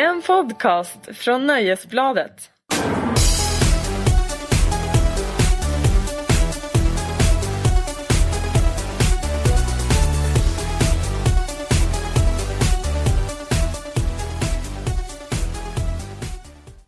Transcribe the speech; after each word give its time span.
En 0.00 0.22
podcast 0.22 0.98
från 1.12 1.46
Nöjesbladet. 1.46 2.50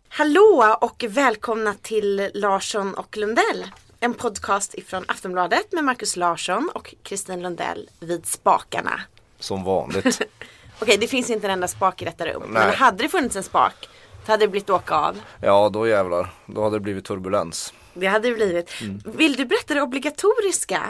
Hallå 0.09 0.77
och 0.81 1.05
välkomna 1.09 1.73
till 1.81 2.29
Larsson 2.33 2.93
och 2.93 3.17
Lundell. 3.17 3.65
En 3.99 4.13
podcast 4.13 4.73
ifrån 4.73 5.03
Aftonbladet 5.07 5.71
med 5.71 5.83
Markus 5.83 6.15
Larsson 6.15 6.69
och 6.73 6.95
Kristin 7.03 7.41
Lundell 7.41 7.89
vid 7.99 8.25
spakarna. 8.25 9.01
Som 9.39 9.63
vanligt. 9.63 10.21
Okej, 10.81 10.97
det 10.97 11.07
finns 11.07 11.29
inte 11.29 11.47
en 11.47 11.53
enda 11.53 11.67
spak 11.67 12.01
i 12.01 12.05
detta 12.05 12.25
rum. 12.25 12.43
Nej. 12.47 12.65
Men 12.65 12.75
hade 12.75 13.03
det 13.03 13.09
funnits 13.09 13.35
en 13.35 13.43
spak, 13.43 13.89
så 14.25 14.31
hade 14.31 14.43
det 14.45 14.49
blivit 14.49 14.69
åka 14.69 14.95
av. 14.95 15.19
Ja, 15.41 15.69
då 15.69 15.87
jävlar. 15.87 16.33
Då 16.45 16.63
hade 16.63 16.75
det 16.75 16.79
blivit 16.79 17.05
turbulens. 17.05 17.73
Det 17.93 18.07
hade 18.07 18.29
det 18.29 18.35
blivit. 18.35 18.81
Mm. 18.81 19.01
Vill 19.05 19.35
du 19.35 19.45
berätta 19.45 19.73
det 19.73 19.81
obligatoriska 19.81 20.81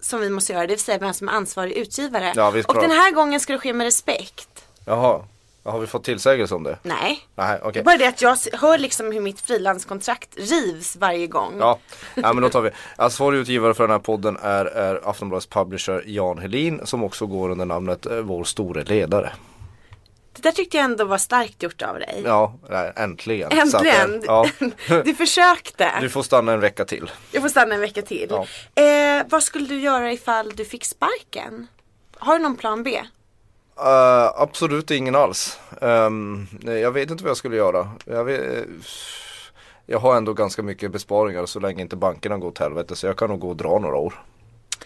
som 0.00 0.20
vi 0.20 0.30
måste 0.30 0.52
göra, 0.52 0.62
det 0.62 0.72
vill 0.74 0.80
säga 0.80 0.98
vem 0.98 1.14
som 1.14 1.28
är 1.28 1.32
ansvarig 1.32 1.72
utgivare. 1.72 2.32
Ja, 2.36 2.50
visst, 2.50 2.68
och 2.68 2.74
klart. 2.74 2.88
den 2.88 2.96
här 2.96 3.10
gången 3.10 3.40
ska 3.40 3.52
det 3.52 3.58
ske 3.58 3.72
med 3.72 3.84
respekt. 3.84 4.64
Jaha. 4.84 5.24
Har 5.64 5.78
vi 5.78 5.86
fått 5.86 6.04
tillsägelse 6.04 6.54
om 6.54 6.62
det? 6.62 6.78
Nej. 6.82 7.20
Nej, 7.34 7.58
okej. 7.62 7.82
Bara 7.82 7.96
det 7.96 8.06
att 8.06 8.22
jag 8.22 8.36
hör 8.52 8.78
liksom 8.78 9.12
hur 9.12 9.20
mitt 9.20 9.40
frilanskontrakt 9.40 10.36
rivs 10.36 10.96
varje 10.96 11.26
gång. 11.26 11.54
Ja. 11.58 11.78
ja, 12.14 12.32
men 12.32 12.42
då 12.42 12.48
tar 12.48 12.60
vi. 12.60 12.70
Ansvarig 12.96 13.38
utgivare 13.38 13.74
för 13.74 13.84
den 13.84 13.90
här 13.90 13.98
podden 13.98 14.36
är, 14.42 14.64
är 14.64 15.08
Aftonbladets 15.10 15.46
publisher 15.46 16.04
Jan 16.06 16.38
Helin 16.38 16.80
som 16.84 17.04
också 17.04 17.26
går 17.26 17.50
under 17.50 17.64
namnet 17.64 18.06
eh, 18.06 18.16
Vår 18.16 18.44
store 18.44 18.84
ledare. 18.84 19.32
Det 20.32 20.42
där 20.42 20.52
tyckte 20.52 20.76
jag 20.76 20.84
ändå 20.84 21.04
var 21.04 21.18
starkt 21.18 21.62
gjort 21.62 21.82
av 21.82 21.94
dig. 21.98 22.22
Ja, 22.24 22.54
äntligen. 22.96 23.46
Att, 23.46 23.58
Äntligen! 23.58 24.14
eh, 24.14 24.20
ja. 24.26 24.46
Du 25.04 25.14
försökte. 25.14 25.90
Du 26.00 26.08
får 26.08 26.22
stanna 26.22 26.52
en 26.52 26.60
vecka 26.60 26.84
till. 26.84 27.10
Jag 27.32 27.42
får 27.42 27.48
stanna 27.48 27.74
en 27.74 27.80
vecka 27.80 28.02
till. 28.02 28.26
Ja. 28.30 28.82
Eh, 28.82 29.22
vad 29.28 29.42
skulle 29.42 29.66
du 29.66 29.80
göra 29.80 30.12
ifall 30.12 30.50
du 30.50 30.64
fick 30.64 30.84
sparken? 30.84 31.66
Har 32.18 32.38
du 32.38 32.42
någon 32.42 32.56
plan 32.56 32.82
B? 32.82 33.00
Eh, 33.80 34.32
absolut 34.36 34.90
ingen 34.90 35.14
alls. 35.14 35.60
Um, 35.80 36.46
jag 36.64 36.90
vet 36.90 37.10
inte 37.10 37.24
vad 37.24 37.30
jag 37.30 37.36
skulle 37.36 37.56
göra. 37.56 37.88
Jag, 38.04 38.24
vet, 38.24 38.66
jag 39.86 39.98
har 39.98 40.16
ändå 40.16 40.32
ganska 40.32 40.62
mycket 40.62 40.90
besparingar 40.90 41.46
så 41.46 41.60
länge 41.60 41.82
inte 41.82 41.96
bankerna 41.96 42.38
går 42.38 42.48
åt 42.48 42.58
helvete 42.58 42.96
så 42.96 43.06
jag 43.06 43.16
kan 43.16 43.30
nog 43.30 43.40
gå 43.40 43.48
och 43.48 43.56
dra 43.56 43.78
några 43.78 43.96
år. 43.96 44.14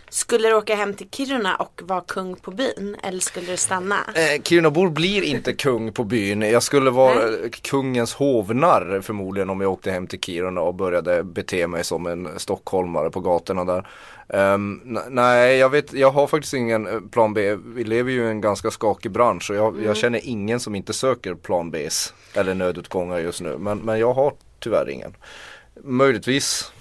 Skulle 0.09 0.49
du 0.49 0.55
åka 0.55 0.75
hem 0.75 0.95
till 0.95 1.09
Kiruna 1.11 1.57
och 1.57 1.81
vara 1.85 2.01
kung 2.01 2.37
på 2.37 2.51
byn? 2.51 2.97
Eller 3.03 3.21
skulle 3.21 3.47
du 3.51 3.57
stanna? 3.57 3.97
Eh, 4.15 4.43
Kirunabor 4.43 4.89
blir 4.91 5.23
inte 5.23 5.53
kung 5.53 5.93
på 5.93 6.05
byn. 6.05 6.43
Jag 6.43 6.63
skulle 6.63 6.91
vara 6.91 7.23
eh, 7.23 7.51
kungens 7.63 8.15
hovnarr 8.15 9.01
förmodligen 9.01 9.51
om 9.51 9.61
jag 9.61 9.73
åkte 9.73 9.91
hem 9.91 10.07
till 10.07 10.21
Kiruna 10.21 10.61
och 10.61 10.75
började 10.75 11.25
bete 11.25 11.67
mig 11.67 11.85
som 11.85 12.07
en 12.07 12.29
stockholmare 12.37 13.11
på 13.11 13.21
gatorna 13.21 13.65
där. 13.65 13.87
N- 14.29 14.99
nej, 15.09 15.57
jag, 15.57 15.71
vet, 15.71 15.93
jag 15.93 16.11
har 16.11 16.27
faktiskt 16.27 16.55
ingen 16.55 16.87
eh, 16.87 17.01
plan 17.13 17.35
B. 17.35 17.55
Vi 17.55 17.85
lever 17.85 18.11
ju 18.13 18.25
i 18.25 18.29
en 18.31 18.41
ganska 18.41 18.71
skakig 18.71 19.11
bransch 19.11 19.51
och 19.51 19.57
jag, 19.57 19.83
jag 19.85 19.97
känner 19.97 20.21
ingen 20.25 20.61
som 20.61 20.75
inte 20.75 20.93
söker 20.93 21.35
plan 21.35 21.71
Bs 21.71 22.15
eller 22.35 22.55
nödutgångar 22.55 23.19
just 23.19 23.41
nu. 23.41 23.57
Men, 23.59 23.79
men 23.79 23.99
jag 23.99 24.13
har 24.15 24.33
tyvärr 24.61 24.89
ingen. 24.91 25.17
Möjligtvis 25.85 26.73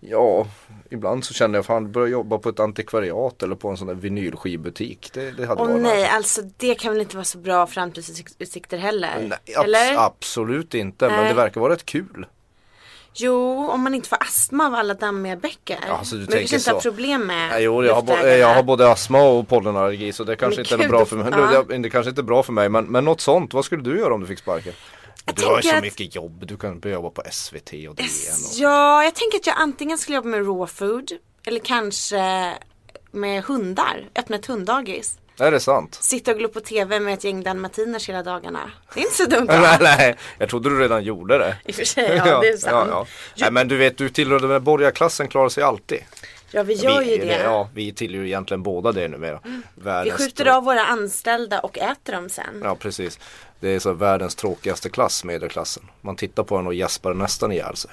Ja, 0.00 0.46
ibland 0.90 1.24
så 1.24 1.34
känner 1.34 1.58
jag 1.58 1.66
fan 1.66 1.92
börja 1.92 2.08
jobba 2.08 2.38
på 2.38 2.48
ett 2.48 2.60
antikvariat 2.60 3.42
eller 3.42 3.54
på 3.56 3.68
en 3.68 3.76
sån 3.76 3.86
där 3.86 3.94
vinylskivbutik. 3.94 5.10
Det, 5.14 5.30
det 5.30 5.46
hade 5.46 5.62
Åh 5.62 5.68
varit 5.68 5.82
nej, 5.82 6.08
alltså 6.08 6.42
det 6.56 6.74
kan 6.74 6.92
väl 6.92 7.00
inte 7.02 7.16
vara 7.16 7.24
så 7.24 7.38
bra 7.38 7.66
framtidsutsikter 7.66 8.78
heller? 8.78 9.10
Nej, 9.20 9.38
abs- 9.56 9.64
Eller? 9.64 9.96
absolut 10.06 10.74
inte, 10.74 11.08
men 11.08 11.16
Nej. 11.20 11.28
det 11.28 11.34
verkar 11.34 11.60
vara 11.60 11.72
rätt 11.72 11.86
kul. 11.86 12.26
Jo, 13.18 13.68
om 13.70 13.80
man 13.80 13.94
inte 13.94 14.08
får 14.08 14.18
astma 14.22 14.66
av 14.66 14.74
alla 14.74 14.94
dammiga 14.94 15.36
bäckar. 15.36 15.78
Ja, 15.88 16.00
så 16.04 16.14
du 16.14 16.20
men 16.20 16.26
du 16.30 16.36
kanske 16.36 16.56
inte 16.56 16.70
har 16.70 16.80
problem 16.80 17.26
med 17.26 17.48
Nej, 17.50 17.62
jo, 17.64 17.84
jag, 17.84 17.94
har 17.94 18.26
jag 18.26 18.54
har 18.54 18.62
både 18.62 18.90
astma 18.90 19.22
och 19.22 19.48
pollenallergi 19.48 20.12
så 20.12 20.24
det 20.24 20.36
kanske 20.36 20.58
Men 20.60 20.64
inte 20.64 20.74
är 20.74 20.78
gud, 20.78 20.88
bra 20.90 21.04
för 21.04 21.16
mig. 21.16 21.32
ja. 21.32 21.64
Det, 21.68 21.78
det 21.78 21.90
kanske 21.90 22.08
inte 22.10 22.20
är 22.20 22.24
bra 22.24 22.42
för 22.42 22.52
mig 22.52 22.68
men, 22.68 22.84
men 22.84 23.04
något 23.04 23.20
sånt, 23.20 23.54
vad 23.54 23.64
skulle 23.64 23.82
du 23.82 23.98
göra 23.98 24.14
om 24.14 24.20
du 24.20 24.26
fick 24.26 24.38
sparken? 24.38 24.72
Du 25.34 25.44
har 25.44 25.56
ju 25.56 25.62
så 25.62 25.76
att- 25.76 25.82
mycket 25.82 26.14
jobb, 26.14 26.46
du 26.46 26.56
kan 26.56 26.80
börja 26.80 26.94
jobba 26.94 27.10
på 27.10 27.22
SVT 27.30 27.72
och 27.88 27.94
DN. 27.94 28.06
Och... 28.46 28.54
Ja, 28.54 29.04
jag 29.04 29.14
tänker 29.14 29.38
att 29.38 29.46
jag 29.46 29.56
antingen 29.58 29.98
skulle 29.98 30.16
jobba 30.16 30.28
med 30.28 30.46
raw 30.46 30.66
food 30.66 31.12
eller 31.44 31.60
kanske 31.60 32.54
med 33.10 33.44
hundar. 33.44 34.08
Öppna 34.14 34.36
ett 34.36 34.46
hunddagis. 34.46 35.18
Är 35.38 35.50
det 35.50 35.60
sant? 35.60 35.98
Sitta 36.00 36.30
och 36.30 36.38
glo 36.38 36.48
på 36.48 36.60
tv 36.60 37.00
med 37.00 37.14
ett 37.14 37.24
gäng 37.24 37.42
dalmatiners 37.42 38.08
hela 38.08 38.22
dagarna. 38.22 38.70
Det 38.94 39.00
är 39.00 39.04
inte 39.04 39.16
så 39.16 39.24
dumt 39.24 39.46
nej, 39.48 39.78
nej, 39.80 40.16
jag 40.38 40.48
trodde 40.48 40.68
du 40.68 40.80
redan 40.80 41.04
gjorde 41.04 41.38
det. 41.38 41.56
I 41.64 41.70
och 41.70 41.74
för 41.74 41.84
sig, 41.84 42.16
ja 42.16 42.40
det 42.42 42.48
är 42.48 42.56
sant. 42.56 42.88
Ja, 42.90 43.06
ja. 43.34 43.44
Nej, 43.44 43.52
men 43.52 43.68
du 43.68 43.76
vet, 43.76 43.98
du 43.98 44.08
tillhör 44.08 44.38
den 44.38 44.64
borgarklassen 44.64 45.28
klarar 45.28 45.48
sig 45.48 45.62
alltid. 45.62 45.98
Ja, 46.50 46.62
vi 46.62 46.74
gör 46.74 47.00
vi, 47.00 47.10
ju 47.10 47.24
det. 47.24 47.42
Ja, 47.44 47.68
vi 47.74 47.92
tillhör 47.92 48.20
ju 48.22 48.26
egentligen 48.26 48.62
båda 48.62 48.92
det 48.92 49.08
numera. 49.08 49.40
Vi 49.44 49.60
Världens 49.74 50.16
skjuter 50.16 50.46
av 50.46 50.64
våra 50.64 50.86
anställda 50.86 51.60
och 51.60 51.78
äter 51.78 52.12
dem 52.12 52.28
sen. 52.28 52.60
Ja 52.64 52.76
precis. 52.76 53.18
Det 53.60 53.68
är 53.68 53.78
så 53.78 53.92
världens 53.92 54.34
tråkigaste 54.34 54.88
klass, 54.90 55.24
medelklassen. 55.24 55.82
Man 56.00 56.16
tittar 56.16 56.42
på 56.42 56.56
den 56.56 56.66
och 56.66 56.74
gäspar 56.74 57.14
nästan 57.14 57.52
ihjäl 57.52 57.76
sig. 57.76 57.90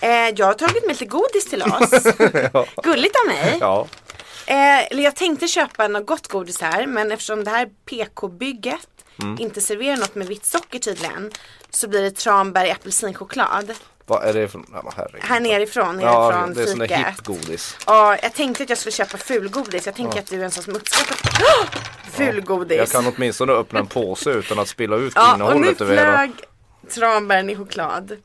Eh, 0.00 0.08
jag 0.36 0.46
har 0.46 0.54
tagit 0.54 0.86
med 0.86 0.88
lite 0.88 1.04
godis 1.04 1.50
till 1.50 1.62
oss. 1.62 1.90
Gulligt 2.82 3.16
av 3.16 3.26
mig. 3.28 3.56
Ja. 3.60 3.86
Eh, 4.46 4.86
eller 4.90 5.02
jag 5.02 5.16
tänkte 5.16 5.48
köpa 5.48 5.88
något 5.88 6.06
gott 6.06 6.28
godis 6.28 6.60
här 6.60 6.86
men 6.86 7.12
eftersom 7.12 7.44
det 7.44 7.50
här 7.50 7.68
PK-bygget 7.86 8.86
Mm. 9.22 9.36
inte 9.40 9.60
serverar 9.60 9.96
något 9.96 10.14
med 10.14 10.26
vitt 10.26 10.44
socker 10.46 10.78
tydligen 10.78 11.30
så 11.70 11.88
blir 11.88 12.02
det 12.02 12.10
tranbär 12.10 12.70
apelsinchoklad. 12.72 13.74
Vad 14.10 14.24
är 14.24 14.32
det. 14.32 14.40
Nej, 14.54 14.64
men 14.68 14.92
herregud. 14.96 15.22
Här 15.24 15.40
nerifrån, 15.40 16.00
Ja, 16.00 16.30
nerifrån 16.30 16.54
det 16.54 16.62
är 16.62 16.66
sån 16.66 16.78
där 16.78 16.86
fiket. 16.86 17.06
hipp 17.08 17.24
godis. 17.24 17.76
Ja, 17.86 18.16
jag 18.22 18.34
tänkte 18.34 18.62
att 18.62 18.68
jag 18.68 18.78
skulle 18.78 18.92
köpa 18.92 19.18
fulgodis. 19.18 19.86
Jag 19.86 19.94
tänker 19.94 20.18
att 20.18 20.26
du 20.26 20.40
är 20.40 20.44
en 20.44 20.50
sån 20.50 20.62
som 20.64 20.76
uppskattar 20.76 21.16
oh! 21.42 21.66
fulgodis. 22.12 22.78
Jag 22.78 22.88
kan 22.90 23.12
åtminstone 23.16 23.52
öppna 23.52 23.80
en 23.80 23.86
påse 23.86 24.30
utan 24.30 24.58
att 24.58 24.68
spilla 24.68 24.96
ut 24.96 25.12
ja, 25.16 25.32
och 25.32 25.38
nu 25.38 25.44
innehållet 25.44 25.80
över 25.80 25.96
hela. 25.96 26.16
flög 26.16 26.30
tranbären 26.94 27.50
i 27.50 27.56
choklad. 27.56 28.16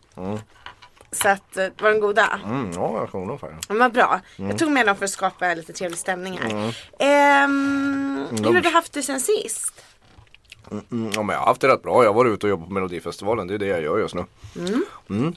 Så 1.12 1.30
att, 1.30 1.58
eh, 1.58 1.68
var 1.80 1.90
den 1.90 2.00
goda? 2.00 2.40
Mm, 2.46 2.72
ja, 2.76 2.98
jag 3.00 3.12
kommer 3.12 3.26
nog 3.26 3.40
faktiskt. 3.40 3.70
Men 3.70 3.78
vad 3.78 3.94
bra. 3.94 4.20
Mm. 4.38 4.50
Jag 4.50 4.60
tog 4.60 4.72
med 4.72 4.86
dem 4.86 4.96
för 4.96 5.06
att 5.06 5.12
skapa 5.12 5.54
lite 5.54 5.74
trevlig 5.74 6.00
stämning 6.00 6.40
här. 6.44 6.76
Ehm, 7.00 8.28
hur 8.32 8.54
har 8.54 8.62
du 8.62 8.70
haft 8.70 8.94
det 8.94 9.04
sen 9.04 9.22
sist? 9.22 9.82
Mm, 10.72 11.12
ja, 11.14 11.24
men 11.24 11.34
jag 11.34 11.40
har 11.40 11.46
haft 11.46 11.62
det 11.62 11.68
rätt 11.68 11.84
bra. 11.84 12.04
Jag 12.04 12.10
har 12.10 12.14
varit 12.14 12.34
ute 12.34 12.46
och 12.46 12.50
jobbat 12.50 12.68
på 12.68 12.74
Melodifestivalen. 12.74 13.48
Det 13.48 13.54
är 13.54 13.58
det 13.58 13.68
jag 13.68 13.82
gör 13.82 13.98
just 13.98 14.16
nu. 14.16 14.26
Mm. 15.10 15.36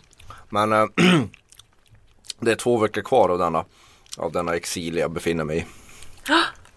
Men 0.48 0.72
äh, 0.72 0.86
det 2.40 2.52
är 2.52 2.56
två 2.56 2.78
veckor 2.78 3.02
kvar 3.02 3.28
av 3.28 3.38
denna, 3.38 3.64
av 4.16 4.32
denna 4.32 4.54
exil 4.54 4.96
jag 4.96 5.10
befinner 5.10 5.44
mig 5.44 5.58
i. 5.58 5.64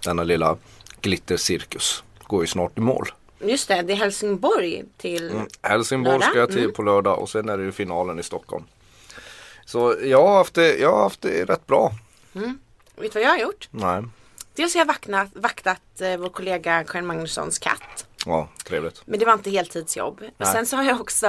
Denna 0.06 0.24
lilla 0.24 0.58
glittercirkus 1.02 2.04
går 2.24 2.42
ju 2.42 2.48
snart 2.48 2.78
i 2.78 2.82
mål. 2.82 3.08
Just 3.40 3.68
det, 3.68 3.82
det 3.82 3.94
är 3.94 3.98
Helsingborg 3.98 4.84
till 4.98 5.42
Helsingborg 5.62 6.14
Lördag? 6.14 6.30
ska 6.30 6.40
jag 6.40 6.52
till 6.52 6.74
på 6.74 6.84
lördag 6.84 7.20
och 7.20 7.30
sen 7.30 7.50
är 7.50 7.58
det 7.58 7.72
finalen 7.72 8.20
i 8.20 8.24
Stockholm. 8.24 8.64
Så 9.66 9.96
jag 10.04 10.28
har 10.28 10.38
haft 10.38 10.54
det, 10.54 10.78
jag 10.78 10.92
har 10.92 11.04
haft 11.04 11.22
det 11.22 11.46
rätt 11.46 11.68
bra. 11.68 11.92
Vet 12.34 13.14
du 13.14 13.20
vad 13.20 13.24
jag 13.24 13.30
har 13.30 13.38
gjort? 13.38 13.68
Nej, 13.72 14.04
Dels 14.56 14.74
har 14.74 14.80
jag 14.80 14.86
vaknat, 14.86 15.30
vaktat 15.34 16.02
eh, 16.02 16.18
vår 16.18 16.30
kollega 16.30 16.84
Karin 16.84 17.06
Magnussons 17.06 17.60
katt. 17.60 18.06
Ja 18.26 18.50
trevligt. 18.66 19.02
Men 19.06 19.20
det 19.20 19.26
var 19.26 19.34
inte 19.34 19.50
heltidsjobb. 19.50 20.22
Och 20.22 20.30
Nej. 20.38 20.52
sen 20.54 20.66
så 20.66 20.76
har 20.78 20.84
jag 20.84 21.02
också 21.02 21.28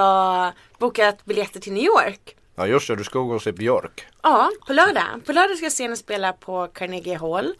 bokat 0.79 1.25
biljetter 1.25 1.61
till 1.61 1.73
New 1.73 1.85
York. 1.85 2.37
Ja 2.55 2.67
just 2.67 2.89
det, 2.89 2.97
du 2.97 3.05
ska 3.05 3.19
gå 3.19 3.35
och 3.35 3.43
se 3.43 3.53
Björk. 3.53 4.07
Ja, 4.23 4.51
på 4.67 4.73
lördag. 4.73 5.05
På 5.27 5.33
lördag 5.33 5.57
ska 5.57 5.65
jag 5.67 5.73
se 5.73 5.83
henne 5.83 5.97
spela 5.97 6.33
på 6.33 6.69
Carnegie 6.75 7.19
Hall. 7.19 7.55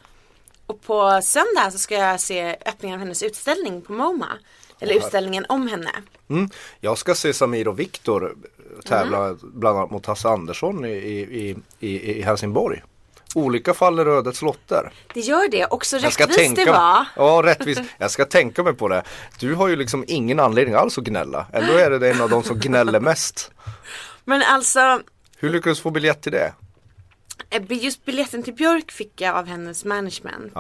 Och 0.67 0.83
på 0.83 1.21
söndag 1.23 1.71
så 1.73 1.79
ska 1.79 1.95
jag 1.95 2.21
se 2.21 2.57
öppningen 2.67 2.95
av 2.95 3.01
hennes 3.01 3.23
utställning 3.23 3.83
på 3.83 3.93
MoMA. 3.93 4.29
Eller 4.81 4.95
utställningen 4.95 5.47
om 5.49 5.69
henne. 5.69 5.91
Mm. 6.31 6.51
Jag 6.81 6.99
ska 6.99 7.15
se 7.15 7.33
Samir 7.33 7.69
och 7.69 7.79
Viktor 7.81 8.37
tävla 8.85 9.25
Mm. 9.25 9.39
bland 9.43 9.79
annat 9.79 9.91
mot 9.91 10.07
Hasse 10.07 10.29
Andersson 10.29 10.85
i, 10.85 10.89
i, 10.91 11.57
i, 11.81 12.11
i 12.19 12.23
Helsingborg. 12.23 12.83
Olika 13.35 13.75
faller 13.75 14.07
ödets 14.07 14.43
lotter. 14.43 14.93
Det 15.15 15.21
gör 15.21 15.49
det. 15.51 15.65
Och 15.65 15.87
så 15.87 15.97
Jag 15.97 16.13
ska 16.13 16.23
rättvist 16.25 16.39
tänka, 16.39 16.65
det 16.65 16.71
var. 16.71 17.07
Ja, 17.17 17.41
rättvist. 17.45 17.81
Jag 17.99 18.11
ska 18.11 18.25
tänka 18.25 18.63
mig 18.63 18.75
på 18.75 18.89
det. 18.89 19.03
Du 19.39 19.55
har 19.55 19.69
ju 19.69 19.77
liksom 19.77 20.05
ingen 20.09 20.41
anledning 20.41 20.75
alls 20.75 20.99
att 20.99 21.05
gnälla. 21.05 21.47
Ändå 21.53 21.73
är 21.73 21.91
det 21.91 22.11
en 22.11 22.21
av 22.21 22.31
de 22.31 22.43
som 22.43 22.59
gnäller 22.59 23.01
mest. 23.01 23.51
Men 24.25 24.43
alltså, 24.43 25.01
Hur 25.39 25.51
lyckades 25.51 25.79
du 25.79 25.83
få 25.83 25.91
biljett 25.91 26.23
till 26.23 26.33
det? 26.33 26.53
eh, 27.51 27.63
just 27.85 28.05
biljetten 28.05 28.43
till 28.43 28.55
Björk 28.55 28.91
fick 28.93 29.21
jag 29.21 29.37
av 29.37 29.47
hennes 29.47 29.85
management. 29.85 30.53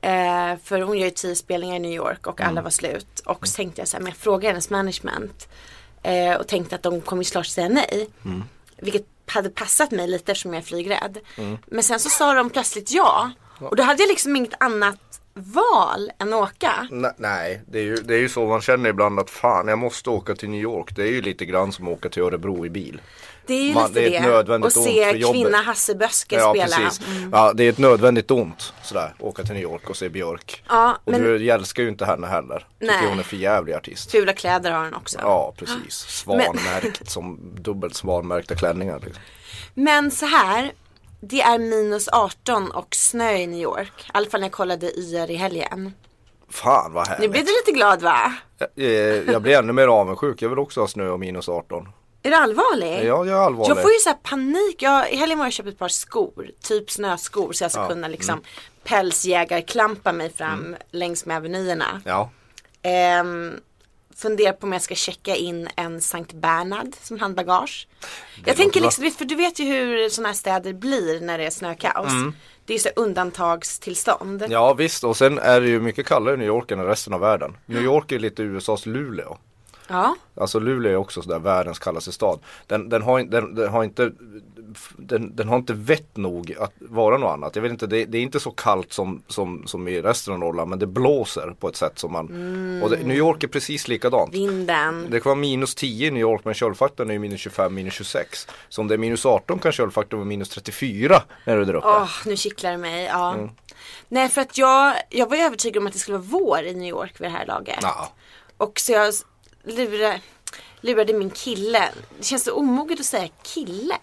Eh, 0.00 0.56
för 0.64 0.80
hon 0.80 0.98
gör 0.98 1.04
ju 1.04 1.10
tio 1.10 1.34
spelningar 1.36 1.76
i 1.76 1.78
New 1.78 1.92
York 1.92 2.26
och 2.26 2.40
Mm. 2.40 2.50
alla 2.50 2.62
var 2.62 2.70
slut. 2.70 3.20
Och 3.24 3.48
så 3.48 3.56
tänkte 3.56 3.80
jag 3.80 3.88
så 3.88 3.96
här, 3.96 4.02
men 4.02 4.10
jag 4.10 4.16
frågar 4.18 4.48
hennes 4.50 4.70
management. 4.70 5.48
Eh, 6.02 6.34
och 6.34 6.48
tänkte 6.48 6.74
att 6.74 6.82
de 6.82 7.00
kommer 7.00 7.24
ju 7.24 7.30
klart 7.30 7.46
säga 7.46 7.68
nej. 7.68 8.08
Mm. 8.24 8.44
Vilket 8.76 9.06
hade 9.30 9.50
passat 9.50 9.90
mig 9.90 10.08
lite 10.08 10.32
eftersom 10.32 10.54
jag 10.54 10.62
är 10.62 10.66
flygrädd. 10.66 11.18
Men 11.66 11.82
sen 11.82 12.00
så 12.00 12.08
sa 12.08 12.34
de 12.34 12.50
plötsligt 12.50 12.90
ja. 12.92 13.30
Och 13.60 13.76
då 13.76 13.82
hade 13.82 14.02
jag 14.02 14.08
liksom 14.08 14.36
inget 14.36 14.54
annat 14.60 15.20
val 15.34 16.10
än 16.18 16.34
åka. 16.34 16.88
Ne- 16.90 17.14
Nej, 17.16 17.62
det 17.66 17.78
är, 17.78 17.82
ju, 17.82 17.94
det 17.96 18.14
är 18.14 18.18
ju 18.18 18.28
så 18.28 18.46
man 18.46 18.60
känner 18.60 18.90
ibland 18.90 19.20
att 19.20 19.30
fan 19.30 19.68
jag 19.68 19.78
måste 19.78 20.10
åka 20.10 20.34
till 20.34 20.48
New 20.50 20.60
York. 20.60 20.96
Det 20.96 21.02
är 21.02 21.10
ju 21.10 21.22
lite 21.22 21.44
grann 21.44 21.72
som 21.72 21.88
att 21.88 21.92
åka 21.98 22.08
till 22.08 22.22
Örebro 22.22 22.66
i 22.66 22.70
bil. 22.70 23.00
Det 23.48 23.54
är 23.54 23.62
ju 23.68 23.74
Man- 23.74 23.88
lite 23.88 24.00
det 24.00 24.08
det. 24.08 24.16
är 24.16 24.20
ett 24.20 24.26
nödvändigt 24.28 24.76
och 24.76 24.82
ont 24.82 24.90
se 24.90 25.04
för 25.22 25.32
kvinna 25.32 25.58
Hasse 25.58 25.94
Böske 25.94 26.36
Ja 26.36 26.50
spela. 26.54 26.76
precis. 26.76 27.06
Mm. 27.08 27.30
Ja, 27.32 27.52
det 27.52 27.64
är 27.64 27.68
ett 27.70 27.78
nödvändigt 27.78 28.30
ont 28.30 28.72
sådär, 28.82 29.14
åka 29.18 29.42
till 29.42 29.54
New 29.54 29.62
York 29.62 29.90
och 29.90 29.96
se 29.96 30.08
Björk. 30.08 30.64
Ja, 30.68 30.98
och 31.04 31.12
men 31.12 31.22
du 31.22 31.50
älskar 31.50 31.82
ju 31.82 31.88
inte 31.88 32.04
henne 32.04 32.26
heller. 32.26 32.66
Tycker 32.80 32.92
Nej. 32.94 33.08
hon 33.08 33.18
är 33.18 33.22
för 33.22 33.36
jävlig 33.36 33.72
artist. 33.74 34.10
fula 34.10 34.32
kläder 34.32 34.70
har 34.72 34.78
han 34.84 34.94
också. 34.94 35.18
Ja 35.22 35.54
precis, 35.58 35.94
svanmärkt 36.08 37.10
som 37.10 37.38
dubbelt 37.62 37.94
svanmärkta 37.96 38.54
klänningar. 38.54 39.00
Liksom. 39.04 39.22
Men 39.74 40.10
så 40.10 40.26
här. 40.26 40.72
Det 41.20 41.40
är 41.40 41.58
minus 41.58 42.08
18 42.08 42.70
och 42.70 42.94
snö 42.94 43.32
i 43.36 43.46
New 43.46 43.60
York. 43.60 43.92
I 44.06 44.10
alla 44.14 44.30
fall 44.30 44.40
när 44.40 44.46
jag 44.48 44.52
kollade 44.52 44.86
YR 44.98 45.30
i 45.30 45.34
helgen. 45.36 45.92
Fan 46.50 46.92
vad 46.92 47.06
Nu 47.08 47.12
härligt. 47.14 47.30
blir 47.30 47.40
du 47.40 47.46
lite 47.66 47.72
glad 47.78 48.02
va? 48.02 48.32
Jag, 48.58 48.68
eh, 48.86 49.32
jag 49.32 49.42
blir 49.42 49.58
ännu 49.58 49.72
mer 49.72 49.88
avundsjuk, 49.88 50.42
jag 50.42 50.48
vill 50.48 50.58
också 50.58 50.80
ha 50.80 50.88
snö 50.88 51.08
och 51.08 51.20
minus 51.20 51.48
18. 51.48 51.88
Är 52.28 52.30
du 52.30 52.36
allvarlig? 52.36 52.94
Ja, 52.94 53.02
jag 53.02 53.28
är 53.28 53.32
allvarlig. 53.34 53.70
Jag 53.70 53.82
får 53.82 53.90
ju 53.90 53.98
så 53.98 54.14
panik. 54.22 54.82
Jag, 54.82 55.12
I 55.12 55.16
helgen 55.16 55.38
var 55.38 55.44
jag 55.44 55.48
och 55.48 55.52
köpte 55.52 55.70
ett 55.70 55.78
par 55.78 55.88
skor. 55.88 56.50
Typ 56.62 56.90
snöskor. 56.90 57.52
Så 57.52 57.64
jag 57.64 57.70
ska 57.70 57.80
Ja, 57.80 57.88
kunna 57.88 58.08
liksom 58.08 58.32
mm. 58.32 58.44
pälsjägarklampa 58.84 60.12
mig 60.12 60.32
fram 60.32 60.76
längs 60.90 61.26
med 61.26 61.36
avenyerna. 61.36 62.02
Ja, 62.04 62.30
Ehm, 62.82 63.60
funderar 64.16 64.52
på 64.52 64.66
om 64.66 64.72
jag 64.72 64.82
ska 64.82 64.94
checka 64.94 65.36
in 65.36 65.68
en 65.76 66.00
Sankt 66.00 66.32
Bernhard 66.32 66.94
som 67.02 67.18
handbagage. 67.20 67.88
Jag 68.44 68.56
tänker 68.56 68.80
bra. 68.80 68.86
liksom, 68.88 69.10
för 69.10 69.24
du 69.24 69.34
vet 69.34 69.58
ju 69.58 69.64
hur 69.64 70.08
sådana 70.08 70.28
här 70.28 70.34
städer 70.34 70.72
blir 70.72 71.20
när 71.20 71.38
det 71.38 71.46
är 71.46 71.50
snökaos. 71.50 72.12
Det 72.66 72.74
är 72.74 72.78
så 72.78 72.88
undantagstillstånd. 72.96 74.42
Mm. 74.42 74.52
ja 74.52 74.74
visst 74.74 75.04
och 75.04 75.16
sen 75.16 75.38
är 75.38 75.60
det 75.60 75.68
ju 75.68 75.80
mycket 75.80 76.06
kallare 76.06 76.34
i 76.34 76.36
New 76.36 76.46
York 76.46 76.70
än 76.70 76.80
i 76.80 76.84
resten 76.84 77.12
av 77.12 77.20
världen. 77.20 77.56
New 77.66 77.82
York 77.82 78.12
är 78.12 78.18
lite 78.18 78.42
USAs 78.42 78.86
Luleå. 78.86 79.38
Ja. 79.88 80.16
Alltså 80.34 80.58
Luleå 80.58 80.92
är 80.92 80.96
också 80.96 81.22
sådär 81.22 81.38
världens 81.38 81.78
kallaste 81.78 82.12
stad. 82.12 82.38
Den, 82.66 82.88
den, 82.88 83.02
har, 83.02 83.22
den, 83.22 83.54
den 83.54 83.68
har 83.68 83.84
inte 83.84 84.12
den, 84.96 85.36
den 85.36 85.48
har 85.48 85.56
inte 85.56 85.72
vett 85.72 86.16
nog 86.16 86.54
att 86.60 86.72
vara 86.78 87.18
något 87.18 87.30
annat. 87.30 87.56
Jag 87.56 87.62
vet 87.62 87.72
inte, 87.72 87.86
det, 87.86 88.04
det 88.04 88.18
är 88.18 88.22
inte 88.22 88.40
så 88.40 88.50
kallt 88.50 88.92
som, 88.92 89.22
som, 89.28 89.66
som 89.66 89.88
i 89.88 90.02
resten 90.02 90.32
av 90.32 90.38
Norrland 90.40 90.70
men 90.70 90.78
det 90.78 90.86
blåser 90.86 91.54
på 91.60 91.68
ett 91.68 91.76
sätt 91.76 91.98
som 91.98 92.12
man 92.12 92.26
Och 92.82 92.90
det, 92.90 92.96
New 92.96 93.16
York 93.16 93.44
är 93.44 93.48
precis 93.48 93.88
likadant. 93.88 94.34
Vinden. 94.34 95.06
Det 95.10 95.20
kan 95.20 95.30
vara 95.30 95.40
minus 95.40 95.74
10 95.74 96.08
i 96.08 96.10
New 96.10 96.20
York 96.20 96.44
men 96.44 96.54
köldfaktorn 96.54 97.08
är 97.08 97.12
ju 97.12 97.18
minus 97.18 97.40
25, 97.40 97.74
minus 97.74 97.94
26. 97.94 98.46
Så 98.68 98.80
om 98.80 98.88
det 98.88 98.94
är 98.94 98.98
minus 98.98 99.26
18 99.26 99.58
kan 99.58 99.72
köldfaktorn 99.72 100.20
vara 100.20 100.28
minus 100.28 100.48
34 100.48 101.22
när 101.44 101.56
du 101.56 101.62
är 101.62 101.74
uppe. 101.74 101.86
Åh, 101.86 102.10
nu 102.26 102.36
kittlar 102.36 102.70
det 102.70 102.78
mig. 102.78 103.04
Ja. 103.04 103.34
Mm. 103.34 103.50
Nej, 104.08 104.28
för 104.28 104.40
att 104.40 104.58
jag, 104.58 104.94
jag 105.10 105.30
var 105.30 105.36
övertygad 105.36 105.80
om 105.80 105.86
att 105.86 105.92
det 105.92 105.98
skulle 105.98 106.18
vara 106.18 106.28
vår 106.28 106.62
i 106.62 106.74
New 106.74 106.88
York 106.88 107.20
vid 107.20 107.28
det 107.28 107.32
här 107.32 107.46
laget. 107.46 107.78
Ja. 107.82 108.12
Och 108.56 108.80
så 108.80 108.92
jag 108.92 109.14
lurade, 109.68 110.20
lurade 110.80 111.12
min 111.12 111.30
kille. 111.30 111.88
Det 112.18 112.24
känns 112.24 112.44
så 112.44 112.52
omoget 112.52 113.00
att 113.00 113.06
säga 113.06 113.28
kille. 113.42 113.98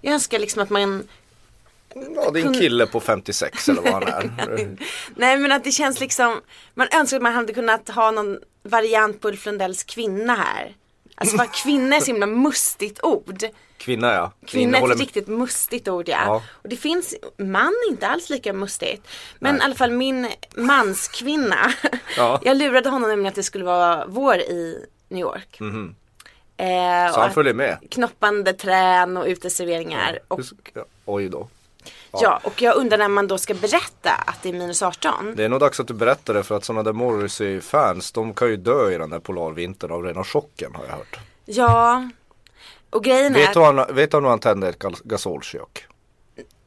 Jag 0.00 0.14
önskar 0.14 0.38
liksom 0.38 0.62
att 0.62 0.70
man 0.70 1.08
ja, 2.14 2.30
det 2.30 2.40
är 2.40 2.46
en 2.46 2.54
kille 2.54 2.86
på 2.86 3.00
56 3.00 3.68
eller 3.68 3.82
vad 3.82 3.92
han 3.92 4.02
är. 4.38 4.76
Nej 5.16 5.38
men 5.38 5.52
att 5.52 5.64
det 5.64 5.72
känns 5.72 6.00
liksom 6.00 6.40
Man 6.74 6.88
önskar 6.92 7.16
att 7.16 7.22
man 7.22 7.34
hade 7.34 7.52
kunnat 7.52 7.88
ha 7.88 8.10
någon 8.10 8.38
variant 8.62 9.20
på 9.20 9.28
Ulf 9.28 9.46
Lundells 9.46 9.84
kvinna 9.84 10.34
här 10.34 10.74
Alltså 11.22 11.36
vad 11.36 11.52
kvinna 11.52 11.96
är 11.96 12.00
så 12.00 12.06
himla 12.06 12.26
mustigt 12.26 13.00
ord 13.02 13.42
Kvinna 13.76 14.14
ja. 14.14 14.32
Kvinna 14.46 14.78
är 14.78 14.92
ett 14.92 15.00
riktigt 15.00 15.28
mustigt 15.28 15.88
ord 15.88 16.08
ja. 16.08 16.22
Ja. 16.26 16.42
Och 16.52 16.68
det 16.68 16.76
finns 16.76 17.14
man 17.38 17.72
inte 17.90 18.08
alls 18.08 18.30
lika 18.30 18.52
mustigt 18.52 19.08
Men 19.38 19.56
i 19.56 19.60
alla 19.60 19.74
fall 19.74 19.90
min 19.90 20.28
manskvinna 20.56 21.72
Ja. 22.16 22.40
Jag 22.44 22.56
lurade 22.56 22.88
honom 22.88 23.08
nämligen 23.08 23.28
att 23.28 23.34
det 23.34 23.42
skulle 23.42 23.64
vara 23.64 24.06
vår 24.06 24.36
i 24.36 24.86
New 25.08 25.20
York 25.20 25.60
eh, 25.60 25.66
Mhm. 25.66 25.94
Så 26.56 27.16
och 27.16 27.22
han 27.22 27.32
följer 27.32 27.54
med. 27.54 27.78
Knoppande 27.90 28.52
trän 28.52 29.16
och 29.16 29.26
uteserveringar 29.26 30.18
och, 30.28 30.40
ja, 30.74 30.84
Oj 31.04 31.28
då. 31.28 31.48
Ja, 32.12 32.40
och 32.44 32.62
jag 32.62 32.76
undrar 32.76 32.98
när 32.98 33.08
man 33.08 33.26
då 33.28 33.38
ska 33.38 33.54
berätta 33.54 34.10
att 34.26 34.42
det 34.42 34.48
är 34.48 34.52
minus 34.52 34.82
18 34.82 35.34
Det 35.36 35.44
är 35.44 35.48
nog 35.48 35.60
dags 35.60 35.80
att 35.80 35.86
du 35.88 35.94
berättar 35.94 36.34
det 36.34 36.42
för 36.42 36.56
att 36.56 36.64
sådana 36.64 36.82
där 36.82 36.92
Morrissey-fans 36.92 38.12
de 38.12 38.34
kan 38.34 38.48
ju 38.48 38.56
dö 38.56 38.90
i 38.90 38.98
den 38.98 39.10
där 39.10 39.18
polarvintern 39.18 39.90
av 39.90 40.02
rena 40.02 40.24
chocken 40.24 40.74
har 40.74 40.84
jag 40.84 40.92
hört. 40.92 41.18
Ja 41.44 42.08
Och 42.90 43.04
grejen 43.04 43.32
Vet 43.32 43.48
är 43.50 43.54
du, 43.54 43.60
han, 43.80 43.94
vet 43.94 44.10
du 44.10 44.16
om 44.16 44.24
han 44.24 44.38
tände 44.38 44.68
ett 44.68 44.78
gas- 44.78 45.02
gasolkök? 45.04 45.86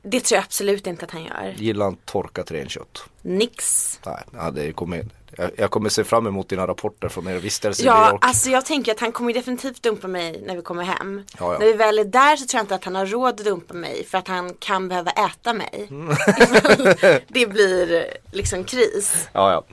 Det 0.07 0.19
tror 0.19 0.36
jag 0.38 0.44
absolut 0.44 0.88
inte 0.88 1.06
att 1.06 1.12
han 1.12 1.24
gör. 1.24 1.53
Gillar 1.57 1.86
han 1.86 1.95
torkat 2.06 2.51
renkött? 2.51 3.03
Nix. 3.21 4.00
Nej, 4.06 4.24
ja, 4.33 4.51
det 4.51 4.71
kommer, 4.74 5.06
jag, 5.37 5.51
jag 5.57 5.71
kommer 5.71 5.89
se 5.89 6.03
fram 6.03 6.27
emot 6.27 6.49
dina 6.49 6.67
rapporter 6.67 7.09
från 7.09 7.27
er 7.27 7.35
vistelse 7.39 7.81
i 7.81 7.85
New 7.85 7.93
Ja, 7.93 8.11
York. 8.11 8.25
alltså 8.25 8.49
jag 8.49 8.65
tänker 8.65 8.91
att 8.91 8.99
han 8.99 9.11
kommer 9.11 9.33
definitivt 9.33 9.83
dumpa 9.83 10.07
mig 10.07 10.43
när 10.47 10.55
vi 10.55 10.61
kommer 10.61 10.83
hem. 10.83 11.23
Ja, 11.39 11.53
ja. 11.53 11.59
När 11.59 11.65
vi 11.65 11.73
väl 11.73 11.99
är 11.99 12.03
där 12.05 12.35
så 12.35 12.45
tror 12.45 12.57
jag 12.59 12.63
inte 12.63 12.75
att 12.75 12.83
han 12.85 12.95
har 12.95 13.05
råd 13.05 13.29
att 13.39 13.45
dumpa 13.45 13.73
mig 13.73 14.05
för 14.05 14.17
att 14.17 14.27
han 14.27 14.53
kan 14.53 14.87
behöva 14.89 15.11
äta 15.11 15.53
mig. 15.53 15.87
Mm. 15.89 16.15
Det 17.27 17.45
blir 17.47 18.05
liksom 18.31 18.63
kris. 18.63 19.27
Ja, 19.33 19.51
ja. 19.51 19.63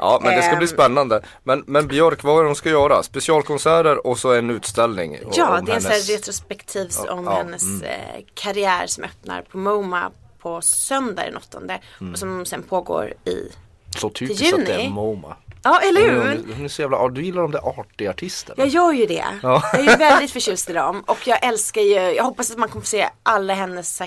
Ja, 0.00 0.20
men 0.22 0.36
det 0.36 0.42
ska 0.42 0.56
bli 0.56 0.64
Ehm. 0.66 0.68
spännande. 0.74 1.22
Men, 1.42 1.64
men 1.66 1.86
Björk, 1.88 2.22
vad 2.24 2.38
är 2.38 2.42
det 2.42 2.48
hon 2.48 2.56
ska 2.56 2.68
göra? 2.70 3.02
Specialkonserter 3.02 4.06
och 4.06 4.18
så 4.18 4.32
en 4.32 4.50
utställning. 4.50 5.18
Ja, 5.32 5.46
det 5.46 5.52
är 5.52 5.56
en 5.58 5.66
hennes- 5.66 5.86
här 6.08 6.16
retrospektiv 6.16 6.90
om 7.08 7.24
ja, 7.24 7.40
mm. 7.40 7.46
hennes 7.46 7.82
eh, 7.82 8.20
karriär 8.34 8.86
som 8.86 9.04
öppnar 9.04 9.42
på 9.42 9.58
MoMA 9.58 10.10
på 10.38 10.60
söndag 10.60 11.22
den 11.24 11.36
åttonde 11.36 11.80
Mm. 12.00 12.12
och 12.12 12.18
som 12.18 12.46
sen 12.46 12.62
pågår 12.62 13.14
i 13.24 13.48
Så 13.96 14.10
typiskt 14.10 14.54
att 14.54 14.66
det 14.66 14.72
är 14.72 14.78
juni. 14.78 14.90
MoMA. 14.90 15.36
Ja, 15.62 15.80
eller 15.80 16.00
hur? 16.00 16.18
Hon, 16.28 16.52
hon 16.56 16.64
är 16.64 16.68
så 16.68 16.82
jävla, 16.82 17.08
du 17.08 17.22
gillar 17.24 17.42
de 17.42 17.50
där 17.50 17.80
arty 17.80 18.08
artisterna. 18.08 18.54
Jag 18.58 18.68
gör 18.68 18.92
ju 18.92 19.06
det. 19.06 19.24
Ja. 19.42 19.62
Jag 19.72 19.80
är 19.86 19.90
ju 19.90 19.96
väldigt 19.98 20.30
förtjust 20.30 20.70
i 20.70 20.72
dem. 20.72 21.02
Och 21.06 21.26
jag 21.26 21.44
älskar 21.44 21.80
ju, 21.80 21.94
jag 21.94 22.24
hoppas 22.24 22.50
att 22.50 22.58
man 22.58 22.68
kommer 22.68 22.82
få 22.82 22.86
se 22.88 23.08
alla 23.22 23.54
hennes 23.54 24.02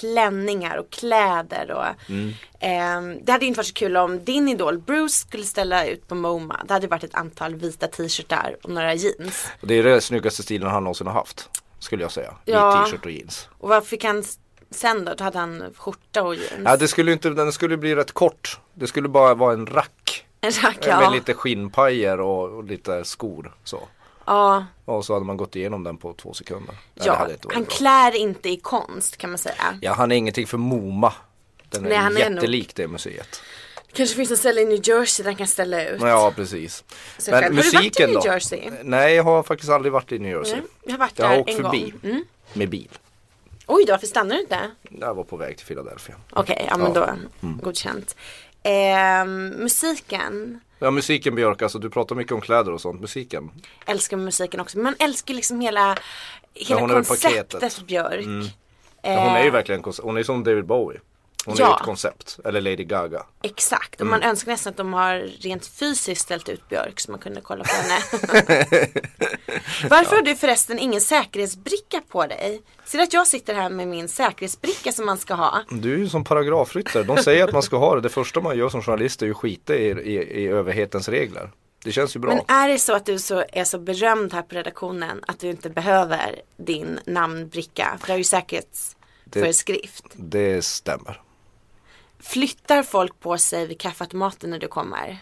klänningar 0.00 0.76
och 0.76 0.90
kläder. 0.90 1.70
Och, 1.70 2.10
Mm. 2.10 2.32
ehm, 2.60 3.24
det 3.24 3.32
hade 3.32 3.44
ju 3.44 3.48
inte 3.48 3.58
varit 3.58 3.66
så 3.66 3.74
kul 3.74 3.96
om 3.96 4.24
din 4.24 4.48
idol 4.48 4.78
Bruce 4.78 5.14
skulle 5.14 5.44
ställa 5.44 5.86
ut 5.86 6.08
på 6.08 6.14
MoMA. 6.14 6.60
Det 6.68 6.74
hade 6.74 6.86
varit 6.86 7.04
ett 7.04 7.14
antal 7.14 7.54
vita 7.54 7.86
t-shirtar 7.86 8.56
och 8.62 8.70
några 8.70 8.94
jeans. 8.94 9.46
Det 9.60 9.74
är 9.74 9.82
den 9.82 10.00
snyggaste 10.02 10.42
stilen 10.42 10.70
han 10.70 10.84
någonsin 10.84 11.06
har 11.06 11.14
haft. 11.14 11.48
Skulle 11.78 12.02
jag 12.02 12.12
säga. 12.12 12.34
Ja. 12.44 12.82
I 12.82 12.84
t-shirt 12.90 13.04
och 13.04 13.10
jeans. 13.10 13.48
Och 13.58 13.68
vad 13.68 13.86
fick 13.86 14.04
han 14.04 14.24
sen 14.70 15.04
då? 15.04 15.14
Då 15.14 15.24
hade 15.24 15.38
han 15.38 15.74
skjorta 15.76 16.22
och 16.22 16.34
jeans. 16.34 16.62
Ja, 16.64 16.76
det 16.76 16.88
skulle 16.88 17.12
inte, 17.12 17.30
den 17.30 17.52
skulle 17.52 17.76
bli 17.76 17.94
rätt 17.94 18.12
kort. 18.12 18.60
Det 18.74 18.86
skulle 18.86 19.08
bara 19.08 19.34
vara 19.34 19.52
en 19.52 19.66
rack. 19.66 20.24
en 20.40 20.50
rack, 20.50 20.86
Med 20.86 20.88
ja. 21.02 21.10
lite 21.10 21.34
skinnpajer 21.34 22.20
och, 22.20 22.56
och 22.56 22.64
lite 22.64 23.04
skor. 23.04 23.54
Så. 23.64 23.88
ja. 24.26 24.66
Och 24.84 25.04
så 25.04 25.12
hade 25.14 25.26
man 25.26 25.36
gått 25.36 25.56
igenom 25.56 25.84
den 25.84 25.96
på 25.96 26.12
två 26.12 26.32
sekunder. 26.34 26.74
Nej, 26.74 26.80
det 26.94 27.06
ja. 27.06 27.14
Han 27.54 27.64
bra. 27.64 27.70
klär 27.76 28.16
inte 28.16 28.48
i 28.50 28.56
konst 28.56 29.16
kan 29.16 29.30
man 29.30 29.38
säga. 29.38 29.78
Ja, 29.80 29.92
han 29.94 30.12
är 30.12 30.16
ingenting 30.16 30.46
för 30.46 30.58
MoMA. 30.58 31.12
Den 31.70 31.84
är, 31.84 31.88
Nej, 31.88 31.98
han 31.98 32.16
är 32.16 32.30
jättelik 32.30 32.74
det 32.74 32.88
museet. 32.88 33.40
Kanske 33.92 34.16
finns 34.16 34.30
en 34.30 34.36
ställe 34.36 34.60
i 34.60 34.64
New 34.64 34.80
Jersey 34.88 35.22
där 35.24 35.30
han 35.30 35.36
kan 35.36 35.46
ställa 35.46 35.88
ut. 35.88 36.00
Ja, 36.02 36.32
precis. 36.36 36.84
Så 37.18 37.30
själv. 37.30 37.56
Har 37.56 37.62
du 37.62 37.70
varit 37.70 38.00
i 38.00 38.06
New 38.06 38.14
då? 38.14 38.22
Jersey? 38.24 38.70
Nej, 38.82 39.14
jag 39.14 39.24
har 39.24 39.42
faktiskt 39.42 39.70
aldrig 39.72 39.92
varit 39.92 40.12
i 40.12 40.18
New 40.18 40.30
Jersey. 40.32 40.52
Mm, 40.54 40.66
jag 40.84 40.92
har 40.92 40.98
varit 40.98 41.18
Jag 41.18 41.26
har 41.26 41.32
där 41.34 41.40
åkt 41.40 41.50
en 41.50 41.56
förbi. 41.56 41.80
gång. 41.80 42.00
Mm. 42.10 42.24
Med 42.52 42.68
bil. 42.68 42.88
Oj 43.66 43.84
då, 43.86 43.92
varför 43.92 44.06
stannar 44.06 44.34
du 44.36 44.40
inte? 44.40 44.58
Jag 45.00 45.14
var 45.14 45.24
på 45.24 45.36
väg 45.36 45.56
till 45.56 45.66
Philadelphia. 45.66 46.14
Okej, 46.32 46.66
ja 46.70 46.76
men 46.76 46.92
Ja. 46.94 47.04
Mm. 47.08 47.28
då, 47.40 47.64
godkänt. 47.64 48.16
Ehm, 48.62 49.48
musiken, 49.48 50.60
Ja, 50.78 50.90
musiken 50.90 51.34
Björk, 51.34 51.62
alltså 51.62 51.78
du 51.78 51.90
pratar 51.90 52.16
mycket 52.16 52.32
om 52.32 52.40
kläder 52.40 52.72
och 52.72 52.80
sånt. 52.80 53.00
Musiken. 53.00 53.50
älskar 53.86 54.16
musiken 54.16 54.60
också. 54.60 54.78
Men 54.78 54.84
man 54.84 54.94
älskar 54.98 55.34
liksom 55.34 55.60
hela, 55.60 55.96
hela 56.54 56.80
konceptet 56.88 57.22
paketet. 57.50 57.78
Mm. 57.78 57.86
Björk. 57.86 58.52
Ja, 59.02 59.18
hon 59.20 59.36
är 59.36 59.40
ju 59.42 59.46
Eh, 59.46 59.52
verkligen, 59.52 59.82
hon 60.02 60.16
är 60.16 60.22
som 60.22 60.44
David 60.44 60.66
Bowie. 60.66 61.00
Hon 61.46 61.54
är 61.54 61.60
Ja. 61.60 61.68
ju 61.68 61.74
ett 61.74 61.82
koncept. 61.82 62.38
Eller 62.44 62.60
Lady 62.60 62.84
Gaga. 62.84 63.26
Exakt, 63.42 63.94
och 63.94 64.00
Mm. 64.06 64.10
man 64.20 64.22
önskar 64.30 64.52
nästan 64.52 64.70
att 64.70 64.76
de 64.76 64.92
har 64.92 65.18
rent 65.40 65.66
fysiskt 65.66 66.22
ställt 66.22 66.48
ut 66.48 66.68
Björk 66.68 67.00
så 67.00 67.10
man 67.10 67.20
kunde 67.20 67.40
kolla 67.40 67.64
på 67.64 67.70
henne. 67.74 67.98
Varför 69.90 70.16
har 70.16 70.22
du 70.22 70.36
förresten 70.36 70.78
ingen 70.78 71.00
säkerhetsbricka 71.00 72.00
på 72.08 72.26
dig? 72.26 72.62
Ser 72.84 72.98
du 72.98 73.04
att 73.04 73.12
jag 73.12 73.26
sitter 73.26 73.54
här 73.54 73.70
med 73.70 73.88
min 73.88 74.08
säkerhetsbricka 74.08 74.92
som 74.92 75.06
man 75.06 75.18
ska 75.18 75.34
ha? 75.34 75.62
Du 75.70 75.94
är 75.94 75.98
ju 75.98 76.08
som 76.08 76.24
paragrafryttare. 76.24 77.02
De 77.02 77.16
säger 77.16 77.44
att 77.44 77.52
man 77.52 77.62
ska 77.62 77.76
ha 77.76 77.94
det. 77.94 78.00
Det 78.00 78.08
första 78.08 78.40
man 78.40 78.58
gör 78.58 78.68
som 78.68 78.82
journalist 78.82 79.22
är 79.22 79.26
ju 79.26 79.34
skita 79.34 79.74
i, 79.76 79.88
i, 79.90 80.14
i 80.42 80.46
överhetens 80.46 81.08
regler. 81.08 81.50
Det 81.84 81.92
känns 81.92 82.16
ju 82.16 82.20
bra. 82.20 82.30
Men 82.34 82.56
är 82.56 82.68
det 82.68 82.78
så 82.78 82.92
att 82.94 83.06
du 83.06 83.18
så, 83.18 83.44
är 83.52 83.64
så 83.64 83.78
berömd 83.78 84.32
här 84.32 84.42
på 84.42 84.54
redaktionen 84.54 85.20
att 85.26 85.40
du 85.40 85.50
inte 85.50 85.70
behöver 85.70 86.40
din 86.56 87.00
namnbricka? 87.06 87.96
För 88.00 88.06
det 88.06 88.12
har 88.12 88.18
ju 88.18 88.24
säkerhetsföreskrift. 88.24 90.04
Det 90.12 90.64
stämmer. 90.64 91.20
Flyttar 92.22 92.82
folk 92.82 93.20
på 93.20 93.38
sig 93.38 93.66
vid 93.66 93.80
kaffeautomaten 93.80 94.50
när 94.50 94.58
du 94.58 94.68
kommer? 94.68 95.18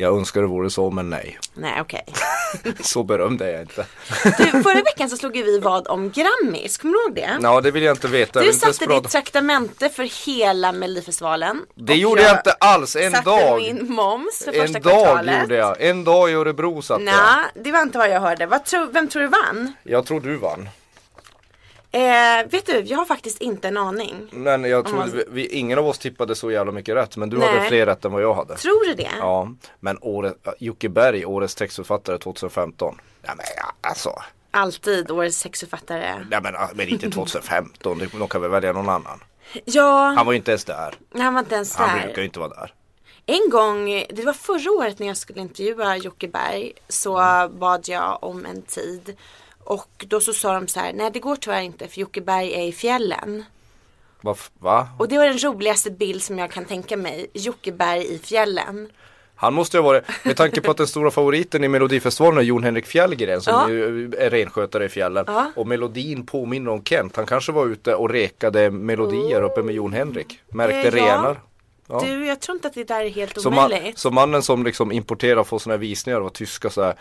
Jag 0.00 0.16
önskar 0.16 0.40
det 0.40 0.46
vore 0.46 0.70
så 0.70 0.90
men 0.90 1.10
nej. 1.10 1.38
Nej 1.54 1.80
okej. 1.80 2.04
Så 2.80 3.02
berömd 3.02 3.42
är 3.42 3.48
jag 3.48 3.60
inte. 3.60 3.86
Du, 4.24 4.44
förra 4.62 4.82
veckan 4.82 5.10
så 5.10 5.16
slog 5.16 5.36
ju 5.36 5.42
vi 5.42 5.58
vad 5.58 5.88
om 5.88 6.10
Grammis, 6.10 6.78
kommer 6.78 6.94
du 6.94 7.00
ihåg 7.04 7.14
det? 7.14 7.38
Ja 7.42 7.60
det 7.60 7.70
vill 7.70 7.82
jag 7.82 7.92
inte 7.96 8.08
veta. 8.08 8.44
Jag 8.44 8.54
Du 8.54 8.58
satte 8.58 8.86
prata- 8.86 9.00
ditt 9.00 9.10
traktamente 9.10 9.88
för 9.88 10.26
hela 10.26 10.72
Melodifestivalen. 10.72 11.62
Det 11.74 11.94
gjorde 11.94 12.22
jag 12.22 12.38
inte 12.38 12.52
alls, 12.52 12.96
en 12.96 13.12
satte 13.12 13.24
dag. 13.30 13.56
min 13.62 13.92
moms 13.92 14.42
för 14.44 14.52
En 14.52 14.60
första 14.60 14.78
dag 14.78 14.92
kvartalet. 15.04 15.40
gjorde 15.42 15.56
jag. 15.56 15.80
En 15.82 16.04
dag 16.04 16.30
i 16.30 16.32
Örebro 16.34 16.82
satt 16.82 17.00
jag. 17.00 17.04
Nej, 17.04 17.44
det 17.54 17.72
var 17.72 17.82
inte 17.82 17.98
vad 17.98 18.10
jag 18.10 18.20
hörde. 18.20 18.46
Vad 18.46 18.64
tror, 18.64 18.86
vem 18.86 19.08
tror 19.08 19.22
du 19.22 19.28
vann? 19.28 19.72
Jag 19.82 20.06
tror 20.06 20.20
du 20.20 20.36
vann. 20.36 20.68
Eh, 21.92 22.46
vet 22.50 22.66
du, 22.66 22.80
jag 22.80 22.98
har 22.98 23.04
faktiskt 23.04 23.38
inte 23.42 23.68
en 23.68 23.76
aning. 23.76 24.28
Men 24.30 24.64
jag 24.64 24.86
tror 24.86 24.96
man- 24.96 25.10
vi, 25.10 25.24
vi, 25.30 25.46
ingen 25.46 25.78
av 25.78 25.86
oss 25.86 25.98
tippade 25.98 26.34
så 26.34 26.50
jävla 26.50 26.72
mycket 26.72 26.94
rätt. 26.96 27.16
Men 27.16 27.30
du 27.30 27.38
Nej. 27.38 27.48
hade 27.48 27.68
fler 27.68 27.86
rätt 27.86 28.04
än 28.04 28.12
vad 28.12 28.22
jag 28.22 28.34
hade. 28.34 28.56
Tror 28.56 28.86
du 28.88 28.94
det? 28.94 29.10
Ja, 29.20 29.52
men 29.80 29.98
året, 30.00 30.36
Jocke 30.58 30.88
Berg, 30.88 31.24
årets 31.26 31.54
textförfattare 31.54 32.18
2015. 32.18 33.00
Ja 33.22 33.32
men 33.36 33.46
alltså. 33.80 34.12
Alltid 34.50 35.10
årets 35.10 35.38
sexförfattare. 35.38 36.26
Nej 36.30 36.40
men, 36.42 36.54
men 36.74 36.88
inte 36.88 37.10
2015, 37.10 37.98
Det- 37.98 38.18
de 38.18 38.28
kan 38.28 38.40
väl 38.40 38.50
välja 38.50 38.72
någon 38.72 38.88
annan. 38.88 39.20
Ja, 39.64 40.12
Han 40.16 40.26
var 40.26 40.32
ju 40.32 40.36
inte 40.38 40.50
ens 40.50 40.64
där. 40.64 40.94
han 41.18 41.34
var 41.34 41.40
inte 41.40 41.54
ens 41.54 41.76
Han 41.76 41.96
där. 41.98 42.04
brukar 42.04 42.18
ju 42.22 42.24
inte 42.26 42.38
vara 42.40 42.48
där. 42.48 42.74
En 43.26 43.50
gång, 43.50 44.04
det 44.10 44.22
var 44.24 44.32
förra 44.32 44.70
året 44.70 44.98
när 44.98 45.06
jag 45.06 45.16
skulle 45.16 45.40
intervjua 45.40 45.96
Jocke 45.96 46.28
Berg 46.28 46.72
så 46.88 47.14
bad 47.52 47.88
jag 47.88 48.18
om 48.24 48.46
en 48.46 48.62
tid. 48.62 49.16
Och 49.68 50.04
då 50.08 50.20
så 50.20 50.32
sa 50.32 50.52
de 50.54 50.68
så 50.68 50.80
här, 50.80 50.92
nej 50.92 51.10
det 51.12 51.20
går 51.20 51.36
tyvärr 51.36 51.60
inte 51.60 51.88
för 51.88 52.00
Jocke 52.00 52.20
Berg 52.20 52.52
är 52.54 52.62
i 52.62 52.72
fjällen. 52.72 53.44
Va? 54.20 54.34
va? 54.58 54.88
Och 54.98 55.08
det 55.08 55.18
var 55.18 55.24
den 55.26 55.38
roligaste 55.38 55.90
bild 55.90 56.22
som 56.22 56.38
jag 56.38 56.50
kan 56.50 56.64
tänka 56.64 56.96
mig, 56.96 57.26
Jocke 57.32 57.72
Berg 57.72 58.14
i 58.14 58.18
fjällen. 58.18 58.88
Han 59.34 59.54
måste 59.54 59.76
ju 59.76 59.82
ha 59.82 59.88
varit, 59.88 60.04
med 60.24 60.36
tanke 60.36 60.60
på 60.60 60.70
att 60.70 60.76
den 60.76 60.86
stora 60.86 61.10
favoriten 61.10 61.64
i 61.64 61.68
Melodifestivalen 61.68 62.38
är 62.38 62.42
Jon 62.42 62.64
Henrik 62.64 62.86
Fjällgren 62.86 63.40
som 63.40 63.52
Ja. 63.54 63.68
ju 63.70 64.12
är 64.18 64.30
renskötare 64.30 64.84
i 64.84 64.88
fjällen. 64.88 65.24
Ja. 65.28 65.52
Och 65.56 65.66
melodin 65.66 66.26
påminner 66.26 66.70
om 66.70 66.84
Kent. 66.84 67.16
Han 67.16 67.26
kanske 67.26 67.52
var 67.52 67.66
ute 67.66 67.94
och 67.94 68.10
rekade 68.10 68.70
melodier 68.70 69.42
uppe 69.42 69.62
med 69.62 69.74
Jon 69.74 69.92
Henrik. 69.92 70.40
Märkte 70.48 70.76
Eh, 70.78 70.84
ja. 70.84 70.90
renar. 71.04 71.40
Ja. 71.90 72.00
Du, 72.00 72.26
jag 72.26 72.40
tror 72.40 72.56
inte 72.56 72.68
att 72.68 72.74
det 72.74 72.84
där 72.84 73.04
är 73.04 73.08
helt 73.10 73.40
Så, 73.40 73.50
man, 73.50 73.64
omöjligt. 73.72 73.98
så 73.98 74.10
mannen 74.10 74.42
som 74.42 74.64
liksom 74.64 74.92
importerar 74.92 75.36
och 75.36 75.46
får 75.48 75.58
sådana 75.58 75.74
här 75.74 75.80
visningar 75.80 76.20
av 76.20 76.28
tyska 76.28 76.70
så 76.70 76.82
här, 76.82 76.94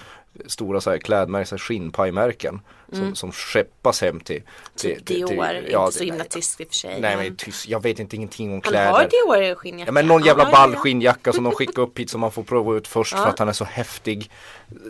stora 0.46 0.82
så 0.82 0.90
här 0.90 0.98
klädmärken, 0.98 1.58
skinnpajmärken. 1.58 2.62
Som, 2.92 3.16
som 3.16 3.32
skeppas 3.32 4.02
hem 4.02 4.20
till, 4.20 4.42
till, 4.76 4.90
Mm. 4.92 5.04
Typ 5.06 5.08
Dior, 5.28 5.56
inte 5.56 5.92
så 5.98 6.04
himla 6.04 6.24
tyst 6.24 6.62
i 6.62 6.64
och 6.64 6.68
för 6.68 6.76
sig. 6.76 7.02
Nej 7.02 7.18
men 7.18 7.36
tysk, 7.36 7.68
jag 7.70 7.84
vet 7.84 8.00
inte 8.00 8.16
ingenting 8.16 8.48
om 8.48 8.54
han 8.54 8.62
kläder. 8.62 8.92
har 8.92 9.04
Dior 9.40 9.56
skinnjacka. 9.56 9.90
Ja 9.90 9.92
men 9.94 10.08
någon 10.08 10.24
jävla 10.24 10.44
Ja, 10.44 10.52
ball 10.52 10.70
ja, 10.70 10.76
ja. 10.76 10.80
skinnjacka 10.82 11.34
som 11.34 11.44
de 11.44 11.54
skickar 11.54 11.82
upp 11.82 12.00
hit 12.00 12.10
som 12.10 12.22
man 12.22 12.32
får 12.32 12.44
prova 12.44 12.76
ut 12.78 12.88
först 12.88 13.14
Ja. 13.14 13.24
för 13.24 13.30
att 13.30 13.40
han 13.40 13.50
är 13.50 13.54
så 13.54 13.66
häftig. 13.66 14.32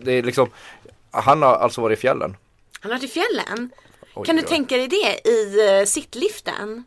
Det 0.01 0.11
är 0.11 0.23
liksom, 0.23 0.49
han 1.11 1.41
har 1.41 1.55
alltså 1.55 1.81
varit 1.81 1.97
i 1.97 2.01
fjällen. 2.01 2.37
Han 2.79 2.91
har 2.91 2.97
varit 2.99 3.09
i 3.09 3.13
fjällen. 3.13 3.69
Oj, 4.15 4.25
kan 4.25 4.35
du 4.35 4.41
tänka 4.41 4.77
dig 4.77 4.87
det 4.87 5.29
i 5.29 5.79
uh, 5.79 5.85
sittliften? 5.85 6.83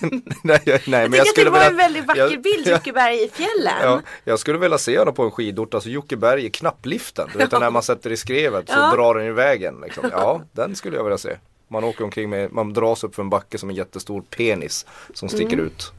nej, 0.42 0.60
jag- 0.64 0.80
nej 0.88 1.00
Jag 1.00 1.10
men 1.10 1.18
jag 1.18 1.26
tycker 1.26 1.40
att 1.40 1.44
det 1.46 1.50
var 1.50 1.58
vilja 1.58 1.70
en 1.70 1.76
väldigt 1.76 2.04
vacker 2.06 2.20
jag- 2.20 2.42
bild, 2.42 2.66
ja, 2.66 2.70
Jocke 2.72 2.92
Berg 2.92 3.24
i 3.24 3.28
fjällen. 3.28 3.74
ja, 3.82 4.00
jag 4.24 4.38
skulle 4.38 4.58
vilja 4.58 4.78
se 4.78 4.98
honom 4.98 5.14
på 5.14 5.22
en 5.22 5.30
skidort, 5.30 5.74
alltså 5.74 5.90
Jockeberg 5.90 6.44
i 6.44 6.50
knappliften. 6.50 7.28
Du 7.32 7.38
vet 7.38 7.52
när 7.60 7.70
man 7.70 7.82
sätter 7.82 8.12
i 8.12 8.16
skrevet 8.16 8.68
så 8.68 8.74
Ja. 8.74 8.92
drar 8.96 9.14
den 9.14 9.26
i 9.26 9.30
vägen. 9.32 9.80
Liksom. 9.84 10.08
Ja, 10.12 10.42
den 10.52 10.76
skulle 10.76 10.96
jag 10.96 11.04
vilja 11.04 11.18
se. 11.18 11.36
Man 11.68 11.84
åker 11.84 12.04
omkring 12.04 12.30
med, 12.30 12.52
man 12.52 12.72
dras 12.72 13.04
upp 13.04 13.14
för 13.14 13.22
en 13.22 13.30
backe 13.30 13.58
som 13.58 13.70
en 13.70 13.76
jättestor 13.76 14.20
penis 14.36 14.86
som 15.14 15.28
sticker 15.28 15.52
Mm. 15.52 15.66
ut 15.66 15.92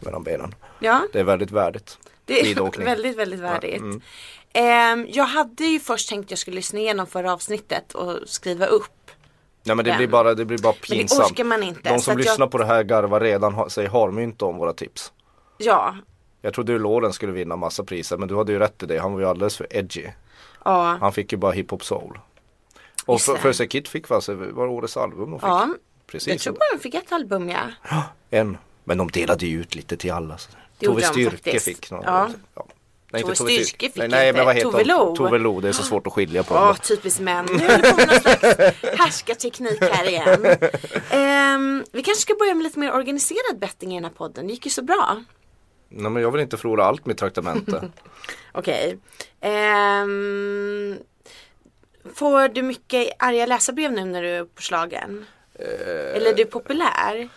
mellan 0.00 0.22
benen. 0.22 0.54
Ja, 0.78 1.02
Det 1.12 1.20
är 1.20 1.24
väldigt 1.24 1.50
värdigt. 1.50 1.98
det 2.24 2.40
är 2.50 2.84
väldigt, 2.84 3.16
väldigt 3.16 3.40
värdigt. 3.40 3.80
mm. 3.80 4.00
Ehm, 4.52 5.06
jag 5.10 5.24
hade 5.24 5.64
ju 5.64 5.80
först 5.80 6.08
tänkt 6.08 6.24
att 6.24 6.30
jag 6.30 6.38
skulle 6.38 6.54
lyssna 6.56 6.78
igenom 6.78 7.06
förra 7.06 7.32
avsnittet 7.32 7.92
och 7.92 8.18
skriva 8.26 8.66
upp. 8.66 8.90
Nej 9.62 9.76
men 9.76 9.84
det 9.84 9.96
blir 9.96 10.06
bara, 10.08 10.34
det 10.34 10.44
blir 10.44 10.58
bara 10.58 10.72
Men 10.72 10.80
det 10.90 10.96
pinsamt. 10.96 11.30
orkar 11.30 11.44
man 11.44 11.62
inte. 11.62 11.92
De 11.92 11.98
som 12.00 12.18
lyssnar 12.18 12.46
jag, 12.46 12.50
på 12.50 12.58
det 12.58 12.64
här 12.66 12.82
garvar 12.82 13.20
redan 13.20 13.54
ha, 13.54 13.70
sig 13.70 13.86
harmynta 13.86 14.44
om 14.44 14.56
våra 14.58 14.72
tips. 14.72 15.12
Ja, 15.58 15.96
Jag 16.42 16.54
trodde 16.54 16.72
ju 16.72 16.78
Loren 16.78 17.12
skulle 17.12 17.32
vinna 17.32 17.56
massa 17.56 17.84
priser 17.84 18.16
men 18.16 18.28
du 18.28 18.36
hade 18.36 18.52
ju 18.52 18.58
rätt 18.58 18.82
i 18.82 18.86
det. 18.86 18.98
Han 18.98 19.12
var 19.12 19.20
ju 19.20 19.26
alldeles 19.26 19.56
för 19.56 19.66
edgy. 19.76 20.06
ja, 20.64 20.96
Han 21.00 21.12
fick 21.12 21.32
ju 21.32 21.38
bara 21.38 21.52
hiphop 21.52 21.84
soul. 21.84 22.18
Och 23.06 23.14
Just 23.14 23.24
för, 23.26 23.48
det. 23.48 23.54
för 23.54 23.64
Kid 23.66 23.88
fick 23.88 24.08
va, 24.08 24.20
så 24.20 24.34
var 24.34 24.66
det 24.66 24.72
årets 24.72 24.96
album 24.96 25.30
de 25.30 25.40
fick. 25.40 25.48
ja. 25.48 25.68
Precis. 26.06 26.28
Jag 26.28 26.40
tror 26.40 26.52
bara 26.54 26.76
de 26.76 26.82
fick 26.82 26.94
ett 26.94 27.12
album 27.12 27.48
ja. 27.48 27.60
En. 28.30 28.58
Men 28.84 28.98
de 28.98 29.10
delade 29.10 29.46
ju 29.46 29.60
ut 29.60 29.74
lite 29.74 29.96
till 29.96 30.12
alla. 30.12 30.38
Så. 30.38 30.50
Det 30.78 30.86
Tove 30.86 31.00
de 31.00 31.06
Styrke 31.06 31.30
faktiskt. 31.36 31.64
fick 31.64 31.90
någon. 31.90 32.02
Ja. 32.06 32.28
Ja. 32.54 32.66
Nej, 33.12 33.22
Tove 33.22 33.34
Styrke 33.36 33.86
fick 33.86 33.96
nej, 33.96 34.08
nej, 34.08 34.32
men 34.32 34.44
vad 34.44 34.54
heter 34.54 34.70
Tove? 34.70 34.84
Lo. 34.84 35.16
Tove 35.16 35.38
Lo. 35.38 35.60
Det 35.60 35.68
är 35.68 35.72
så 35.72 35.82
svårt 35.82 36.06
att 36.06 36.12
skilja 36.12 36.42
på 36.42 36.54
Åh, 36.54 36.66
dem. 36.66 36.76
typiskt 36.82 37.20
män. 37.20 37.46
Nu 37.50 37.58
håller 37.58 37.76
vi 37.76 37.90
på 37.92 37.96
någon 38.06 38.20
slags 38.20 38.76
härskarteknik 38.98 39.80
här 39.80 40.08
igen. 40.08 40.46
Ehm, 41.10 41.84
vi 41.92 42.02
kanske 42.02 42.22
ska 42.22 42.34
börja 42.34 42.54
med 42.54 42.64
lite 42.64 42.78
mer 42.78 42.92
organiserad 42.92 43.58
betting 43.58 43.92
i 43.92 43.94
den 43.94 44.04
här 44.04 44.10
podden. 44.12 44.46
Det 44.46 44.52
gick 44.52 44.66
ju 44.66 44.70
så 44.70 44.82
bra. 44.82 45.24
Nej, 45.88 46.10
men 46.10 46.22
jag 46.22 46.30
vill 46.30 46.40
inte 46.40 46.56
förlora 46.56 46.84
allt 46.84 47.06
mitt 47.06 47.18
traktamente. 47.18 47.90
Okej. 48.52 48.98
Ehm, 49.40 50.98
får 52.14 52.48
du 52.48 52.62
mycket 52.62 53.08
arga 53.18 53.46
läsarbrev 53.46 53.92
nu 53.92 54.04
när 54.04 54.22
du 54.22 54.28
är 54.28 54.44
på 54.44 54.62
slagen? 54.62 55.26
Eh, 55.58 56.16
Eller 56.16 56.30
är 56.30 56.34
du 56.34 56.44
populär? 56.44 57.28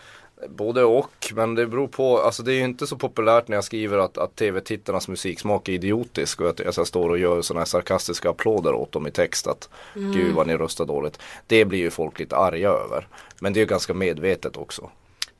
Både 0.48 0.84
och, 0.84 1.32
men 1.34 1.54
det 1.54 1.66
beror 1.66 1.88
på, 1.88 2.18
alltså 2.18 2.42
det 2.42 2.52
är 2.52 2.54
ju 2.56 2.64
inte 2.64 2.86
så 2.86 2.96
populärt 2.96 3.48
när 3.48 3.56
jag 3.56 3.64
skriver 3.64 3.98
att, 3.98 4.18
att 4.18 4.36
tv-tittarnas 4.36 5.08
musiksmak 5.08 5.68
är 5.68 5.72
idiotisk 5.72 6.40
och 6.40 6.48
att 6.50 6.58
jag, 6.76 6.86
står 6.86 7.10
och 7.10 7.18
gör 7.18 7.42
sådana 7.42 7.60
här 7.60 7.66
sarkastiska 7.66 8.30
applåder 8.30 8.74
åt 8.74 8.92
dem 8.92 9.06
i 9.06 9.10
text 9.10 9.46
att 9.46 9.68
Mm. 9.96 10.12
gud 10.12 10.34
vad 10.34 10.46
ni 10.46 10.56
röstar 10.56 10.84
dåligt. 10.84 11.18
Det 11.46 11.64
blir 11.64 11.78
ju 11.78 11.90
folk 11.90 12.18
lite 12.18 12.36
arga 12.36 12.68
över. 12.68 13.08
Men 13.40 13.52
det 13.52 13.58
är 13.58 13.62
ju 13.62 13.66
ganska 13.66 13.94
medvetet 13.94 14.56
också. 14.56 14.90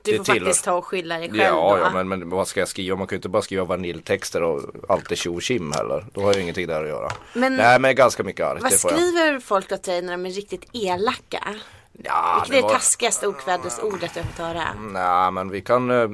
Du 0.02 0.16
får 0.16 0.24
tillhör- 0.24 0.40
faktiskt 0.40 0.64
ta 0.64 0.72
och 0.72 0.84
skylla 0.84 1.18
dig 1.18 1.28
själv 1.28 1.42
Ja, 1.42 1.76
då. 1.76 1.82
ja 1.82 1.90
men, 1.94 2.08
men 2.08 2.30
vad 2.30 2.48
ska 2.48 2.60
jag 2.60 2.68
skriva? 2.68 2.96
Man 2.96 3.06
kan 3.06 3.16
ju 3.16 3.18
inte 3.18 3.28
bara 3.28 3.42
skriva 3.42 3.64
vaniljtexter 3.64 4.42
och 4.42 4.62
allt 4.88 5.12
är 5.12 5.16
tjo 5.16 5.40
tjim 5.40 5.72
heller. 5.72 6.06
Då 6.12 6.20
har 6.20 6.32
jag 6.32 6.42
ingenting 6.42 6.66
där 6.66 6.82
att 6.82 6.88
göra. 6.88 7.12
Men- 7.34 7.56
Nej 7.56 7.78
men 7.80 7.94
ganska 7.94 8.22
mycket 8.22 8.46
argt. 8.46 8.62
Vad 8.62 8.72
det 8.72 8.78
får 8.78 8.90
jag. 8.90 9.00
skriver 9.00 9.40
folk 9.40 9.72
åt 9.72 9.82
dig 9.82 10.02
när 10.02 10.12
de 10.12 10.26
är 10.26 10.30
riktigt 10.30 10.64
elaka? 10.72 11.54
Ja, 12.02 12.34
Vilket 12.42 12.50
är 12.50 12.56
det 12.56 12.62
var- 12.62 12.74
taskigaste 12.74 13.28
okvädesordet 13.28 14.16
har 14.16 14.22
fått 14.22 14.38
höra? 14.38 14.64
Nej 14.80 15.30
men 15.32 15.50
vi 15.50 15.60
kan 15.60 15.90
eh, 15.90 16.08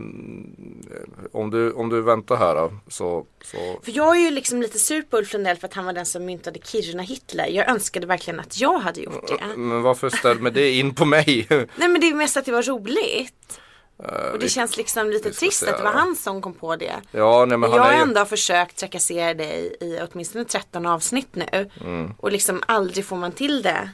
om, 1.32 1.50
du, 1.50 1.72
om 1.72 1.88
du 1.88 2.02
väntar 2.02 2.36
här 2.36 2.54
då, 2.54 2.72
så, 2.88 3.26
så 3.44 3.80
För 3.82 3.92
jag 3.96 4.16
är 4.16 4.20
ju 4.20 4.30
liksom 4.30 4.62
lite 4.62 4.78
sur 4.78 5.02
på 5.02 5.16
Ulf 5.18 5.32
Lundell 5.32 5.56
för 5.56 5.66
att 5.68 5.74
han 5.74 5.84
var 5.84 5.92
den 5.92 6.06
som 6.06 6.24
myntade 6.24 6.58
Kiruna 6.64 7.02
Hitler. 7.02 7.46
Jag 7.46 7.68
önskade 7.70 8.06
verkligen 8.06 8.40
att 8.40 8.60
jag 8.60 8.78
hade 8.78 9.00
gjort 9.00 9.28
det. 9.28 9.56
Men 9.56 9.82
varför 9.82 10.10
ställer 10.10 10.50
det 10.50 10.70
in 10.72 10.94
på 10.94 11.04
mig? 11.04 11.46
Nej 11.50 11.88
men 11.88 12.00
det 12.00 12.08
är 12.08 12.14
mest 12.14 12.36
att 12.36 12.44
det 12.44 12.52
var 12.52 12.62
roligt. 12.62 13.60
Och 13.96 14.38
det 14.38 14.38
vi- 14.38 14.48
känns 14.48 14.76
liksom 14.76 15.10
lite 15.10 15.30
trist 15.32 15.62
att 15.68 15.78
det 15.78 15.84
var 15.84 15.92
han 15.92 16.16
som 16.16 16.42
kom 16.42 16.54
på 16.54 16.76
det. 16.76 16.94
Ja, 17.10 17.44
nej 17.44 17.58
men 17.58 17.70
jag 17.70 17.82
har 17.82 17.92
ju... 17.92 17.98
ändå 17.98 18.24
försökt 18.24 18.76
trakassera 18.76 19.34
dig 19.34 19.76
i 19.80 19.98
åtminstone 20.12 20.44
13 20.44 20.86
avsnitt 20.86 21.28
nu. 21.32 21.70
Mm. 21.80 22.14
Och 22.18 22.32
liksom 22.32 22.62
aldrig 22.66 23.04
får 23.06 23.16
man 23.16 23.32
till 23.32 23.62
det 23.62 23.90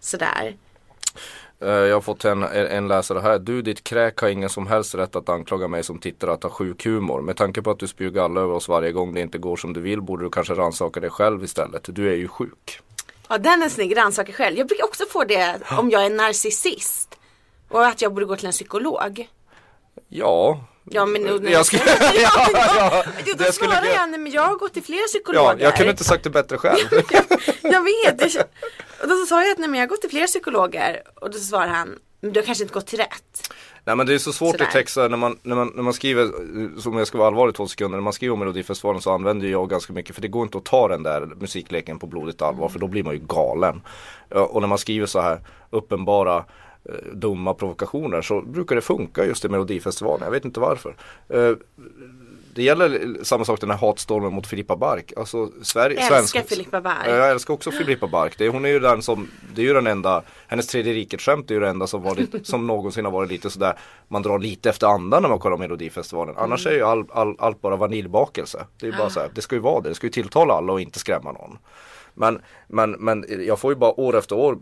sådär. 0.00 0.56
Eh, 1.60 1.68
Jag 1.68 1.96
har 1.96 2.00
fått 2.00 2.24
en, 2.24 2.42
en 2.42 2.88
läsare 2.88 3.20
här. 3.20 3.38
Du 3.38 3.62
ditt 3.62 3.84
kräk 3.84 4.18
har 4.20 4.28
ingen 4.28 4.48
som 4.48 4.66
helst 4.66 4.94
rätt 4.94 5.16
att 5.16 5.28
anklaga 5.28 5.68
mig 5.68 5.82
som 5.82 5.98
tittare 5.98 6.32
att 6.32 6.42
ha 6.42 6.50
sjuk 6.50 6.84
humor. 6.86 7.20
Med 7.20 7.36
tanke 7.36 7.62
på 7.62 7.70
att 7.70 7.78
du 7.78 7.86
spyr 7.88 8.10
galla 8.10 8.40
över 8.40 8.54
oss 8.54 8.68
varje 8.68 8.92
gång 8.92 9.14
det 9.14 9.20
inte 9.20 9.38
går 9.38 9.56
som 9.56 9.72
du 9.72 9.80
vill 9.80 10.00
borde 10.02 10.24
du 10.24 10.30
kanske 10.30 10.54
rannsaka 10.54 11.00
dig 11.00 11.10
själv 11.10 11.44
istället. 11.44 11.88
Du 11.88 12.10
är 12.12 12.16
ju 12.16 12.28
sjuk. 12.28 12.80
Ja 13.28 13.38
den 13.38 13.62
är 13.62 13.68
snygg, 13.68 13.96
rannsaka 13.96 14.32
själv. 14.32 14.58
Jag 14.58 14.66
brukar 14.66 14.84
också 14.84 15.04
få 15.10 15.24
det 15.24 15.60
om 15.78 15.90
jag 15.90 16.06
är 16.06 16.10
narcissist. 16.10 17.18
Och 17.68 17.86
att 17.86 18.02
jag 18.02 18.12
borde 18.14 18.26
gå 18.26 18.36
till 18.36 18.46
en 18.46 18.52
psykolog. 18.52 19.28
Ja. 20.08 20.64
Ja 20.92 21.06
men 21.06 21.22
nu, 21.22 21.50
Jag 21.50 21.66
skulle- 21.66 21.82
ja, 22.22 22.48
ja, 22.52 23.04
Jo, 23.26 23.34
då 23.38 23.44
det 23.44 23.52
skulle 23.52 23.70
svarar 23.70 23.84
jag- 23.86 23.94
jag, 23.94 24.10
nej 24.10 24.20
men 24.20 24.32
jag 24.32 24.42
har 24.42 24.56
gått 24.56 24.72
till 24.74 24.82
flera 24.82 25.06
psykologer. 25.06 25.56
Ja, 25.58 25.64
jag 25.64 25.76
kunde 25.76 25.90
inte 25.90 26.04
sagt 26.04 26.24
det 26.24 26.30
bättre 26.30 26.58
själv. 26.58 26.78
Jag 27.62 27.82
vet. 27.84 28.34
Jag, 28.34 28.44
och 29.02 29.08
då 29.08 29.14
så 29.16 29.26
sa 29.26 29.42
jag 29.42 29.52
att 29.52 29.58
nej 29.58 29.68
men 29.68 29.80
jag 29.80 29.86
har 29.86 29.88
gått 29.90 30.00
till 30.00 30.10
flera 30.10 30.26
psykologer. 30.26 31.02
Och 31.14 31.30
då 31.30 31.38
svarar 31.38 31.66
han, 31.66 31.98
men 32.20 32.32
du 32.32 32.40
har 32.40 32.44
kanske 32.46 32.64
inte 32.64 32.74
gått 32.74 32.86
till 32.86 32.98
rätt. 32.98 33.52
Nej 33.84 33.96
men 33.96 34.06
det 34.06 34.14
är 34.14 34.18
så 34.18 34.32
svårt 34.32 34.50
Sådär. 34.56 34.68
i 34.68 34.72
texter 34.72 35.08
när 35.08 35.16
man, 35.16 35.38
när, 35.42 35.56
man, 35.56 35.72
när 35.74 35.82
man 35.82 35.92
skriver, 35.92 36.30
som 36.80 36.98
jag 36.98 37.06
ska 37.06 37.18
vara 37.18 37.28
allvarlig 37.28 37.54
två 37.54 37.66
sekunder, 37.66 37.98
när 37.98 38.02
man 38.02 38.12
skriver 38.12 38.32
om 38.32 38.38
Melodifestivalen 38.38 39.02
så 39.02 39.12
använder 39.12 39.48
jag 39.48 39.70
ganska 39.70 39.92
mycket, 39.92 40.14
för 40.14 40.22
det 40.22 40.28
går 40.28 40.42
inte 40.42 40.58
att 40.58 40.64
ta 40.64 40.88
den 40.88 41.02
där 41.02 41.20
musikleken 41.20 41.98
på 41.98 42.06
blodigt 42.06 42.42
allvar, 42.42 42.68
för 42.68 42.78
då 42.78 42.86
blir 42.86 43.02
man 43.02 43.14
ju 43.14 43.20
galen. 43.26 43.82
Och 44.30 44.60
när 44.60 44.68
man 44.68 44.78
skriver 44.78 45.06
så 45.06 45.20
här 45.20 45.40
uppenbara 45.70 46.44
dumma 47.12 47.54
provokationer 47.54 48.22
så 48.22 48.40
brukar 48.40 48.74
det 48.74 48.82
funka 48.82 49.24
just 49.24 49.44
i 49.44 49.48
Melodifestivalen, 49.48 50.24
jag 50.24 50.30
vet 50.30 50.44
inte 50.44 50.60
varför. 50.60 50.96
Eh, 51.28 51.52
det 52.54 52.62
gäller 52.62 53.16
samma 53.24 53.44
sak 53.44 53.60
den 53.60 53.70
här 53.70 53.78
hatstormen 53.78 54.32
mot 54.32 54.46
Filippa 54.46 54.76
Bark. 54.76 55.12
Alltså 55.16 55.50
Sverige, 55.62 56.00
Jag 56.00 56.18
älskar 56.18 56.42
Filippa 56.42 56.80
Bark. 56.80 57.06
Ja, 57.06 57.10
Jag 57.16 57.30
älskar 57.30 57.54
också 57.54 57.70
Filippa 57.70 58.06
Bark. 58.06 58.38
Det, 58.38 58.48
hon 58.48 58.64
är 58.64 58.68
ju 58.68 58.80
den 58.80 59.02
som, 59.02 59.28
det 59.54 59.62
är 59.62 59.66
ju 59.66 59.74
den 59.74 59.86
enda, 59.86 60.22
hennes 60.46 60.66
tredje 60.66 60.92
riket 60.94 61.20
skämt 61.20 61.50
är 61.50 61.54
ju 61.54 61.60
det 61.60 61.68
enda 61.68 61.86
som, 61.86 62.02
varit, 62.02 62.46
som 62.46 62.66
någonsin 62.66 63.04
har 63.04 63.12
varit 63.12 63.30
lite 63.30 63.50
sådär, 63.50 63.78
man 64.08 64.22
drar 64.22 64.38
lite 64.38 64.70
efter 64.70 64.86
andan 64.86 65.22
när 65.22 65.28
man 65.28 65.38
kollar 65.38 65.56
Melodifestivalen. 65.56 66.34
Annars 66.38 66.66
är 66.66 66.72
ju 66.72 66.82
all, 66.82 67.04
all, 67.12 67.36
allt 67.38 67.60
bara 67.60 67.76
vaniljbakelse. 67.76 68.66
Det 68.80 68.86
är 68.86 68.90
ju 68.90 68.98
bara 68.98 69.10
så 69.10 69.20
här, 69.20 69.30
det 69.34 69.40
ska 69.40 69.54
ju 69.54 69.60
vara 69.60 69.80
det, 69.80 69.88
det 69.88 69.94
ska 69.94 70.06
ju 70.06 70.12
tilltala 70.12 70.54
alla 70.54 70.72
och 70.72 70.80
inte 70.80 70.98
skrämma 70.98 71.32
någon. 71.32 71.58
Men, 72.20 72.40
men, 72.68 72.90
men 72.90 73.24
jag 73.46 73.58
får 73.58 73.72
ju 73.72 73.76
bara 73.78 74.00
år 74.00 74.16
efter 74.18 74.36
år 74.36 74.58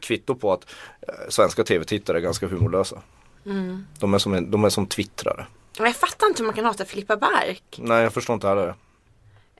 kvitto 0.00 0.34
på 0.34 0.52
att 0.52 0.66
eh, 1.08 1.14
svenska 1.28 1.64
tv-tittare 1.64 2.16
är 2.16 2.20
ganska 2.20 2.46
humorlösa. 2.46 3.02
De, 3.98 4.14
är 4.14 4.18
som 4.18 4.34
en, 4.34 4.50
de 4.50 4.64
är 4.64 4.68
som 4.68 4.86
twittrare. 4.86 5.46
Men 5.78 5.86
jag 5.86 5.96
fattar 5.96 6.26
inte 6.26 6.42
hur 6.42 6.46
man 6.46 6.54
kan 6.54 6.64
hata 6.64 6.84
Filippa 6.84 7.16
Bark. 7.16 7.62
Nej 7.78 8.02
jag 8.02 8.12
förstår 8.12 8.34
inte 8.34 8.48
heller 8.48 8.66
det. 8.66 8.74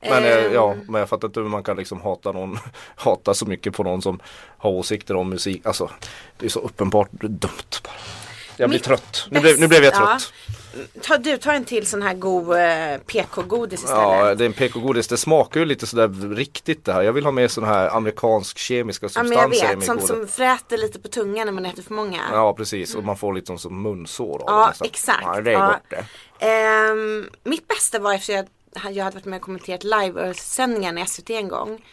Men, 0.01 0.25
eh, 0.25 0.45
Ehm. 0.45 0.53
ja, 0.55 0.75
men 0.89 0.99
jag 0.99 1.09
fattar 1.09 1.29
inte 1.29 1.41
hur 1.41 1.49
man 1.49 1.63
kan 1.63 1.77
liksom 1.77 2.01
hata 2.01 2.33
någon, 2.33 2.59
hata 2.97 3.35
så 3.35 3.47
mycket 3.47 3.75
på 3.75 3.83
någon 3.83 4.03
som 4.03 4.21
har 4.59 4.71
åsikter 4.71 5.17
om 5.17 5.31
musik. 5.31 5.67
Alltså 5.67 5.91
det 6.37 6.47
är 6.47 6.51
så 6.51 6.61
uppenbart 6.61 7.09
dumt 7.13 7.81
bara. 7.85 7.93
Jag 8.57 8.71
blir 8.71 8.79
Mitt 8.79 8.85
trött. 8.85 9.27
Nu 9.31 9.41
blev, 9.41 9.61
nu 9.61 9.69
blev 9.69 9.85
jag 9.85 9.95
trött. 9.95 10.33
Ta, 11.03 11.19
du, 11.19 11.37
ta 11.37 11.53
en 11.53 11.65
till 11.65 11.87
sån 11.87 12.03
här 12.03 12.15
god 12.15 12.57
eh, 12.57 12.99
PK-godis 13.07 13.81
istället. 13.81 14.03
Ja, 14.03 14.35
det 14.35 14.45
är 14.45 14.47
en 14.47 14.53
PK-godis. 14.53 15.09
Det 15.09 15.17
smakar 15.17 15.61
ju 15.61 15.67
lite 15.67 15.87
sådär 15.87 16.35
riktigt 16.35 16.85
det 16.85 16.93
här. 16.93 17.03
Jag 17.03 17.13
vill 17.13 17.25
ha 17.25 17.33
med 17.33 17.51
sån 17.51 17.65
här 17.65 17.97
amerikansk 17.97 18.59
kemiska 18.59 19.09
Ja 19.15 19.23
men 19.23 19.29
substanser 19.29 19.65
jag 19.65 19.73
i 19.73 19.77
vet, 19.77 19.79
min 19.79 19.87
sånt 19.87 20.07
som 20.07 20.29
fräter 20.29 20.79
lite 20.79 20.99
på 21.01 21.09
tungan 21.09 21.47
när 21.47 21.53
man 21.53 21.67
äter 21.67 21.83
för 21.83 21.95
många. 21.95 22.21
Ja 22.33 22.53
precis 22.53 22.95
och 22.95 23.05
man 23.05 23.17
får 23.17 23.33
lite 23.35 23.59
som 23.59 23.83
munsår 23.83 24.39
av 24.39 24.45
Ja, 24.47 24.69
nästan. 24.69 24.87
exakt. 24.89 25.23
Ja, 25.23 25.41
det 25.41 25.51
är 25.51 25.55
Ja. 25.55 25.67
gott 25.67 25.91
det. 25.91 26.05
Ehm, 26.47 27.29
mitt 27.45 27.69
bästa 27.69 27.99
var 27.99 28.15
efter 28.15 28.33
jag, 28.33 28.47
jag 28.73 29.05
hade 29.05 29.15
varit 29.15 29.25
med 29.25 29.37
och 29.37 29.43
kommenterat 29.43 29.85
live-sändningarna 29.85 31.01
i 31.01 31.07
SVT 31.07 31.31
en 31.31 31.49
gång. 31.49 31.85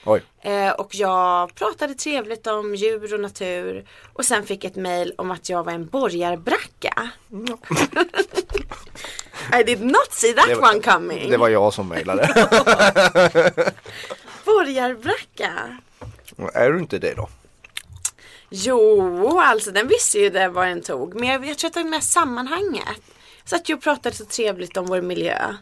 Eh, 0.41 0.71
och 0.71 0.95
jag 0.95 1.55
pratade 1.55 1.93
trevligt 1.93 2.47
om 2.47 2.75
djur 2.75 3.13
och 3.13 3.19
natur. 3.19 3.85
Och 4.13 4.25
sen 4.25 4.45
fick 4.45 4.63
jag 4.63 4.71
ett 4.71 4.75
mail 4.77 5.13
om 5.17 5.31
att 5.31 5.49
jag 5.49 5.63
var 5.63 5.71
en 5.73 5.85
borgarbracka. 5.87 7.09
I 9.59 9.63
did 9.63 9.81
not 9.81 10.07
see 10.11 10.33
that 10.33 10.57
var- 10.57 10.71
one 10.71 10.79
coming. 10.81 11.29
Det 11.29 11.37
var 11.37 11.49
jag 11.49 11.73
som 11.73 11.87
mejlade. 11.87 12.27
Borgarbracka. 14.45 15.77
är 16.53 16.71
du 16.71 16.79
inte 16.79 16.99
det 16.99 17.13
då? 17.13 17.29
Jo, 18.49 19.39
alltså 19.39 19.71
den 19.71 19.87
visste 19.87 20.19
ju 20.19 20.29
det 20.29 20.47
vad 20.47 20.67
den 20.67 20.81
tog. 20.81 21.15
Men 21.15 21.29
jag, 21.29 21.45
jag 21.45 21.57
tror 21.57 21.67
att 21.67 21.73
det 21.73 21.79
är 21.79 21.83
med 21.83 22.03
sammanhanget. 22.03 23.01
Så 23.45 23.55
att 23.55 23.69
jag 23.69 23.81
pratade 23.81 24.15
så 24.15 24.25
trevligt 24.25 24.77
om 24.77 24.85
vår 24.85 25.01
miljö. 25.01 25.55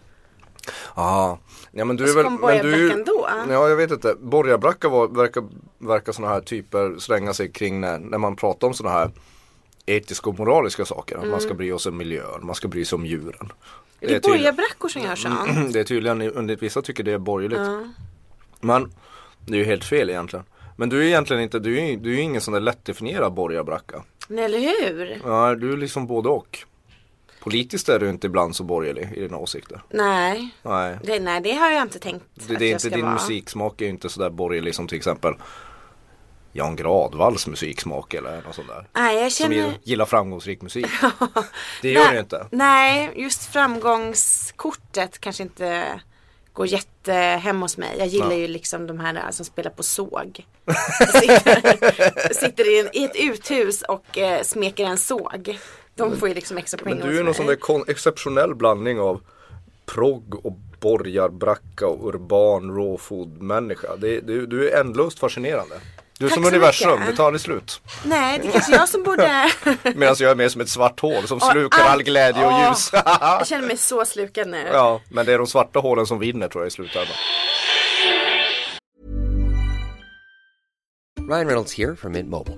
Ja, 0.96 1.40
ja 1.72 1.86
men 1.86 1.96
du 1.96 2.04
är 2.04 2.08
så 2.08 2.16
väl 2.16 2.26
kom 2.26 2.42
men 2.42 2.58
du, 2.58 2.72
borgarbrackan 2.72 3.04
då? 3.06 3.28
Ja 3.50 3.70
jag 3.70 3.76
vet 3.76 3.92
inte, 3.92 4.16
borgarbracka 4.20 4.90
var, 4.90 5.08
verkar, 5.08 5.44
verkar 5.78 6.12
sådana 6.12 6.34
här 6.34 6.42
typer 6.42 6.96
slänga 7.00 7.34
sig 7.34 7.52
kring 7.52 7.82
när, 7.82 8.00
när 8.00 8.18
man 8.18 8.36
pratar 8.36 8.68
om 8.68 8.74
sådana 8.74 8.96
här 8.96 9.12
etiska 9.86 10.30
och 10.30 10.40
moraliska 10.40 10.86
saker. 10.86 11.18
Att 11.18 11.28
Man 11.28 11.42
ska 11.42 11.54
bry 11.54 11.80
sig 11.80 11.90
om 11.90 11.98
miljön, 11.98 12.40
man 12.46 12.56
ska 12.56 12.68
bry 12.68 12.86
sig 12.86 12.96
om 12.96 13.06
djuren. 13.06 13.52
Det 14.00 14.16
är 14.16 14.22
borgarbrackor 14.22 14.90
som 14.90 15.02
gör 15.02 15.16
sånt. 15.16 15.74
det 15.74 15.80
är 15.80 15.84
tydligen, 15.84 16.22
under 16.22 16.56
vissa 16.56 16.82
tycker 16.82 17.04
det 17.04 17.12
är 17.12 17.18
borgerligt. 17.18 17.88
Men 18.62 18.94
det 19.46 19.54
är 19.54 19.58
ju 19.58 19.66
helt 19.66 19.86
fel 19.86 20.10
egentligen. 20.10 20.46
Men 20.76 20.90
du 20.90 21.00
är 21.00 21.04
egentligen 21.04 21.44
inte, 21.44 21.60
du 21.60 21.80
är, 21.80 21.98
du 21.98 22.16
är 22.16 22.22
ingen 22.22 22.42
sån 22.42 22.54
där 22.54 22.62
lättdefinierad 22.62 23.34
borgarbracka. 23.34 24.04
Nej, 24.28 24.46
eller 24.46 24.60
hur? 24.60 25.22
Ja, 25.26 25.56
du 25.56 25.74
är 25.74 25.78
liksom 25.78 26.08
både 26.08 26.30
och. 26.30 26.66
Politiskt 27.44 27.90
är 27.90 28.00
du 28.00 28.10
inte 28.10 28.28
ibland 28.28 28.56
så 28.56 28.64
borgerlig 28.64 29.10
i 29.16 29.20
dina 29.20 29.38
åsikter. 29.38 29.82
Nej. 29.90 30.50
Nej. 30.62 30.98
Det, 31.04 31.20
nej, 31.20 31.42
det 31.42 31.52
har 31.54 31.70
jag 31.72 31.82
inte 31.82 32.00
tänkt 32.00 32.26
Det, 32.36 32.42
att 32.54 32.60
det 32.60 32.66
är 32.66 32.70
jag 32.70 32.76
inte, 32.76 32.80
ska 32.80 32.96
din 32.96 33.06
vara. 33.06 33.14
musiksmak 33.14 33.82
är 33.82 33.86
ju 33.86 33.92
inte 33.92 34.10
sådär 34.10 34.30
borgerlig 34.30 34.76
som 34.76 34.88
till 34.88 34.98
exempel 34.98 35.34
Jan 36.52 36.76
Gradvalls 36.76 37.48
musiksmak 37.48 38.14
eller 38.14 38.42
något 38.42 38.56
sånt 38.56 38.68
där. 38.68 38.88
Nej, 38.94 39.22
jag 39.22 39.32
Som 39.32 39.44
känner... 39.44 39.56
gillar- 39.56 39.78
gillar 39.84 40.06
framgångsrik 40.06 40.62
musik. 40.62 40.86
Det 41.82 41.92
gör 41.92 42.08
det 42.08 42.14
ju 42.14 42.20
inte. 42.20 42.48
Nej, 42.52 43.12
just 43.16 43.46
framgångskortet 43.46 45.20
kanske 45.20 45.44
inte 45.44 45.86
går 46.54 46.68
jätte 46.68 47.14
hem 47.14 47.62
hos 47.62 47.78
mig. 47.78 47.96
Jag 47.98 48.08
gillar 48.08 48.32
Ja. 48.32 48.38
ju 48.38 48.48
liksom 48.48 48.88
de 48.88 49.00
här 49.00 49.32
som 49.32 49.46
spelar 49.46 49.72
på 49.72 49.84
såg. 49.84 50.46
Sitter, 51.22 52.34
sitter 52.34 52.76
i, 52.76 52.80
en, 52.80 52.90
i 52.94 53.04
ett 53.04 53.16
uthus 53.16 53.82
och 53.82 54.18
eh, 54.18 54.44
smeker 54.44 54.86
en 54.86 54.98
såg. 54.98 55.60
De 55.96 56.18
får 56.18 56.28
ju 56.28 56.34
liksom 56.36 56.58
extra 56.58 56.78
poäng 56.78 56.98
Men 57.00 57.08
du 57.08 57.20
är 57.20 57.24
någon 57.24 57.34
sån 57.34 57.46
där 57.46 57.90
exceptionell 57.92 58.56
blandning 58.56 59.00
av 59.00 59.22
progg 59.86 60.46
och 60.46 60.54
borgarbracka 60.80 61.88
och 61.88 62.08
urban 62.08 62.76
raw 62.76 62.98
food 62.98 63.42
människa. 63.42 63.96
Det, 63.98 64.20
du, 64.20 64.46
du 64.46 64.70
är 64.70 64.80
ändlöst 64.80 65.20
fascinerande. 65.20 65.76
Du 66.20 66.26
är 66.26 66.30
Tack 66.30 66.36
som 66.36 66.46
universum, 66.46 66.92
mycket. 66.92 67.08
det 67.08 67.16
tar 67.18 67.26
aldrig 67.26 67.42
slut. 67.42 67.82
Nej, 68.06 68.40
det 68.42 68.48
är 68.48 68.52
kanske 68.52 68.72
jag 68.72 68.90
som 68.90 69.04
borde... 69.04 69.52
Medan 69.96 70.16
jag 70.20 70.32
är 70.32 70.36
mer 70.36 70.50
som 70.50 70.62
ett 70.62 70.70
svart 70.70 71.00
hål 71.00 71.28
som 71.28 71.40
slukar 71.40 71.82
all 71.82 71.88
allt- 71.88 72.04
glädje 72.04 72.46
och 72.46 72.52
Åh. 72.52 72.68
ljus. 72.70 72.90
jag 73.22 73.48
känner 73.48 73.68
mig 73.68 73.78
så 73.78 74.06
slukad 74.06 74.48
nu. 74.48 74.68
ja, 74.74 75.02
men 75.10 75.26
det 75.26 75.34
är 75.34 75.38
de 75.38 75.48
svarta 75.48 75.80
hålen 75.80 76.06
som 76.06 76.20
vinner 76.20 76.48
tror 76.48 76.64
jag 76.64 76.68
i 76.68 76.72
slutändan. 76.72 77.16
Ryan 81.30 81.48
Reynolds 81.48 81.78
here 81.78 81.96
from 81.96 82.12
Mint 82.12 82.30
Mobile. 82.30 82.58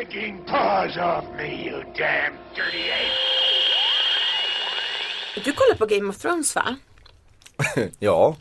your 0.00 0.10
stinking 0.10 0.44
paws 0.46 0.96
off 0.96 1.24
me, 1.36 1.64
you 1.64 1.82
damn 1.96 2.32
dirty 2.54 2.90
ape! 2.90 3.12
Du 5.44 5.52
kollar 5.52 5.74
på 5.74 5.86
Game 5.86 6.08
of 6.10 6.18
Thrones 6.18 6.54
va? 6.54 6.76
Ja, 7.98 8.36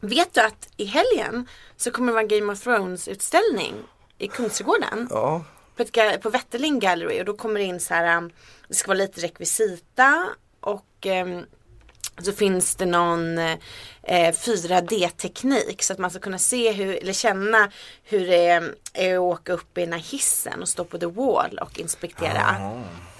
Vet 0.00 0.34
du 0.34 0.40
att 0.40 0.68
i 0.76 0.84
helgen 0.84 1.48
så 1.76 1.90
kommer 1.90 2.06
det 2.06 2.12
vara 2.12 2.22
en 2.22 2.28
Game 2.28 2.52
of 2.52 2.60
Thrones 2.60 3.08
utställning 3.08 3.74
i 4.18 4.28
Kungsträdgården? 4.28 5.08
ja. 5.10 5.44
På, 5.76 5.82
ett, 5.82 6.22
på 6.22 6.30
Wetterling 6.30 6.78
Gallery 6.78 7.20
och 7.20 7.24
då 7.24 7.34
kommer 7.34 7.60
det 7.60 7.64
in 7.66 7.80
så 7.80 7.94
här, 7.94 8.16
um, 8.16 8.30
det 8.68 8.74
ska 8.74 8.88
vara 8.88 8.98
lite 8.98 9.20
rekvisita 9.20 10.28
och 10.60 11.06
um, 11.06 11.46
så 12.22 12.32
finns 12.32 12.74
det 12.74 12.86
någon 12.86 13.38
eh, 13.38 13.58
4D-teknik 14.32 15.82
så 15.82 15.92
att 15.92 15.98
man 15.98 16.10
ska 16.10 16.20
kunna 16.20 16.38
se 16.38 16.72
hur, 16.72 16.96
eller 17.02 17.12
känna 17.12 17.68
hur 18.04 18.26
det 18.26 18.46
är, 18.46 18.62
att 19.14 19.20
åka 19.20 19.52
upp 19.52 19.78
i 19.78 19.80
den 19.80 19.92
här 19.92 20.00
hissen 20.00 20.62
och 20.62 20.68
stå 20.68 20.84
på 20.84 20.98
the 20.98 21.06
wall 21.06 21.58
och 21.62 21.78
inspektera. 21.78 22.56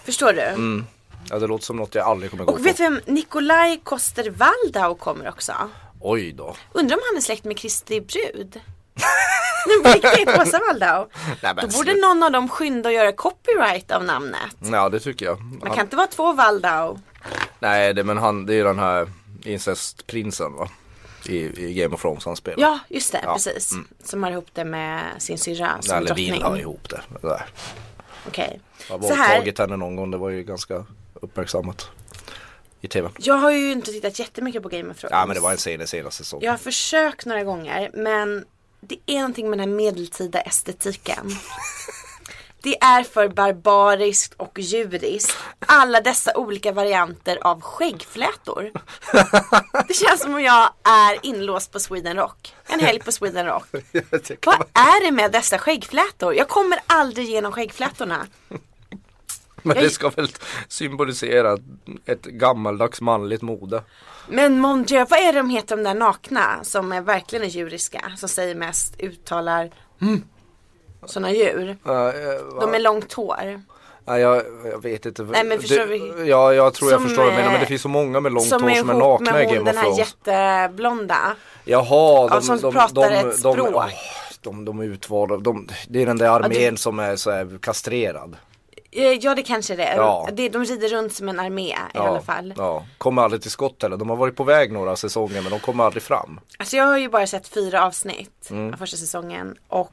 Förstår 0.04 0.32
du? 0.32 0.84
ja, 1.30 1.38
det 1.38 1.46
låter 1.46 1.64
som 1.64 1.76
något 1.76 1.94
jag 1.94 2.06
aldrig 2.06 2.30
kommer 2.30 2.44
gå 2.44 2.50
Och 2.52 2.56
på. 2.58 2.62
vet 2.62 2.76
du 2.76 2.82
vem 2.82 3.00
Nikolaj 3.06 3.80
Koster-Waldau 3.84 4.94
kommer 4.98 5.28
också? 5.28 5.52
Oj 6.00 6.32
då. 6.32 6.56
Undrar 6.72 6.96
om 6.96 7.02
han 7.10 7.16
är 7.16 7.20
släkt 7.20 7.44
med 7.44 7.58
Kristi 7.58 8.00
brud? 8.00 8.60
Nej 9.66 9.82
på 9.82 10.08
riktigt, 10.08 10.28
Åsa 10.28 10.60
Waldau. 10.68 11.06
Nej, 11.42 11.54
men 11.54 11.68
Då 11.68 11.76
borde 11.78 11.94
någon 11.94 12.22
av 12.22 12.32
dem 12.32 12.48
skynda 12.48 12.88
och 12.88 12.92
göra 12.94 13.12
copyright 13.12 13.90
av 13.90 14.04
namnet. 14.04 14.56
Ja, 14.72 14.88
det 14.88 15.00
tycker 15.00 15.26
jag. 15.26 15.40
Man 15.40 15.70
kan 15.74 15.80
inte 15.86 15.96
vara 15.96 16.06
två 16.06 16.32
Waldau. 16.32 16.98
Nej, 17.62 17.94
det, 17.94 18.04
men 18.04 18.18
han, 18.18 18.46
det 18.46 18.52
är 18.52 18.56
ju 18.56 18.64
den 18.64 18.78
här 18.78 19.08
incestprinsen 19.44 20.52
va? 20.52 20.68
I, 21.28 21.36
I 21.70 21.74
Game 21.74 21.94
of 21.94 22.00
Thrones 22.02 22.24
han 22.24 22.36
spelar. 22.36 22.60
Ja, 22.62 22.78
just 22.88 23.12
det, 23.12 23.20
Ja, 23.24 23.34
precis. 23.34 23.72
Som 24.04 24.22
har 24.22 24.30
ihop 24.30 24.48
det 24.52 24.64
med 24.64 25.02
sin 25.18 25.38
syrra 25.38 25.76
som 25.82 25.96
Eller 25.96 26.14
vill 26.14 26.28
drottning. 26.28 26.42
ha 26.50 26.58
ihop 26.58 26.88
det. 26.88 27.00
Okej. 28.26 28.60
Jag 28.88 29.04
Så 29.04 29.08
har 29.08 29.16
här, 29.16 29.28
våldtagit 29.28 29.58
henne 29.58 29.76
någon 29.76 29.96
gång, 29.96 30.10
det 30.10 30.16
var 30.16 30.30
ju 30.30 30.42
ganska 30.42 30.84
uppmärksammat. 31.14 31.88
I 32.80 32.88
tv. 32.88 33.08
jag 33.18 33.34
har 33.34 33.50
ju 33.50 33.72
inte 33.72 33.92
tittat 33.92 34.18
jättemycket 34.18 34.62
på 34.62 34.68
Game 34.68 34.90
of 34.90 34.98
Thrones. 34.98 35.12
Ja 35.12 35.26
men 35.26 35.34
det 35.34 35.40
var 35.40 35.50
en 35.52 35.58
sen, 35.58 35.86
senaste 35.86 36.24
säsong. 36.24 36.40
Jag 36.42 36.50
har 36.52 36.58
försökt 36.58 37.26
några 37.26 37.44
gånger 37.44 37.90
men 37.94 38.44
det 38.80 38.96
är 39.06 39.14
någonting 39.16 39.50
med 39.50 39.58
den 39.58 39.68
här 39.68 39.76
medeltida 39.76 40.40
estetiken. 40.40 41.30
Det 42.62 42.82
är 42.82 43.02
för 43.02 43.28
barbariskt 43.28 44.34
och 44.36 44.58
djuriskt. 44.58 45.36
Alla 45.66 46.00
dessa 46.00 46.36
olika 46.36 46.72
varianter 46.72 47.38
av 47.42 47.60
skäggflätor. 47.60 48.70
Det 49.88 49.94
känns 49.94 50.20
som 50.20 50.34
om 50.34 50.42
jag 50.42 50.70
är 50.84 51.18
inlåst 51.22 51.72
på 51.72 51.80
Sweden 51.80 52.16
Rock. 52.16 52.54
En 52.66 52.80
helg 52.80 53.00
på 53.00 53.12
Sweden 53.12 53.46
Rock. 53.46 53.66
Vad 54.46 54.60
är 54.72 55.04
det 55.04 55.12
med 55.12 55.32
dessa 55.32 55.58
skäggflätor? 55.58 56.34
Jag 56.34 56.48
kommer 56.48 56.78
aldrig 56.86 57.28
igenom 57.28 57.52
skäggflätorna. 57.52 58.26
Men 59.62 59.76
det 59.76 59.90
ska 59.90 60.08
väl 60.08 60.28
symbolisera 60.68 61.58
ett 62.06 62.22
gammaldags 62.22 63.00
manligt 63.00 63.42
mode. 63.42 63.82
Men 64.28 64.60
Mon 64.60 64.82
Dieu, 64.82 65.06
vad 65.10 65.20
är 65.20 65.32
det 65.32 65.38
de 65.38 65.50
heter 65.50 65.76
de 65.76 65.82
där 65.82 65.94
nakna 65.94 66.64
som 66.64 66.92
är 66.92 67.00
verkligen 67.00 67.44
är 67.44 67.48
djuriska? 67.48 68.12
Som 68.16 68.28
säger 68.28 68.54
mest, 68.54 69.00
uttalar 69.00 69.70
mm. 70.00 70.24
Sådana 71.06 71.30
djur. 71.32 71.76
Uh, 71.86 71.92
uh, 71.92 72.60
De 72.60 72.74
är 72.74 72.78
långt 72.78 73.12
hår. 73.12 73.62
Nej, 74.04 74.20
jag, 74.20 74.42
jag 74.64 74.82
vet 74.82 75.06
inte. 75.06 75.22
Nej, 75.22 75.44
men 75.44 75.60
förstår 75.60 75.76
det, 75.76 75.86
vi- 75.86 76.28
Ja, 76.30 76.54
jag 76.54 76.74
tror 76.74 76.90
jag 76.90 77.00
Som, 77.00 77.08
förstår 77.08 77.22
vad 77.24 77.32
du 77.32 77.36
menar. 77.36 77.50
Men 77.50 77.60
det 77.60 77.64
eh, 77.64 77.68
finns 77.68 77.82
så 77.82 77.88
många 77.88 78.20
med 78.20 78.32
långt 78.32 78.46
Som 78.48 78.62
hår 78.62 78.70
är 78.70 78.74
som 78.74 78.90
är 78.90 78.94
nakna 78.94 79.42
i 79.42 79.44
Game 79.46 79.58
of 79.60 79.66
den 79.66 79.76
här 79.76 79.82
Thrones. 79.84 79.98
jätteblonda. 79.98 81.16
Jaha, 81.64 82.28
Ja, 82.30 82.40
som 82.40 82.72
pratar 82.72 83.10
ett 83.10 83.38
språk. 83.38 83.58
åh, 83.74 83.86
de, 84.40 84.64
de 84.64 84.78
är 84.80 84.84
utvalda. 84.84 85.36
De, 85.36 85.68
det 85.88 86.02
är 86.02 86.06
den 86.06 86.18
där 86.18 86.28
armén 86.28 86.76
som 86.76 86.98
är 86.98 87.16
så 87.16 87.30
här 87.30 87.58
kastrerad. 87.62 88.36
Eh, 88.90 89.02
Ja 89.12 89.34
det 89.34 89.42
kanske 89.42 89.76
det 89.76 89.84
är. 89.84 89.96
Ja. 89.96 90.28
Det, 90.32 90.48
de 90.48 90.64
rider 90.64 90.88
runt 90.88 91.12
som 91.12 91.28
en 91.28 91.40
armé 91.40 91.68
i 91.94 91.98
alla 91.98 92.20
fall. 92.20 92.54
Ja, 92.56 92.84
kommer 92.98 93.22
aldrig 93.22 93.42
till 93.42 93.50
skott 93.50 93.82
heller. 93.82 93.96
De 93.96 94.08
har 94.10 94.16
varit 94.16 94.36
på 94.36 94.44
väg 94.44 94.72
några 94.72 94.96
säsonger 94.96 95.42
men 95.42 95.50
de 95.50 95.60
kommer 95.60 95.84
aldrig 95.84 96.02
fram. 96.02 96.40
Alltså 96.58 96.76
jag 96.76 96.84
har 96.84 96.98
ju 96.98 97.08
bara 97.08 97.26
sett 97.26 97.48
fyra 97.48 97.86
avsnitt 97.86 98.50
av 98.72 98.76
första 98.78 98.96
säsongen. 98.96 99.56
Och 99.68 99.92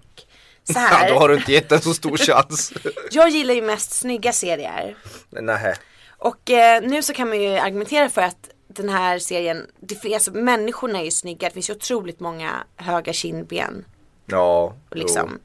så 0.63 0.80
Mm. 0.80 0.84
Ja, 0.91 0.98
här. 0.98 1.10
då 1.10 1.19
har 1.19 1.30
du 1.30 1.36
inte 1.36 1.52
gett 1.52 1.72
en 1.72 1.82
så 1.82 1.93
stor 1.93 2.17
chans. 2.17 2.74
Jag 3.12 3.30
gillar 3.30 3.54
ju 3.54 3.62
mest 3.62 3.91
snygga 3.91 4.34
serier. 4.34 4.98
Nej. 5.30 5.76
Och 6.17 6.50
eh, 6.50 6.82
nu 6.82 7.04
så 7.04 7.13
kan 7.13 7.30
man 7.30 7.41
ju 7.41 7.50
argumentera 7.58 8.10
för 8.10 8.22
att 8.22 8.50
den 8.67 8.89
här 8.89 9.19
serien, 9.19 9.67
det 9.80 9.95
finns, 9.95 10.13
alltså, 10.13 10.32
människorna 10.32 11.00
är 11.00 11.04
ju 11.04 11.12
snygga. 11.12 11.48
Det 11.48 11.54
finns 11.54 11.69
ju 11.69 11.74
otroligt 11.74 12.19
många 12.19 12.52
höga 12.76 13.13
kindben. 13.13 13.86
Ja, 14.26 14.76
Och 14.89 14.98
liksom. 14.98 15.39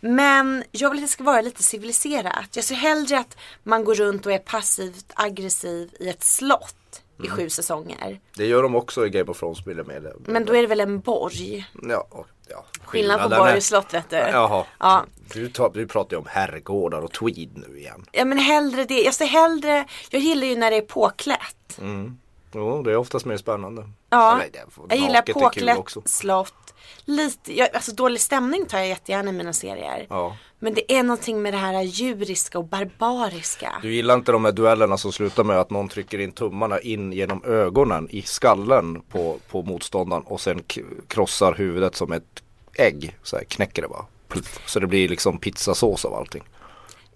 Men 0.00 0.64
jag 0.70 0.90
vill 0.90 0.98
att 0.98 1.04
det 1.04 1.08
ska 1.12 1.24
vara 1.24 1.40
lite 1.40 1.62
civiliserat. 1.62 2.48
Jag 2.56 2.64
ser 2.64 2.74
hellre 2.74 3.18
att 3.18 3.36
man 3.62 3.84
går 3.84 3.94
runt 3.94 4.26
och 4.26 4.32
är 4.32 4.38
passivt 4.38 5.12
aggressiv 5.14 5.90
i 6.00 6.08
ett 6.08 6.24
slott 6.24 7.02
i 7.22 7.26
Mm. 7.26 7.36
sju 7.36 7.50
säsonger. 7.50 8.20
Det 8.36 8.46
gör 8.46 8.62
de 8.62 8.74
också 8.74 9.06
i 9.06 9.10
Game 9.10 9.30
of 9.30 9.38
Thrones 9.38 9.66
vill 9.66 9.76
jag 9.76 9.86
med. 9.86 10.12
Men 10.26 10.44
då 10.44 10.56
är 10.56 10.60
det 10.62 10.66
väl 10.68 10.80
en 10.80 11.00
borg? 11.00 11.66
Ja, 11.88 12.06
ja. 12.50 12.64
Skillnad 12.84 13.22
på 13.22 13.28
borg 13.28 13.56
och 13.56 13.62
slott 13.62 13.94
vet 13.94 14.10
du. 14.10 14.16
Jaha. 14.16 14.64
Ja. 14.78 15.04
Du, 15.32 15.48
tar, 15.48 15.70
du 15.74 15.86
pratar 15.86 16.16
ju 16.16 16.18
om 16.18 16.26
herrgårdar 16.28 17.00
och 17.00 17.12
tweed 17.12 17.50
nu 17.54 17.78
igen. 17.78 18.06
ja 18.12 18.24
men 18.24 18.38
hellre 18.38 18.84
det. 18.84 19.00
Jag 19.02 19.14
ser 19.14 19.26
hellre, 19.26 19.84
jag 20.10 20.22
gillar 20.22 20.46
ju 20.46 20.56
när 20.56 20.70
det 20.70 20.76
är 20.76 20.82
påklätt. 20.82 21.78
Jo, 22.54 22.82
det 22.82 22.92
är 22.92 22.96
oftast 22.96 23.26
mer 23.26 23.36
spännande. 23.36 23.88
Ja, 24.10 24.32
Eller, 24.40 24.52
det- 24.52 24.64
jag 24.88 24.98
gillar 24.98 25.22
påklätt 25.22 25.86
slott. 26.04 26.54
Lite, 27.04 27.58
jag, 27.58 27.68
alltså 27.74 27.92
dålig 27.92 28.20
stämning 28.20 28.66
tar 28.66 28.78
jag 28.78 28.88
jättegärna 28.88 29.30
i 29.30 29.32
mina 29.32 29.52
serier. 29.52 30.06
Ja. 30.10 30.36
Men 30.58 30.74
det 30.74 30.92
är 30.92 31.02
någonting 31.02 31.42
med 31.42 31.54
det 31.54 31.58
här 31.58 31.82
djuriska 31.82 32.58
och 32.58 32.64
barbariska. 32.64 33.72
Du 33.82 33.94
gillar 33.94 34.14
inte 34.14 34.32
de 34.32 34.44
här 34.44 34.52
duellerna 34.52 34.96
som 34.96 35.12
slutar 35.12 35.44
med 35.44 35.60
att 35.60 35.70
någon 35.70 35.88
trycker 35.88 36.18
in 36.18 36.32
tummarna 36.32 36.80
in 36.80 37.12
genom 37.12 37.44
ögonen 37.44 38.08
i 38.10 38.22
skallen 38.22 39.00
på, 39.00 39.38
på 39.50 39.62
motståndaren 39.62 40.22
och 40.22 40.40
sen 40.40 40.62
krossar 41.08 41.54
huvudet 41.54 41.96
som 41.96 42.12
ett 42.12 42.42
ägg. 42.74 43.16
Så 43.22 43.36
här 43.36 43.44
knäcker 43.44 43.82
det 43.82 43.88
bara. 43.88 44.04
Så 44.66 44.80
det 44.80 44.86
blir 44.86 45.08
liksom 45.08 45.38
pizzasås 45.38 46.04
av 46.04 46.14
allting. 46.14 46.42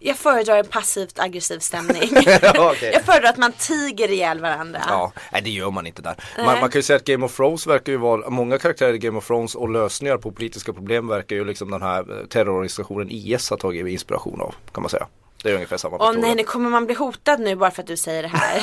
Jag 0.06 0.16
föredrar 0.16 0.56
en 0.56 0.66
passivt 0.66 1.18
aggressiv 1.18 1.58
stämning. 1.58 2.10
Okej. 2.58 2.90
Jag 2.92 3.02
föredrar 3.02 3.30
att 3.30 3.36
man 3.36 3.52
tiger 3.52 4.10
ihjäl 4.10 4.40
varandra. 4.40 4.80
Ja, 4.88 5.12
nej 5.32 5.42
det 5.42 5.50
gör 5.50 5.70
man 5.70 5.86
inte 5.86 6.02
där. 6.02 6.14
Man, 6.36 6.46
man 6.46 6.70
kan 6.70 6.78
ju 6.78 6.82
säga 6.82 6.96
att 6.96 7.04
Game 7.04 7.24
of 7.24 7.36
Thrones 7.36 7.66
verkar 7.66 7.92
ju 7.92 7.98
vara, 7.98 8.30
många 8.30 8.58
karaktärer 8.58 8.92
i 8.92 8.98
Game 8.98 9.18
of 9.18 9.26
Thrones 9.26 9.54
och 9.54 9.68
lösningar 9.68 10.16
på 10.16 10.32
politiska 10.32 10.72
problem 10.72 11.08
verkar 11.08 11.36
ju 11.36 11.44
liksom 11.44 11.70
den 11.70 11.82
här 11.82 12.20
eh, 12.20 12.26
terrororganisationen 12.26 13.08
IS 13.10 13.50
ha 13.50 13.56
tagit 13.56 13.86
inspiration 13.86 14.40
av, 14.40 14.54
kan 14.72 14.82
man 14.82 14.90
säga. 14.90 15.06
Det 15.42 15.50
är 15.50 15.54
ungefär 15.54 15.76
samma 15.76 15.96
Åh 15.96 16.06
historia. 16.06 16.26
nej, 16.26 16.36
nu 16.36 16.42
kommer 16.42 16.70
man 16.70 16.86
bli 16.86 16.94
hotad 16.94 17.40
nu 17.40 17.56
bara 17.56 17.70
för 17.70 17.82
att 17.82 17.88
du 17.88 17.96
säger 17.96 18.22
det 18.22 18.28
här. 18.28 18.62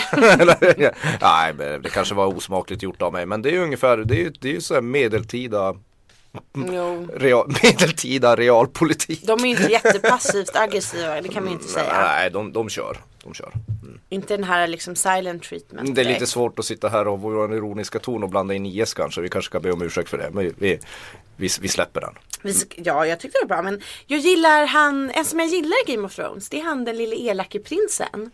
Nej, 1.22 1.54
men 1.54 1.82
det 1.82 1.90
kanske 1.90 2.16
var 2.16 2.26
osmakligt 2.26 2.84
gjort 2.84 3.02
av 3.02 3.14
mig. 3.14 3.26
Men 3.26 3.42
det 3.42 3.56
är 3.56 3.60
ungefär, 3.60 3.98
det 3.98 4.46
är 4.50 4.54
ju 4.54 4.62
så 4.62 4.74
här 4.74 4.82
medeltida. 4.82 5.76
Real, 7.14 7.54
medeltida 7.64 8.36
realpolitik. 8.36 9.22
De 9.24 9.40
är 9.40 9.44
ju 9.46 9.50
inte 9.50 9.72
jättepassivt 9.72 10.56
aggressiva, 10.56 11.22
det 11.22 11.30
kan 11.30 11.44
man 11.44 11.52
ju 11.54 11.58
inte 11.58 11.72
säga. 11.72 11.94
Nej, 12.02 12.32
de, 12.32 12.54
de 12.54 12.70
kör. 12.70 12.98
De 13.24 13.34
kör. 13.34 13.52
Inte 14.10 14.38
den 14.38 14.44
här 14.44 14.68
liksom 14.68 14.96
silent 14.96 15.44
treatment. 15.44 15.96
Det 15.96 16.02
är 16.02 16.06
lite 16.06 16.28
svårt 16.28 16.60
att 16.60 16.66
sitta 16.66 16.90
här 16.90 17.08
och 17.08 17.20
vara 17.22 17.46
en 17.46 17.54
ironiska 17.54 18.00
ton 18.00 18.24
och 18.24 18.30
blanda 18.30 18.54
in 18.54 18.66
IS 18.66 18.94
kanske. 18.94 19.22
Vi 19.22 19.30
kanske 19.30 19.50
ska 19.50 19.60
be 19.60 19.72
om 19.72 19.82
ursäkt 19.82 20.10
för 20.10 20.18
det. 20.18 20.30
Men 20.34 20.44
vi, 20.58 20.80
vi, 21.38 21.50
vi 21.62 21.68
släpper 21.68 22.02
den. 22.02 22.14
Sk- 22.54 22.82
Ja, 22.86 23.06
jag 23.08 23.20
tyckte 23.20 23.38
det 23.42 23.46
var 23.46 23.56
bra. 23.56 23.72
Men 23.72 23.82
jag 24.08 24.20
gillar 24.20 24.66
han, 24.66 25.12
en 25.12 25.26
som 25.26 25.40
jag 25.40 25.48
gillar 25.48 25.90
i 25.90 25.92
Game 25.92 26.06
of 26.08 26.16
Thrones, 26.16 26.50
det 26.50 26.60
är 26.60 26.64
han 26.64 26.86
den 26.86 26.98
lille 26.98 27.16
elake 27.16 27.60
prinsen. 27.60 28.32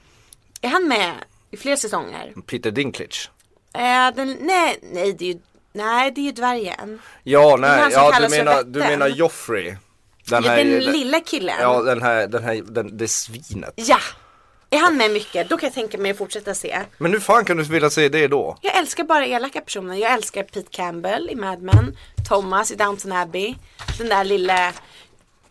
Är 0.61 0.69
han 0.69 0.87
med 0.87 1.13
i 1.51 1.57
fler 1.57 1.75
säsonger? 1.75 2.33
Peter 2.45 2.71
Dinklage. 2.71 3.31
Eh, 3.73 4.15
den, 4.15 4.37
nej, 4.41 4.79
nej 4.93 5.13
det 5.13 5.25
är 5.25 5.33
ju, 5.33 5.39
nej 5.77 6.11
det 6.11 6.21
är 6.21 6.25
ju 6.25 6.31
dvärgen. 6.31 6.99
Ja, 7.23 7.55
nej, 7.59 7.89
ja, 7.91 8.19
du 8.19 8.29
menar, 8.29 8.63
du 8.63 8.79
menar 8.79 9.07
Joffrey. 9.07 9.75
Den 10.29 10.43
Ja, 10.43 10.49
här, 10.49 10.57
den 10.57 10.79
lilla 10.79 11.19
killen. 11.19 11.55
Ja, 11.61 11.81
den 11.81 12.01
här, 12.01 12.27
den 12.27 12.43
här, 12.43 12.61
den, 12.67 12.97
det 12.97 13.07
svinet. 13.07 13.73
Ja. 13.75 13.99
Är 14.69 14.77
han 14.79 14.97
med 14.97 15.11
mycket? 15.11 15.49
Då 15.49 15.57
kan 15.57 15.67
jag 15.67 15.73
tänka 15.73 15.97
mig 15.97 16.11
att 16.11 16.17
fortsätta 16.17 16.53
se. 16.53 16.79
Men 16.97 17.11
hur 17.11 17.19
fan 17.19 17.45
kan 17.45 17.57
du 17.57 17.63
vilja 17.63 17.89
se 17.89 18.09
det 18.09 18.27
då? 18.27 18.57
Jag 18.61 18.77
älskar 18.77 19.03
bara 19.03 19.25
elaka 19.25 19.61
personer. 19.61 19.95
Jag 19.95 20.13
älskar 20.13 20.43
Pete 20.43 20.67
Campbell 20.71 21.29
i 21.29 21.35
Mad 21.35 21.61
Men. 21.61 21.97
Thomas 22.29 22.71
i 22.71 22.75
Downton 22.75 23.11
Abbey. 23.11 23.55
Den 23.97 24.09
där 24.09 24.23
lille. 24.23 24.73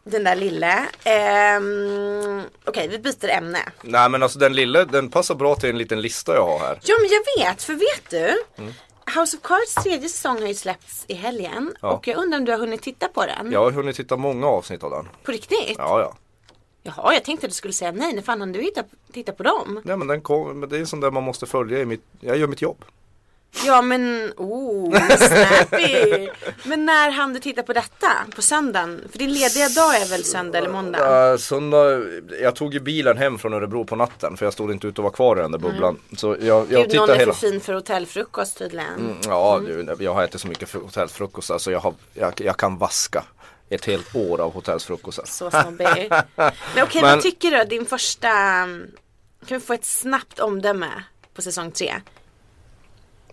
Den 0.04 0.24
där 0.24 0.36
lille. 0.36 0.86
Ehm, 1.04 2.42
Okej, 2.64 2.88
vi 2.88 2.98
byter 2.98 3.28
ämne. 3.28 3.58
Nej 3.82 4.08
men 4.08 4.22
alltså 4.22 4.38
den 4.38 4.52
lilla, 4.52 4.84
den 4.84 5.10
passar 5.10 5.34
bra 5.34 5.54
till 5.54 5.70
en 5.70 5.78
liten 5.78 6.00
lista 6.00 6.34
jag 6.34 6.46
har 6.46 6.58
här. 6.58 6.78
Ja 6.82 6.94
men 7.00 7.10
jag 7.10 7.44
vet, 7.46 7.62
för 7.62 7.72
vet 7.74 8.10
du? 8.10 8.62
Mm. 8.62 8.74
House 9.14 9.36
of 9.36 9.42
Cards 9.42 9.74
tredje 9.74 10.08
säsong 10.08 10.40
har 10.40 10.48
ju 10.48 10.54
släppts 10.54 11.04
i 11.08 11.14
helgen. 11.14 11.74
Ja. 11.82 11.92
Och 11.92 12.08
jag 12.08 12.16
undrar 12.18 12.38
om 12.38 12.44
du 12.44 12.52
har 12.52 12.58
hunnit 12.58 12.82
titta 12.82 13.08
på 13.08 13.26
den? 13.26 13.52
Jag 13.52 13.64
har 13.64 13.70
hunnit 13.70 13.96
titta 13.96 14.16
många 14.16 14.46
avsnitt 14.46 14.82
av 14.82 14.90
den. 14.90 15.08
På 15.22 15.32
riktigt? 15.32 15.74
Ja, 15.78 16.00
ja. 16.00 16.16
Jaha, 16.82 17.14
jag 17.14 17.24
tänkte 17.24 17.46
att 17.46 17.50
du 17.50 17.54
skulle 17.54 17.72
säga 17.72 17.92
nej. 17.92 18.12
När 18.14 18.22
fan 18.22 18.40
hann 18.40 18.52
du 18.52 18.62
hitta, 18.62 18.84
titta 19.12 19.32
på 19.32 19.42
dem? 19.42 19.80
Nej 19.84 19.96
men 19.96 20.06
den 20.06 20.20
kom, 20.20 20.60
men 20.60 20.68
det 20.68 20.76
är 20.76 20.80
en 20.80 20.86
sån 20.86 21.00
där 21.00 21.10
man 21.10 21.22
måste 21.22 21.46
följa 21.46 21.80
i 21.80 21.84
mitt, 21.86 22.04
jag 22.20 22.36
gör 22.36 22.46
mitt 22.46 22.62
jobb. 22.62 22.84
Ja 23.64 23.82
men, 23.82 24.32
oh, 24.36 25.16
snappy. 25.16 26.28
men 26.64 26.86
när 26.86 27.10
hann 27.10 27.32
du 27.34 27.40
titta 27.40 27.62
på 27.62 27.72
detta? 27.72 28.06
På 28.36 28.42
söndagen? 28.42 29.04
För 29.12 29.18
din 29.18 29.32
lediga 29.32 29.68
dag 29.68 29.96
är 29.96 30.06
väl 30.10 30.24
söndag 30.24 30.58
eller 30.58 30.70
måndag? 30.70 31.32
Uh, 31.32 31.38
söndag, 31.38 32.00
jag 32.42 32.56
tog 32.56 32.74
ju 32.74 32.80
bilen 32.80 33.16
hem 33.18 33.38
från 33.38 33.54
Örebro 33.54 33.84
på 33.84 33.96
natten 33.96 34.36
för 34.36 34.46
jag 34.46 34.52
stod 34.52 34.72
inte 34.72 34.86
ute 34.86 35.00
och 35.00 35.04
var 35.04 35.10
kvar 35.10 35.36
i 35.38 35.40
den 35.40 35.50
där 35.52 35.58
bubblan. 35.58 35.98
Så 36.16 36.36
jag, 36.40 36.40
jag 36.40 36.66
Gud, 36.68 36.78
någon 36.78 36.88
tittade 36.88 37.14
är 37.14 37.18
hela. 37.18 37.32
för 37.32 37.50
fin 37.50 37.60
för 37.60 37.72
hotellfrukost 37.74 38.58
tydligen. 38.58 38.94
Mm, 38.98 39.16
Ja, 39.26 39.60
du, 39.66 39.96
jag 40.04 40.14
har 40.14 40.22
ätit 40.24 40.40
så 40.40 40.48
mycket 40.48 40.68
fru- 40.68 40.82
hotellfrukost 40.82 41.50
så 41.60 41.70
jag, 41.70 41.80
har, 41.80 41.94
jag, 42.14 42.32
jag 42.40 42.56
kan 42.56 42.78
vaska 42.78 43.24
ett 43.68 43.84
helt 43.84 44.16
år 44.16 44.40
av 44.40 44.52
hotellfrukostar. 44.54 45.24
Så 45.26 45.50
snobbig. 45.50 45.86
Men 46.36 46.84
okej, 46.84 47.02
Men- 47.02 47.10
vad 47.10 47.20
tycker 47.22 47.50
du? 47.50 47.64
Din 47.64 47.86
första... 47.86 48.28
Kan 49.46 49.58
vi 49.58 49.60
få 49.60 49.72
ett 49.72 49.84
snabbt 49.84 50.38
omdöme 50.38 50.88
på 51.34 51.42
säsong 51.42 51.70
tre? 51.70 51.94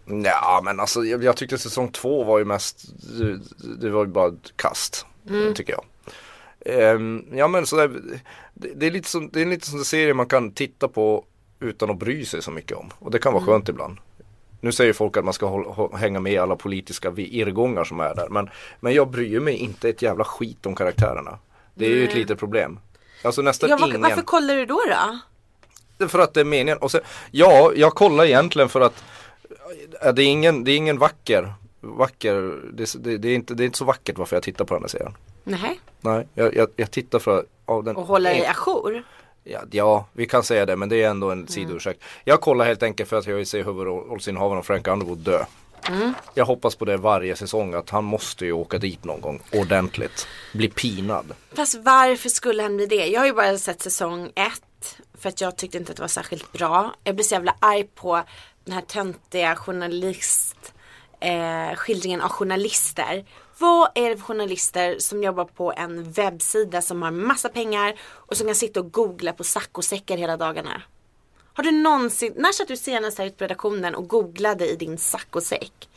Ja 0.05 0.61
men 0.63 0.79
alltså 0.79 1.05
jag, 1.05 1.23
jag 1.23 1.37
tyckte 1.37 1.57
säsong 1.57 1.91
två 1.91 2.23
var 2.23 2.39
ju 2.39 2.45
mest, 2.45 2.85
det, 3.19 3.39
det 3.81 3.89
var 3.89 4.05
ju 4.05 4.11
bara 4.11 4.27
ett 4.27 4.53
kast. 4.55 5.05
Tycker 5.55 5.73
jag. 5.73 5.83
Ehm, 6.65 7.25
ja 7.33 7.47
men 7.47 7.65
sådär, 7.65 7.91
det, 8.53 8.67
det 8.75 8.87
är 8.87 8.91
lite 8.91 9.09
som, 9.09 9.29
det 9.29 9.41
är 9.41 9.45
lite 9.45 9.67
som 9.67 9.79
en 9.79 9.85
serie 9.85 10.13
man 10.13 10.25
kan 10.25 10.51
titta 10.51 10.87
på 10.87 11.25
utan 11.59 11.89
att 11.89 11.97
bry 11.97 12.25
sig 12.25 12.41
så 12.41 12.51
mycket 12.51 12.77
om. 12.77 12.89
Och 12.99 13.11
det 13.11 13.19
kan 13.19 13.33
vara 13.33 13.43
skönt 13.43 13.69
ibland. 13.69 13.97
Nu 14.61 14.71
säger 14.71 14.93
folk 14.93 15.17
att 15.17 15.25
man 15.25 15.33
ska 15.33 15.45
håll, 15.45 15.65
hå- 15.65 15.97
hänga 15.97 16.19
med 16.19 16.33
i 16.33 16.37
alla 16.37 16.55
politiska 16.55 17.13
irrgångar 17.17 17.83
som 17.83 17.99
är 17.99 18.15
där. 18.15 18.29
Men, 18.29 18.49
men 18.79 18.93
jag 18.93 19.09
bryr 19.09 19.39
mig 19.39 19.55
inte 19.55 19.89
ett 19.89 20.01
jävla 20.01 20.23
skit 20.23 20.65
om 20.65 20.75
karaktärerna. 20.75 21.39
Det 21.75 21.85
är 21.85 21.89
ju 21.89 22.07
ett 22.07 22.15
litet 22.15 22.39
problem. 22.39 22.79
Alltså 23.23 23.41
nästan 23.41 23.69
Ja, 23.69 23.77
var, 23.77 23.87
ingen. 23.87 24.01
varför 24.01 24.21
kollar 24.21 24.55
du 24.55 24.65
då 24.65 24.81
då? 25.97 26.07
För 26.07 26.19
att 26.19 26.33
det 26.33 26.39
är 26.39 26.45
meningen. 26.45 26.77
Och 26.77 26.91
sen, 26.91 27.01
ja, 27.31 27.71
jag 27.75 27.95
kollar 27.95 28.25
egentligen 28.25 28.69
för 28.69 28.81
att 28.81 29.03
det 30.13 30.21
är 30.21 30.27
ingen, 30.27 30.63
det 30.63 30.71
är 30.71 30.77
ingen 30.77 30.97
vacker, 30.97 31.53
vacker, 31.81 32.59
det, 32.73 32.93
det, 33.03 33.17
det, 33.17 33.29
är 33.29 33.35
inte, 33.35 33.53
det 33.53 33.63
är 33.63 33.65
inte 33.65 33.77
så 33.77 33.85
vackert 33.85 34.17
varför 34.17 34.35
jag 34.35 34.43
tittar 34.43 34.65
på 34.65 34.73
den 34.73 34.83
här 34.83 34.89
serien. 34.89 35.17
Nej. 35.43 35.79
Nej, 36.01 36.27
jag, 36.33 36.55
jag, 36.55 36.69
jag 36.75 36.91
tittar 36.91 37.19
för 37.19 37.45
av 37.65 37.83
den 37.83 37.95
Och 37.95 38.05
hålla 38.05 38.29
dig 38.29 38.45
ajour? 38.45 39.03
ja, 39.43 39.61
ja, 39.71 40.05
vi 40.13 40.25
kan 40.25 40.43
säga 40.43 40.65
det 40.65 40.75
men 40.75 40.89
det 40.89 41.03
är 41.03 41.09
ändå 41.09 41.31
en 41.31 41.47
sidoursäkt. 41.47 42.03
Jag 42.23 42.41
kollar 42.41 42.65
helt 42.65 42.83
enkelt 42.83 43.09
för 43.09 43.17
att 43.17 43.27
jag 43.27 43.35
vill 43.35 43.45
se 43.45 43.63
huvudrollsinnehavaren 43.63 44.63
Frank 44.63 44.87
Underwood 44.87 45.17
dö. 45.17 45.45
Jag 46.33 46.45
hoppas 46.45 46.75
på 46.75 46.85
det 46.85 46.97
varje 46.97 47.35
säsong 47.35 47.73
att 47.73 47.89
han 47.89 48.03
måste 48.03 48.45
ju 48.45 48.51
åka 48.51 48.77
dit 48.77 49.03
någon 49.03 49.21
gång 49.21 49.41
ordentligt. 49.51 50.27
Bli 50.53 50.69
pinad. 50.69 51.33
Fast 51.53 51.75
varför 51.75 52.29
skulle 52.29 52.63
han 52.63 52.77
bli 52.77 52.85
det? 52.85 53.07
Jag 53.07 53.21
har 53.21 53.25
ju 53.25 53.33
bara 53.33 53.57
sett 53.57 53.81
säsong 53.81 54.31
ett. 54.35 54.97
För 55.17 55.29
att 55.29 55.41
jag 55.41 55.57
tyckte 55.57 55.77
inte 55.77 55.91
att 55.91 55.97
det 55.97 56.03
var 56.03 56.07
särskilt 56.07 56.51
bra. 56.51 56.93
Jag 57.03 57.15
blir 57.15 57.23
så 57.23 57.35
jävla 57.35 57.55
arg 57.59 57.83
på 57.83 58.23
den 58.65 58.73
här 58.73 58.81
töntiga 58.81 59.55
journalist 59.55 60.73
eh, 61.19 61.75
skildringen 61.75 62.21
av 62.21 62.29
journalister. 62.29 63.25
Vad 63.57 63.89
är 63.95 64.09
det 64.09 64.17
för 64.17 64.23
journalister 64.23 64.99
som 64.99 65.23
jobbar 65.23 65.45
på 65.45 65.73
en 65.77 66.11
webbsida 66.11 66.81
som 66.81 67.01
har 67.01 67.11
massa 67.11 67.49
pengar 67.49 67.95
och 68.01 68.37
som 68.37 68.47
kan 68.47 68.55
sitta 68.55 68.79
och 68.79 68.91
googla 68.91 69.33
på 69.33 69.43
saccosäckar 69.43 70.17
hela 70.17 70.37
dagarna? 70.37 70.81
Har 71.53 71.63
du 71.63 71.71
någonsin, 71.71 72.33
när 72.35 72.51
satt 72.51 72.67
du 72.67 72.77
senast 72.77 73.17
här 73.17 73.25
ute 73.25 73.37
på 73.37 73.43
redaktionen 73.43 73.95
och 73.95 74.07
googlade 74.07 74.69
i 74.69 74.75
din 74.75 74.97
saccosäck? 74.97 75.89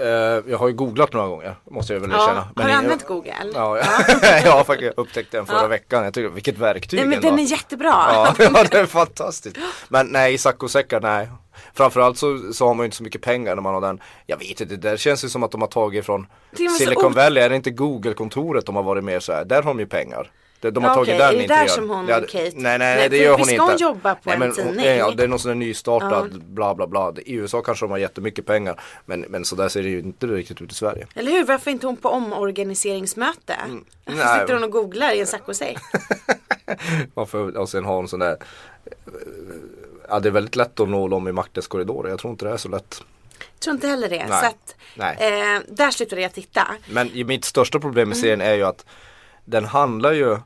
Eh, 0.00 0.50
jag 0.50 0.58
har 0.58 0.68
ju 0.68 0.74
googlat 0.74 1.12
några 1.12 1.26
gånger, 1.28 1.54
måste 1.70 1.92
jag 1.92 2.00
väl 2.00 2.10
Ja, 2.10 2.22
erkänna. 2.24 2.48
har 2.56 2.64
du 2.64 2.70
använt 2.72 3.06
Google? 3.06 3.32
Ja, 3.54 3.76
jag 4.44 4.52
har 4.52 4.64
faktiskt 4.64 4.92
upptäckt 4.96 5.32
den 5.32 5.46
förra 5.46 5.62
Ja. 5.62 5.66
veckan. 5.66 6.04
Jag 6.04 6.14
tycker, 6.14 6.28
vilket 6.28 6.58
verktyg 6.58 6.98
Nej 7.00 7.08
men 7.08 7.16
ändå. 7.18 7.28
den 7.30 7.38
är 7.38 7.42
jättebra. 7.42 7.88
Ja, 7.88 8.34
ja, 8.38 8.64
det 8.70 8.78
är 8.78 8.86
fantastiskt. 8.86 9.56
Men 9.88 10.06
nej, 10.06 10.38
saccosäckar, 10.38 11.00
nej. 11.00 11.28
Framförallt 11.74 12.18
så, 12.18 12.52
så 12.52 12.66
har 12.66 12.74
man 12.74 12.84
ju 12.84 12.86
inte 12.86 12.96
så 12.96 13.02
mycket 13.02 13.22
pengar 13.22 13.54
när 13.54 13.62
man 13.62 13.74
har 13.74 13.80
den. 13.80 14.00
Jag 14.26 14.36
vet 14.38 14.60
inte, 14.60 14.64
det 14.64 14.76
där 14.76 14.96
känns 14.96 15.24
ju 15.24 15.28
som 15.28 15.42
att 15.42 15.50
de 15.50 15.60
har 15.60 15.68
tagit 15.68 16.06
från 16.06 16.26
Silicon 16.78 17.12
Valley. 17.12 17.42
Är 17.44 17.48
det 17.50 17.56
inte 17.56 17.70
Google-kontoret 17.70 18.66
de 18.66 18.76
har 18.76 18.82
varit 18.82 19.04
mer 19.04 19.20
så 19.20 19.32
här? 19.32 19.44
Där 19.44 19.56
har 19.62 19.70
de 19.74 19.78
ju 19.80 19.86
pengar. 19.86 20.30
De, 20.60 20.70
de 20.70 20.84
har 20.84 20.90
Ja, 20.90 20.94
tagit 20.94 21.08
okej. 21.14 21.18
den 21.18 21.34
Är 21.34 21.48
det 21.48 21.54
där 21.54 21.66
som 21.66 21.90
hon, 21.90 22.08
ja, 22.08 22.20
Kate? 22.20 22.38
Nej, 22.38 22.52
nej, 22.54 22.78
Nej, 22.78 22.96
nej, 22.96 23.08
det 23.08 23.16
gör 23.16 23.30
hon 23.30 23.40
inte. 23.40 23.54
ska 23.54 23.62
hon 23.62 23.76
jobba 23.76 24.14
på 24.14 24.20
nej, 24.24 24.32
en 24.34 24.38
men, 24.38 24.48
hon- 24.48 24.56
tidning? 24.56 24.86
Ja, 24.86 25.10
det 25.10 25.22
är 25.24 25.28
någon 25.28 25.38
sån 25.38 25.58
nystartad 25.58 26.42
bla 26.44 26.74
bla 26.74 26.86
bla. 26.86 27.12
I 27.26 27.32
USA 27.34 27.62
kanske 27.62 27.84
de 27.84 27.90
har 27.90 27.98
jättemycket 27.98 28.46
pengar. 28.46 28.80
Men, 29.04 29.20
men 29.20 29.44
så 29.44 29.56
där 29.56 29.68
ser 29.68 29.82
det 29.82 29.88
ju 29.88 29.98
inte 29.98 30.26
riktigt 30.26 30.60
ut 30.62 30.72
i 30.72 30.74
Sverige. 30.74 31.06
Eller 31.14 31.32
hur? 31.32 31.44
Varför 31.44 31.70
är 31.70 31.72
inte 31.72 31.86
hon 31.86 31.96
på 31.96 32.08
omorganiseringsmöte? 32.08 33.56
Varför 34.04 34.24
nej. 34.24 34.40
sitter 34.40 34.54
hon 34.54 34.64
och 34.64 34.70
googlar 34.70 35.12
i 35.12 35.20
en 35.20 35.26
saccosäck? 35.26 35.78
Varför, 37.14 37.56
och 37.58 37.68
sen 37.68 37.84
har 37.84 37.96
hon 37.96 38.08
sån 38.08 38.20
där 38.20 38.36
Ja 40.08 40.20
det 40.20 40.28
är 40.28 40.32
väldigt 40.32 40.56
lätt 40.56 40.80
att 40.80 40.88
nå 40.88 41.08
dem 41.08 41.28
i 41.28 41.32
maktens 41.32 41.66
korridorer. 41.66 42.10
Jag 42.10 42.18
tror 42.18 42.30
inte 42.30 42.44
det 42.44 42.50
är 42.52 42.56
så 42.56 42.68
lätt. 42.68 43.02
tror 43.58 43.74
inte 43.74 43.88
heller 43.88 44.08
det. 44.08 44.26
Nej. 44.28 44.40
Så 44.40 44.46
att, 44.46 44.74
Nej. 44.94 45.16
Eh, 45.20 45.60
där 45.68 45.90
slutade 45.90 46.22
jag 46.22 46.32
titta. 46.32 46.66
Men 46.90 47.10
mitt 47.26 47.44
största 47.44 47.80
problem 47.80 48.08
med 48.08 48.18
serien 48.18 48.40
är 48.40 48.54
ju 48.54 48.62
att 48.62 48.84
den 49.46 49.64
handlar 49.64 50.12
ju 50.12 50.38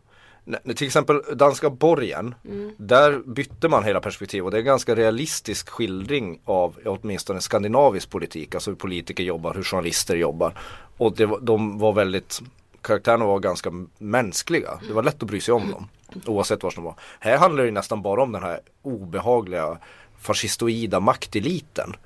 till 0.77 0.87
exempel 0.87 1.23
danska 1.35 1.71
borgen, 1.71 2.35
där 2.77 3.19
bytte 3.27 3.69
man 3.69 3.85
hela 3.85 4.01
perspektiv 4.01 4.45
och 4.45 4.51
det 4.51 4.57
är 4.57 4.59
en 4.59 4.65
ganska 4.65 4.95
realistisk 4.95 5.69
skildring 5.69 6.41
av 6.45 6.79
åtminstone 6.85 7.41
skandinavisk 7.41 8.11
politik, 8.11 8.55
alltså 8.55 8.71
hur 8.71 8.77
politiker 8.77 9.23
jobbar, 9.23 9.55
hur 9.55 9.63
journalister 9.63 10.17
jobbar. 10.17 10.59
Och 10.97 11.17
det 11.17 11.31
de 11.41 11.79
var 11.79 11.93
väldigt, 11.93 12.41
karaktärerna 12.83 13.27
var 13.27 13.39
ganska 13.39 13.71
mänskliga, 13.99 14.81
det 14.89 14.93
var 14.93 15.03
lätt 15.03 15.23
att 15.23 15.29
bry 15.29 15.41
sig 15.41 15.55
om 15.55 15.71
dem. 15.71 15.89
Oavsett 16.27 16.63
var 16.63 16.73
de 16.75 16.85
var. 16.85 16.95
Här 17.19 17.39
handlar 17.39 17.65
det 17.65 17.71
nästan 17.71 18.03
bara 18.03 18.23
om 18.23 18.33
den 18.33 18.43
här 18.43 18.61
obehagliga 18.83 19.79
fascistoida 20.19 21.01
makteliten. 21.01 21.97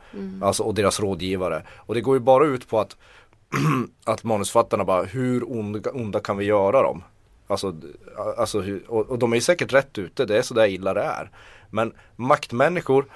Alltså 0.43 0.63
och 0.63 0.75
deras 0.75 1.01
rådgivare. 1.01 1.63
Och 1.77 1.95
det 1.95 2.01
går 2.01 2.17
ju 2.17 2.21
bara 2.21 2.47
ut 2.47 2.69
på 2.69 2.81
att 2.81 2.97
att 4.05 4.25
manusfattarna 4.25 4.85
bara, 4.85 5.03
hur 5.03 5.53
onda, 5.53 5.91
onda 5.91 6.21
kan 6.21 6.37
vi 6.37 6.45
göra 6.45 6.83
dem? 6.83 7.03
Alltså, 7.47 7.75
alltså 8.37 8.65
och, 8.87 9.11
och 9.11 9.19
de 9.19 9.33
är 9.33 9.41
säkert 9.41 9.73
rätt 9.73 9.99
ute, 9.99 10.25
det 10.25 10.39
är 10.39 10.43
så 10.43 10.55
där 10.55 10.67
illa 10.67 10.95
det 10.95 11.03
är. 11.03 11.31
Men 11.71 11.93
maktmänniskor, 12.17 13.07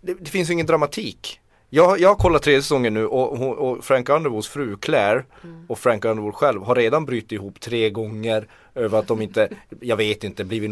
det, 0.00 0.14
det 0.14 0.30
finns 0.30 0.48
ju 0.48 0.52
ingen 0.52 0.66
dramatik. 0.66 1.40
Jag, 1.74 2.00
jag 2.00 2.08
har 2.08 2.16
kollat 2.16 2.42
tredje 2.42 2.62
säsongen 2.62 2.94
nu 2.94 3.06
och, 3.06 3.58
och 3.58 3.84
Frank 3.84 4.08
Underwoods 4.08 4.48
fru 4.48 4.76
Claire 4.76 5.24
och 5.68 5.78
Frank 5.78 6.04
Underwood 6.04 6.34
själv 6.34 6.62
har 6.62 6.74
redan 6.74 7.04
brutit 7.04 7.32
ihop 7.32 7.60
tre 7.60 7.90
gånger 7.90 8.46
över 8.74 8.98
att 8.98 9.06
de 9.06 9.22
inte, 9.22 9.48
jag 9.80 9.96
vet 9.96 10.24
inte, 10.24 10.44
blivit 10.44 10.70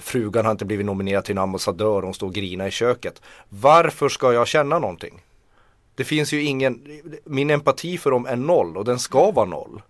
frugan 0.00 0.44
har 0.44 0.52
inte 0.52 0.64
blivit 0.64 0.86
nominerad 0.86 1.24
till 1.24 1.32
en 1.32 1.42
ambassadör 1.42 1.96
och 1.96 2.02
hon 2.02 2.14
står 2.14 2.26
och 2.26 2.34
grinar 2.34 2.66
i 2.66 2.70
köket. 2.70 3.22
Varför 3.48 4.08
ska 4.08 4.32
jag 4.32 4.48
känna 4.48 4.78
någonting? 4.78 5.22
Det 5.98 6.04
finns 6.04 6.32
ju 6.32 6.42
ingen, 6.42 6.80
min 7.24 7.50
empati 7.50 7.98
för 7.98 8.10
dem 8.10 8.26
är 8.26 8.36
noll 8.36 8.76
och 8.76 8.84
den 8.84 8.98
ska 8.98 9.30
vara 9.30 9.46
noll. 9.46 9.82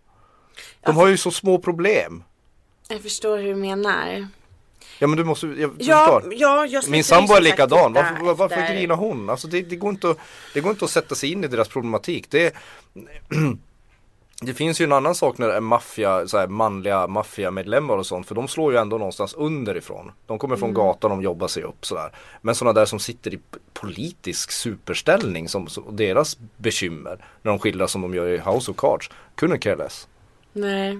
De 0.80 0.96
har 0.96 1.06
ju 1.08 1.16
så 1.16 1.30
små 1.30 1.58
problem. 1.58 2.22
Jag 2.88 3.00
förstår 3.00 3.38
hur 3.38 3.48
du 3.48 3.54
menar. 3.54 4.28
Ja 4.98 5.06
men 5.06 5.16
du 5.16 5.24
måste, 5.24 5.46
jag 5.46 5.70
Ja, 5.78 6.20
förstår. 6.20 6.34
ja, 6.36 6.66
jag 6.66 6.88
Min 6.88 7.04
sambo 7.04 7.34
är 7.34 7.40
likadan, 7.40 7.92
varför, 7.92 8.34
varför 8.34 8.56
efter- 8.56 8.74
grinar 8.74 8.94
hon? 8.96 9.30
Alltså 9.30 9.48
det, 9.48 9.62
det, 9.62 9.76
går 9.76 9.90
inte 9.90 10.10
att, 10.10 10.18
det 10.54 10.60
går 10.60 10.70
inte 10.70 10.84
att 10.84 10.90
sätta 10.90 11.14
sig 11.14 11.32
in 11.32 11.44
i 11.44 11.46
deras 11.48 11.68
problematik. 11.68 12.30
Det, 12.30 12.54
det 14.40 14.54
finns 14.54 14.80
ju 14.80 14.84
en 14.84 14.92
annan 14.92 15.14
sak 15.14 15.38
när 15.38 15.48
det 15.48 15.54
är 15.54 15.60
maffia, 15.60 16.26
så 16.26 16.38
här, 16.38 16.46
manliga 16.46 17.06
maffiamedlemmar 17.06 17.96
och 17.96 18.06
sånt 18.06 18.26
för 18.26 18.34
de 18.34 18.48
slår 18.48 18.72
ju 18.72 18.78
ändå 18.78 18.98
någonstans 18.98 19.34
underifrån. 19.34 20.12
De 20.26 20.38
kommer 20.38 20.56
från 20.56 20.74
gatan 20.74 21.12
och 21.12 21.22
jobbar 21.22 21.48
sig 21.48 21.62
upp 21.62 21.86
sådär. 21.86 22.12
Men 22.40 22.54
sådana 22.54 22.72
där 22.72 22.84
som 22.84 22.98
sitter 22.98 23.34
i 23.34 23.38
politisk 23.72 24.50
superställning 24.50 25.48
som, 25.48 25.66
som 25.66 25.96
deras 25.96 26.38
bekymmer 26.56 27.24
när 27.42 27.52
de 27.52 27.58
skildras 27.58 27.92
som 27.92 28.02
de 28.02 28.14
gör 28.14 28.26
i 28.26 28.38
House 28.38 28.70
of 28.70 28.76
Cards, 28.76 29.10
kunde 29.34 29.58
care 29.58 29.76
less. 29.76 30.08
Nej. 30.52 30.98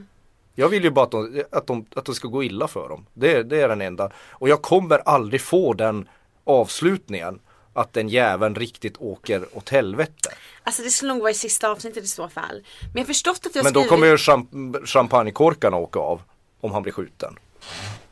Jag 0.55 0.68
vill 0.68 0.85
ju 0.85 0.90
bara 0.90 1.05
att, 1.05 1.11
de, 1.11 1.44
att, 1.51 1.66
de, 1.66 1.87
att 1.96 2.05
det 2.05 2.14
ska 2.14 2.29
gå 2.29 2.42
illa 2.42 2.68
för 2.68 2.88
dem. 2.88 3.07
Det, 3.14 3.42
det 3.42 3.61
är 3.61 3.68
den 3.68 3.81
enda. 3.81 4.11
Och 4.16 4.48
jag 4.48 4.62
kommer 4.62 4.98
aldrig 4.98 5.40
få 5.40 5.72
den 5.72 6.09
avslutningen. 6.44 7.38
Att 7.72 7.92
den 7.92 8.09
jäveln 8.09 8.54
riktigt 8.54 8.96
åker 8.98 9.44
åt 9.52 9.68
helvete. 9.68 10.31
Alltså 10.62 10.83
det 10.83 10.90
skulle 10.90 11.12
nog 11.12 11.22
vara 11.22 11.31
i 11.31 11.35
sista 11.35 11.70
avsnittet 11.70 12.04
i 12.04 12.07
så 12.07 12.28
fall. 12.28 12.62
Men 12.81 12.92
jag 12.92 13.00
har 13.00 13.07
förstått 13.07 13.40
att 13.46 13.52
du 13.52 13.59
har 13.59 13.64
Men 13.64 13.72
då 13.72 13.81
skrivit... 13.81 13.90
kommer 13.90 14.07
ju 14.07 14.16
champ- 14.16 14.87
champagnekorkarna 14.87 15.76
åka 15.76 15.98
av. 15.98 16.22
Om 16.61 16.72
han 16.72 16.83
blir 16.83 16.92
skjuten. 16.92 17.38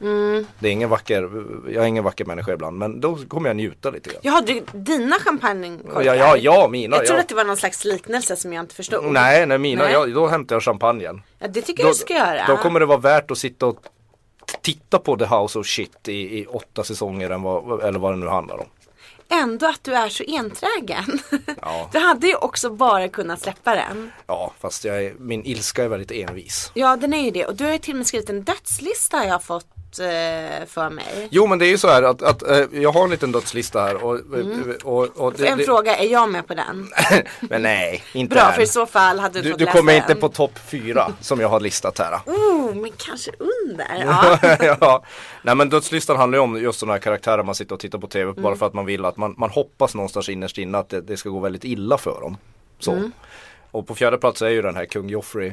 Mm. 0.01 0.47
Det 0.59 0.69
är 0.69 0.73
ingen 0.73 0.89
vacker, 0.89 1.31
jag 1.73 1.85
är 1.85 1.89
ingen 1.89 2.05
vacker 2.05 2.25
människa 2.25 2.53
ibland. 2.53 2.79
Men 2.79 3.01
då 3.01 3.19
kommer 3.29 3.49
jag 3.49 3.57
njuta 3.57 3.91
lite 3.91 4.11
grann. 4.11 4.21
Jaha, 4.23 4.41
du, 4.41 4.63
dina 4.73 5.17
champagnekorkar? 5.19 6.03
Ja, 6.03 6.15
ja, 6.15 6.37
ja, 6.37 6.69
mina. 6.69 6.97
Jag 6.97 7.07
trodde 7.07 7.19
ja. 7.19 7.23
att 7.23 7.29
det 7.29 7.35
var 7.35 7.45
någon 7.45 7.57
slags 7.57 7.85
liknelse 7.85 8.37
som 8.37 8.53
jag 8.53 8.63
inte 8.63 8.75
förstod. 8.75 9.05
Nej, 9.13 9.47
nej, 9.47 9.59
mina. 9.59 9.83
Nej. 9.83 9.93
Ja, 9.93 10.07
då 10.07 10.27
hämtar 10.27 10.57
jag 10.57 10.63
champagnen. 10.63 11.23
Ja, 11.39 11.49
det 11.49 11.63
tycker 11.63 11.83
jag 11.83 11.93
du 11.93 11.95
ska 11.95 12.15
göra. 12.15 12.47
Då 12.47 12.57
kommer 12.57 12.81
det 12.81 12.87
vara 12.87 12.99
värt 12.99 13.31
att 13.31 13.39
sitta 13.39 13.67
och 13.67 13.79
titta 14.63 14.99
på 14.99 15.17
The 15.17 15.25
House 15.25 15.59
of 15.59 15.67
Shit 15.67 16.09
i, 16.09 16.39
i 16.39 16.47
åtta 16.47 16.85
säsonger 16.85 17.39
vad, 17.39 17.83
eller 17.83 17.99
vad 17.99 18.13
det 18.13 18.17
nu 18.17 18.27
handlar 18.27 18.61
om. 18.61 18.67
Ändå 19.29 19.67
att 19.67 19.85
du 19.85 19.95
är 19.95 20.09
så 20.09 20.25
enträgen. 20.29 21.19
Ja. 21.61 21.89
Du 21.93 21.99
hade 21.99 22.27
ju 22.27 22.37
också 22.37 22.71
bara 22.71 23.09
kunnat 23.09 23.41
släppa 23.41 23.75
den. 23.75 24.13
Ja, 24.27 24.53
fast 24.61 24.85
är, 24.85 25.15
min 25.19 25.45
ilska 25.45 25.85
är 25.85 25.89
väldigt 25.89 26.11
envis. 26.11 26.71
Ja, 26.75 26.97
den 26.97 27.15
är 27.15 27.25
ju 27.25 27.31
det. 27.31 27.47
Och 27.47 27.57
du 27.57 27.65
har 27.65 27.73
ju 27.73 27.79
till 27.79 27.93
och 27.93 27.97
med 27.97 28.07
skrivit 28.07 28.31
en 28.31 28.43
dödslista 28.43 29.17
har 29.17 29.25
jag 29.25 29.43
fått 29.43 29.67
eh, 29.76 29.76
för 30.67 30.91
mig. 30.91 31.29
Jo 31.31 31.47
men 31.47 31.59
det 31.59 31.67
är 31.67 31.71
ju 31.71 31.79
så 31.79 31.89
här 31.89 32.03
att, 32.03 32.23
att 32.23 32.43
eh, 32.43 32.65
jag 32.73 32.93
har 32.93 33.05
en 33.05 33.11
liten 33.11 33.33
dödslista 33.33 33.81
här 33.81 34.05
och, 34.05 34.21
och, 34.85 35.09
och 35.17 35.33
det, 35.33 35.47
en 35.47 35.59
det, 35.59 35.65
fråga, 35.65 35.97
är 35.97 36.07
jag 36.07 36.31
med 36.31 36.47
på 36.47 36.55
den? 36.55 36.89
Men 37.41 37.63
nej, 37.63 38.05
inte 38.13 38.35
Bra, 38.35 38.49
än. 38.49 38.53
för 38.55 38.63
i 38.63 38.67
så 38.67 38.87
fall 38.87 39.19
hade 39.19 39.39
du, 39.39 39.43
Du, 39.43 39.51
fått 39.51 39.59
du 39.59 39.67
kommer 39.67 39.97
inte 39.97 40.15
på 40.15 40.29
topp 40.29 40.59
fyra 40.67 41.13
som 41.21 41.41
jag 41.41 41.49
har 41.49 41.61
listat 41.61 41.99
här. 41.99 42.21
Oh, 42.27 42.75
men 42.75 42.91
kanske 42.97 43.31
under. 43.39 43.87
Ja. 44.07 44.39
ja. 44.81 45.05
Nej 45.43 45.55
men 45.55 45.69
dödslistan 45.69 46.17
handlar 46.17 46.39
ju 46.39 46.43
om 46.43 46.57
just 46.63 46.79
sådana 46.79 46.93
här 46.93 47.01
karaktärer 47.01 47.43
man 47.43 47.55
sitter 47.55 47.75
och 47.75 47.81
tittar 47.81 47.99
på 47.99 48.07
tv 48.07 48.31
Mm. 48.31 48.43
bara 48.43 48.57
för 48.57 48.67
att 48.67 48.75
man 48.75 48.87
vill 48.87 49.05
att 49.05 49.17
man, 49.17 49.35
man 49.39 49.51
hoppas 49.51 49.95
någonstans 49.95 50.29
innerst 50.29 50.59
inne 50.59 50.79
att 50.79 50.89
det, 50.89 51.01
det 51.01 51.17
ska 51.17 51.29
gå 51.29 51.41
väldigt 51.41 51.65
illa 51.65 51.99
för 51.99 52.21
dem. 52.21 52.37
Så. 52.79 52.93
Mm. 52.93 53.13
Och 53.71 53.87
på 53.87 53.95
fjärde 53.95 54.19
plats 54.19 54.43
är 54.43 54.49
ju 54.49 54.63
den 54.63 54.77
här 54.77 54.85
kung 54.85 55.09
Joffrey. 55.09 55.53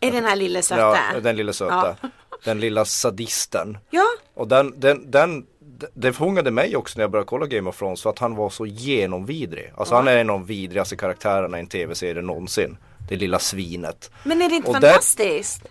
Är 0.00 0.12
den 0.12 0.24
här 0.24 0.36
lille 0.36 0.62
söta? 0.62 0.98
Ja, 1.14 1.20
den 1.20 1.36
lilla 1.36 1.52
söta. 1.52 1.96
Den 2.44 2.60
lilla 2.60 2.84
sadisten. 2.84 3.78
Ja. 3.90 4.04
Och 4.34 4.48
den, 4.48 4.74
den, 4.80 5.10
den, 5.10 5.46
det 5.94 6.12
fångade 6.12 6.50
mig 6.50 6.76
också 6.76 6.98
när 6.98 7.02
jag 7.02 7.10
började 7.10 7.26
kolla 7.28 7.46
Game 7.46 7.70
of 7.70 7.78
Thrones 7.78 8.02
för 8.02 8.10
att 8.10 8.18
han 8.18 8.34
var 8.36 8.50
så 8.50 8.66
genomvidrig. 8.66 9.72
Alltså 9.76 9.94
han 9.94 10.08
är 10.08 10.16
en 10.16 10.30
av 10.30 10.38
de 10.38 10.46
vidrigaste 10.46 10.96
karaktärerna 10.96 11.56
i 11.56 11.60
en 11.60 11.66
tv-serie 11.66 12.22
någonsin. 12.22 12.76
Det 13.08 13.16
lilla 13.16 13.38
svinet. 13.38 14.10
Men 14.24 14.42
är 14.42 14.48
det 14.48 14.54
inte 14.54 14.68
Och 14.68 14.74
där- 14.80 14.88
fantastiskt? 14.88 15.62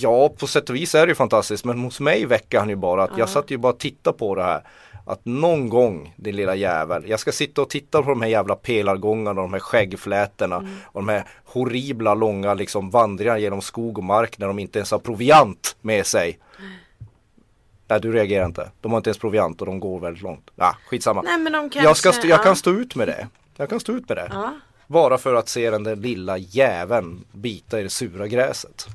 Ja, 0.00 0.28
på 0.28 0.46
sätt 0.46 0.70
och 0.70 0.76
vis 0.76 0.94
är 0.94 1.06
det 1.06 1.10
ju 1.10 1.14
fantastiskt. 1.14 1.64
Men 1.64 1.78
hos 1.78 2.00
mig 2.00 2.26
väcker 2.26 2.58
han 2.58 2.68
ju 2.68 2.76
bara 2.76 3.02
att 3.04 3.18
jag 3.18 3.28
satt 3.28 3.50
ju 3.50 3.56
bara 3.58 3.72
och 3.72 3.78
tittade 3.78 4.18
på 4.18 4.34
det 4.34 4.42
här. 4.42 4.62
Att 5.06 5.20
någon 5.24 5.68
gång, 5.68 6.14
din 6.16 6.36
lilla 6.36 6.54
jävel, 6.54 7.04
jag 7.08 7.20
ska 7.20 7.32
sitta 7.32 7.62
och 7.62 7.70
titta 7.70 8.02
på 8.02 8.08
de 8.08 8.22
här 8.22 8.28
jävla 8.28 8.54
pelargångarna 8.56 9.40
och 9.40 9.48
de 9.48 9.52
här 9.52 9.60
skäggflätorna 9.60 10.56
och 10.86 11.00
de 11.00 11.08
här 11.08 11.28
horribla 11.44 12.14
långa 12.14 12.54
liksom 12.54 12.90
vandringarna 12.90 13.38
genom 13.38 13.60
skog 13.62 13.98
och 13.98 14.04
mark 14.04 14.38
när 14.38 14.46
de 14.46 14.58
inte 14.58 14.78
ens 14.78 14.90
har 14.90 14.98
proviant 14.98 15.76
med 15.80 16.06
sig. 16.06 16.38
Nej, 17.88 18.00
du 18.00 18.12
reagerar 18.12 18.46
inte. 18.46 18.70
De 18.80 18.92
har 18.92 18.96
inte 18.96 19.10
ens 19.10 19.18
proviant 19.18 19.60
och 19.60 19.66
de 19.66 19.80
går 19.80 20.00
väldigt 20.00 20.22
långt. 20.22 20.50
Ja, 20.56 20.76
skitsamma. 20.86 21.22
Nej, 21.22 21.38
men 21.38 21.52
de 21.52 21.70
jag, 21.74 21.96
ska 21.96 22.10
kanske- 22.12 22.28
jag 22.28 22.38
ja. 22.38 22.42
kan 22.42 22.56
stå 22.56 22.70
ut 22.70 22.94
med 22.94 23.08
det. 23.08 23.28
Jag 23.56 23.68
kan 23.70 23.80
stå 23.80 23.92
ut 23.92 24.08
med 24.08 24.18
det. 24.18 24.28
Ja. 24.32 24.54
Bara 24.86 25.18
för 25.18 25.34
att 25.34 25.48
se 25.48 25.70
den 25.70 25.84
där 25.84 25.96
lilla 25.96 26.38
jäveln 26.38 27.24
bita 27.32 27.80
i 27.80 27.82
det 27.82 27.90
sura 27.90 28.26
gräset. 28.28 28.86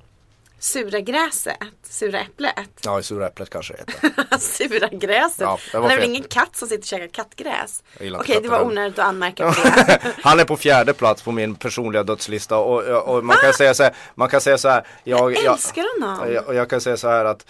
Sura 0.60 1.00
gräset? 1.00 1.58
Sura 1.84 2.20
äpplet? 2.20 2.70
Ja, 2.84 3.02
sura 3.02 3.28
äpplet 3.28 3.50
kanske 3.50 3.74
det 3.74 3.80
heter. 3.80 4.38
Sura 4.40 4.88
gräset? 4.88 5.40
Ja, 5.40 5.60
det 5.72 5.80
var 5.80 5.90
är 5.90 5.98
väl 5.98 6.06
ingen 6.10 6.24
katt 6.24 6.56
som 6.56 6.68
sitter 6.68 6.82
och 6.82 6.86
käkar 6.86 7.08
kattgräs? 7.08 7.84
Okej, 7.96 8.10
inte 8.36 8.40
det 8.40 8.48
var 8.50 8.62
onödigt 8.66 9.00
att 9.00 9.06
anmärka 9.06 9.52
på 9.52 9.62
det. 9.64 10.00
Han 10.24 10.40
är 10.40 10.46
på 10.46 10.58
fjärde 10.58 10.94
plats 10.94 11.22
på 11.22 11.32
min 11.32 11.56
personliga 11.56 12.04
dödslista 12.04 12.58
och, 12.58 12.84
och 12.84 13.26
man 13.26 13.38
kan 13.38 13.54
säga 13.54 13.74
så 13.74 13.84
här, 13.84 13.94
man 14.16 14.30
kan 14.30 14.42
säga 14.42 14.58
så 14.58 14.70
här, 14.70 14.88
jag, 15.04 15.20
Jag 15.34 15.44
jag, 15.44 15.54
älskar 15.54 16.02
honom. 16.02 16.34
jag, 16.34 16.48
och 16.48 16.56
jag 16.56 16.70
kan 16.70 16.82
säga 16.82 16.98
så 16.98 17.08
här 17.10 17.26
att 17.26 17.46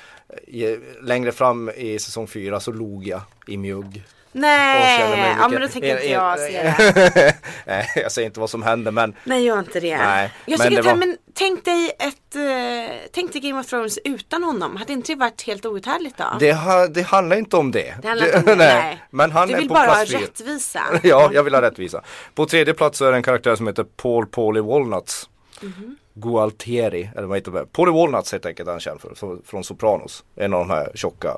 eh, 0.47 0.79
längre 1.01 1.31
fram 1.31 1.69
i 1.69 1.99
säsong 1.99 2.27
fyra 2.27 2.59
så 2.59 2.71
log 2.71 3.07
jag 3.07 3.21
i 3.47 3.57
mjugg. 3.57 4.03
Nej, 4.31 5.35
ja 5.39 5.47
men 5.47 5.61
då 5.61 5.67
tänker 5.67 5.91
inte 5.95 6.07
jag 6.09 6.31
en- 6.31 6.37
se 6.51 6.63
det. 6.63 7.35
Nej, 7.65 7.87
jag 7.95 8.11
säger 8.11 8.25
inte 8.25 8.39
vad 8.39 8.49
som 8.49 8.63
händer 8.63 8.91
men 8.91 9.15
Nej 9.23 9.43
gör 9.43 9.59
inte 9.59 9.79
det. 9.79 9.97
Nej, 9.97 10.31
jag 10.45 10.59
men 10.59 10.73
det 10.75 10.81
var- 10.81 10.95
men 10.95 11.17
tänk 11.33 11.65
dig 11.65 11.91
ett, 11.99 12.35
eh, 12.35 12.95
tänk 13.11 13.33
dig 13.33 13.41
Game 13.41 13.59
of 13.59 13.67
Thrones 13.67 13.99
utan 14.03 14.43
honom. 14.43 14.75
Hade 14.75 14.93
inte 14.93 15.11
det 15.11 15.19
varit 15.19 15.41
helt 15.41 15.65
outhärdligt 15.65 16.17
då? 16.17 16.25
det, 16.39 16.53
ha, 16.53 16.87
det 16.87 17.01
handlar 17.01 17.37
inte 17.37 17.57
om 17.57 17.71
det. 17.71 17.95
Det 18.01 18.07
handlar 18.07 18.25
inte 18.27 18.37
om 18.39 18.45
det, 18.45 18.55
nej. 18.55 19.03
Men 19.09 19.31
han 19.31 19.47
du 19.47 19.53
är 19.53 19.57
vill 19.57 19.67
på 19.67 19.73
bara 19.73 19.87
ha 19.87 20.03
rättvisa. 20.05 20.81
Ja, 21.03 21.29
jag 21.33 21.43
vill 21.43 21.53
ha 21.55 21.61
rättvisa. 21.61 22.01
På 22.35 22.45
tredje 22.45 22.73
plats 22.73 23.01
är 23.01 23.11
det 23.11 23.17
en 23.17 23.23
karaktär 23.23 23.55
som 23.55 23.67
heter 23.67 23.83
Paul 23.83 24.25
Paulie 24.25 24.61
Walnuts. 24.61 25.29
Mhm. 25.61 25.97
Gualtieri, 26.13 27.09
eller 27.15 27.27
vad 27.27 27.37
heter 27.37 27.51
det? 27.51 27.65
Paulie 27.65 27.93
Walnuts 27.93 28.31
helt 28.31 28.45
enkelt 28.45 28.69
han 28.69 28.79
känd 28.79 29.01
för, 29.01 29.37
från 29.45 29.63
Sopranos. 29.63 30.23
En 30.35 30.53
av 30.53 30.59
de 30.59 30.69
här 30.69 30.91
tjocka 30.95 31.35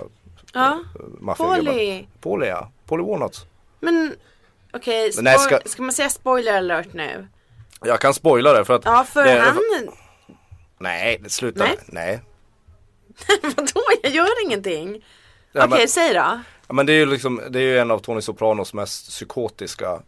Ja. 0.53 0.79
Paulie. 1.37 2.07
Paulie 2.21 2.49
ja, 2.49 2.71
Paulie 2.85 3.05
Walnuts. 3.07 3.45
men 3.79 4.15
okej, 4.73 5.11
Men 5.15 5.23
nej, 5.23 5.39
ska- 5.39 5.59
ska... 5.65 5.81
man 5.83 5.91
säga 5.93 6.09
spoiler 6.09 6.57
alert 6.57 6.93
nu? 6.93 7.27
Jag 7.85 7.99
kan 7.99 8.13
spoila 8.13 8.53
det 8.53 8.65
för 8.65 8.75
att 8.75 8.85
Ja 8.85 9.03
för 9.03 9.23
det, 9.23 9.39
han, 9.39 9.57
Nej, 10.79 11.19
det 11.23 11.29
slutar 11.29 11.65
Nej. 11.65 11.77
Nej. 11.87 12.21
vadå 13.55 13.81
jag 14.03 14.11
gör 14.11 14.45
ingenting. 14.45 15.05
Ja, 15.51 15.65
okej 15.65 15.77
men- 15.79 15.87
säg 15.87 16.13
då. 16.13 16.39
Ja, 16.67 16.73
men 16.73 16.85
det 16.85 16.93
är 16.93 16.97
ju 16.97 17.05
liksom, 17.05 17.41
det 17.49 17.59
är 17.59 17.63
ju 17.63 17.77
en 17.79 17.91
av 17.91 17.99
Tony 17.99 18.21
Sopranos 18.21 18.73
mest 18.73 19.07
psykotiska 19.09 19.99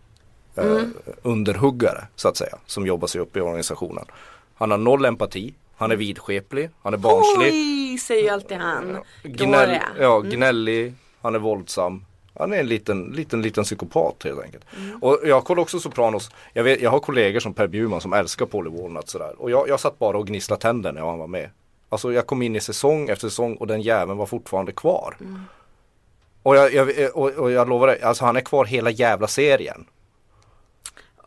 eh, 0.56 0.66
Mm. 0.66 0.94
underhuggare 1.22 2.08
så 2.16 2.28
att 2.28 2.38
säga. 2.38 2.58
Som 2.66 2.88
jobbar 2.88 3.08
sig 3.08 3.22
upp 3.22 3.38
i 3.38 3.42
organisationen. 3.42 4.06
Han 4.56 4.72
har 4.72 4.78
noll 4.78 5.06
empati, 5.06 5.54
han 5.76 5.92
är 5.92 5.96
vidskeplig, 5.96 6.70
han 6.82 6.94
är 6.94 6.98
barnslig. 6.98 7.54
Oj, 7.54 7.98
säger 7.98 8.24
ju 8.24 8.30
alltid 8.30 8.58
han. 8.58 8.98
Gnäll, 9.24 9.78
ja, 10.00 10.18
Mm. 10.18 10.30
gnällig, 10.30 10.94
han 11.22 11.36
är 11.36 11.40
våldsam. 11.40 12.06
Han 12.40 12.54
är 12.54 12.58
en 12.60 12.68
liten, 12.68 13.04
liten, 13.04 13.42
liten 13.42 13.64
psykopat 13.64 14.24
helt 14.24 14.42
enkelt. 14.42 14.66
Mm. 14.78 15.04
Och 15.04 15.20
jag 15.24 15.44
kollar 15.46 15.62
också 15.62 15.80
Sopranos. 15.80 16.32
Jag, 16.54 16.64
vet, 16.64 16.82
jag 16.82 16.92
har 16.92 17.00
kollegor 17.00 17.40
som 17.40 17.54
Per 17.54 17.68
Bjurman 17.68 18.02
som 18.02 18.14
älskar 18.14 18.46
Polly 18.46 18.70
Walnut 18.70 19.10
sådär. 19.10 19.34
Och 19.38 19.52
jag, 19.52 19.70
jag 19.70 19.80
satt 19.80 20.00
bara 20.00 20.18
och 20.18 20.28
gnisslade 20.28 20.62
tänder 20.62 20.92
när 20.92 21.02
han 21.02 21.20
var 21.20 21.28
med. 21.28 21.50
Alltså 21.90 22.14
jag 22.14 22.28
kom 22.28 22.42
in 22.42 22.56
i 22.56 22.60
säsong 22.62 23.10
efter 23.10 23.28
säsong 23.30 23.56
och 23.56 23.68
den 23.68 23.82
jäveln 23.82 24.18
var 24.18 24.26
fortfarande 24.26 24.72
kvar. 24.72 25.18
Mm. 25.20 25.40
Och, 26.44 26.56
jag, 26.56 26.74
jag, 26.74 27.18
och, 27.18 27.30
och 27.30 27.52
jag 27.52 27.70
lovar 27.70 27.88
dig, 27.88 28.02
alltså 28.02 28.26
han 28.26 28.36
är 28.36 28.42
kvar 28.42 28.66
hela 28.66 28.90
jävla 28.90 29.28
serien. 29.28 29.86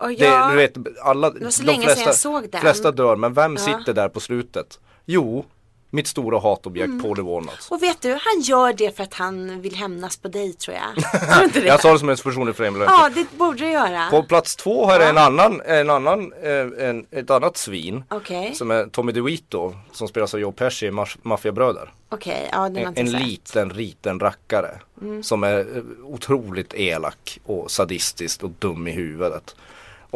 Och 0.00 0.08
Det, 0.08 0.48
du 0.50 0.56
vet, 0.56 0.74
alla, 1.02 1.30
var 1.30 1.50
så 1.50 1.62
de 1.62 1.66
länge 1.66 1.78
sedan 1.80 1.86
flesta, 1.94 2.08
jag 2.08 2.14
såg 2.14 2.50
den. 2.50 2.60
flesta 2.60 2.90
dör, 2.92 3.16
men 3.16 3.34
vem 3.34 3.52
Ja. 3.56 3.62
sitter 3.62 3.92
där 3.94 4.08
på 4.08 4.20
slutet? 4.20 4.80
Jo, 5.04 5.44
mitt 5.90 6.06
stora 6.06 6.38
hatobjekt 6.40 6.88
Mm. 6.88 7.02
Polly 7.02 7.22
Walnuts. 7.22 7.70
och 7.70 7.82
vet 7.82 8.02
du, 8.02 8.08
han 8.10 8.40
gör 8.42 8.72
det 8.72 8.96
för 8.96 9.02
att 9.02 9.14
han 9.14 9.60
vill 9.60 9.74
hämnas 9.74 10.16
på 10.16 10.28
dig 10.28 10.52
tror 10.52 10.76
jag. 10.76 11.04
Tror 11.30 11.38
du 11.38 11.44
inte 11.44 11.60
det? 11.60 11.66
Jag 11.66 11.80
tar 11.80 11.92
det 11.92 11.98
som 11.98 12.08
ett 12.08 12.22
personligt 12.22 12.56
främlöte. 12.56 12.92
Ja, 12.92 13.10
det 13.14 13.38
borde 13.38 13.58
du 13.58 13.70
göra. 13.70 14.10
På 14.10 14.22
plats 14.22 14.56
två 14.56 14.86
har 14.86 15.00
jag 15.00 15.08
en 15.10 15.18
annan, 15.18 15.60
en 15.66 15.90
annan, 15.90 16.32
eh, 16.42 16.88
en, 16.88 17.06
ett 17.10 17.30
annat 17.30 17.56
svin. 17.56 18.04
Okej, 18.10 18.54
Som 18.54 18.70
är 18.70 18.84
Tommy 18.86 19.12
DeVito 19.12 19.74
som 19.92 20.08
spelas 20.08 20.34
av 20.34 20.40
Joe 20.40 20.52
Pesci 20.52 20.86
i 20.86 20.90
Maf- 20.90 21.18
Maffiabröder. 21.22 21.92
okej, 22.08 22.48
ja 22.52 22.68
den 22.68 22.76
har 22.86 22.92
En, 22.96 23.06
en 23.06 23.10
liten, 23.12 23.68
liten 23.68 24.20
rackare. 24.20 24.70
Mm. 25.02 25.22
Som 25.22 25.44
är 25.44 25.58
eh, 25.58 25.82
otroligt 26.04 26.74
elak 26.74 27.38
och 27.44 27.70
sadistisk 27.70 28.42
och 28.44 28.50
dum 28.50 28.86
i 28.88 28.90
huvudet. 28.90 29.56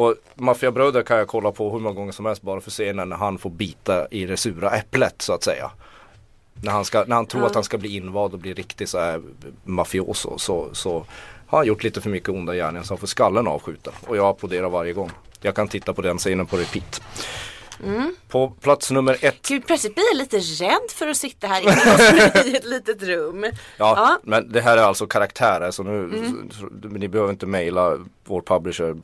Och 0.01 0.15
Maffiabröder 0.35 1.03
kan 1.03 1.19
jag 1.19 1.29
kolla 1.29 1.53
på 1.53 1.73
hur 1.73 1.79
många 1.79 1.95
gånger 1.95 2.13
som 2.13 2.27
helst 2.27 2.43
bara 2.43 2.61
för 2.61 2.71
scenen 2.71 3.09
när 3.09 3.17
han 3.17 3.39
får 3.39 3.51
bita 3.51 4.09
i 4.11 4.27
det 4.27 4.37
sura 4.37 4.71
äpplet 4.71 5.23
så 5.23 5.33
att 5.33 5.43
säga. 5.45 5.71
När 6.63 6.73
han, 6.73 6.85
ska, 6.85 7.05
när 7.07 7.17
han 7.17 7.27
tror 7.27 7.43
Ja. 7.43 7.47
att 7.49 7.55
han 7.55 7.65
ska 7.65 7.79
bli 7.79 7.97
invald 7.97 8.33
och 8.33 8.39
bli 8.39 8.55
riktig 8.55 8.89
så 8.89 8.99
här 8.99 9.23
mafioso 9.65 10.39
så, 10.39 10.69
så 10.73 11.07
har 11.47 11.59
han 11.59 11.67
gjort 11.67 11.83
lite 11.83 12.01
för 12.01 12.11
mycket 12.11 12.29
onda 12.29 12.55
gärningar 12.55 12.83
så 12.83 12.95
han 12.95 12.99
får 12.99 13.07
skallen 13.07 13.47
avskjuten. 13.49 13.93
Och 14.07 14.17
jag 14.17 14.27
applåderar 14.27 14.69
varje 14.69 14.93
gång. 14.93 15.11
Jag 15.41 15.55
kan 15.55 15.69
titta 15.69 15.93
på 15.95 16.03
den 16.03 16.19
scenen 16.19 16.47
på 16.47 16.57
repeat. 16.57 17.03
Mm. 17.85 18.15
På 18.29 18.51
plats 18.51 18.91
nummer 18.91 19.17
ett 19.21 19.49
Gud, 19.49 19.67
plötsligt 19.67 19.95
blir 19.95 20.05
jag 20.13 20.17
lite 20.17 20.39
rädd 20.39 20.91
för 20.91 21.09
att 21.09 21.17
sitta 21.17 21.47
här 21.47 21.63
i 22.47 22.57
ett 22.57 22.65
litet 22.65 23.03
rum. 23.03 23.45
Ja, 23.45 23.51
Ja. 23.77 24.19
men 24.23 24.53
det 24.53 24.61
här 24.61 24.77
är 24.77 24.83
alltså 24.83 25.07
karaktärer 25.07 25.71
så 25.71 25.83
nu, 25.83 25.91
Mm. 25.99 26.51
så, 26.51 26.69
ni 26.89 27.09
behöver 27.09 27.31
inte 27.31 27.47
mejla 27.47 27.99
vår 28.25 28.41
publisher 28.43 28.97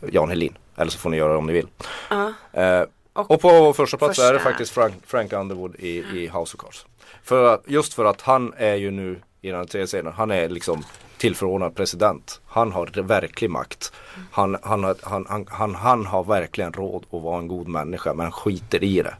Jan 0.12 0.28
Helin. 0.28 0.56
Eller 0.76 0.90
så 0.90 0.98
får 0.98 1.10
ni 1.10 1.16
göra 1.16 1.32
det 1.32 1.38
om 1.38 1.46
ni 1.46 1.52
vill. 1.52 1.66
Ja. 2.10 2.32
Eh, 2.52 2.82
Och 3.12 3.30
och, 3.30 3.40
på 3.40 3.72
första 3.72 3.96
plats 3.96 4.18
är 4.18 4.32
det 4.32 4.38
första. 4.38 4.50
faktiskt 4.50 4.72
Frank, 4.72 4.94
Frank 5.06 5.32
Underwood 5.32 5.74
i, 5.78 5.88
i 5.98 6.26
House 6.34 6.56
of 6.56 6.60
Cards. 6.60 6.86
För 7.22 7.60
just 7.66 7.94
för 7.94 8.04
att 8.04 8.20
han 8.20 8.54
är 8.56 8.74
ju 8.74 8.90
nu 8.90 9.20
i 9.40 9.48
den 9.48 9.56
här 9.58 9.64
tredje 9.64 9.86
scenen, 9.86 10.12
han 10.12 10.30
är 10.30 10.48
liksom 10.48 10.84
tillförordnad 11.18 11.74
president. 11.74 12.40
Han 12.46 12.72
har 12.72 13.02
verklig 13.02 13.50
makt. 13.50 13.92
Han, 14.30 14.56
han, 14.62 14.84
han, 15.02 15.26
han, 15.28 15.46
han, 15.50 15.74
han 15.74 16.06
har 16.06 16.24
verkligen 16.24 16.72
råd 16.72 17.04
att 17.10 17.22
vara 17.22 17.38
en 17.38 17.48
god 17.48 17.68
människa 17.68 18.14
men 18.14 18.32
skiter 18.32 18.84
i 18.84 19.02
det. 19.02 19.14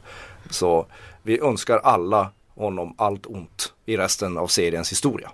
Så 0.49 0.85
vi 1.23 1.39
önskar 1.39 1.77
alla 1.77 2.31
honom 2.55 2.95
allt 2.97 3.25
ont 3.25 3.73
i 3.85 3.97
resten 3.97 4.37
av 4.37 4.47
seriens 4.47 4.91
historia. 4.91 5.31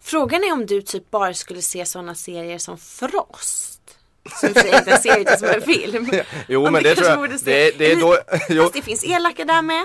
Frågan 0.00 0.44
är 0.44 0.52
om 0.52 0.66
du 0.66 0.82
typ 0.82 1.10
bara 1.10 1.34
skulle 1.34 1.62
se 1.62 1.86
sådana 1.86 2.14
serier 2.14 2.58
som 2.58 2.78
Frost. 2.78 3.98
Som 4.40 4.48
i 4.48 4.52
och 4.52 4.56
för 4.56 4.62
sig 4.62 4.78
inte 4.78 4.90
en 4.90 4.98
serie 5.02 5.20
utan 5.20 5.38
som 5.38 5.48
en 5.48 5.62
film. 5.62 6.08
Jo 6.48 6.70
men 6.70 6.82
du 6.82 6.88
det 6.88 6.94
tror 6.94 7.08
jag, 7.08 7.30
det, 7.44 7.78
det 7.78 7.92
är 7.92 7.96
då, 8.00 8.18
jo, 8.48 8.62
Fast 8.62 8.74
det 8.74 8.82
finns 8.82 9.04
elaka 9.04 9.44
där 9.44 9.62
med. 9.62 9.84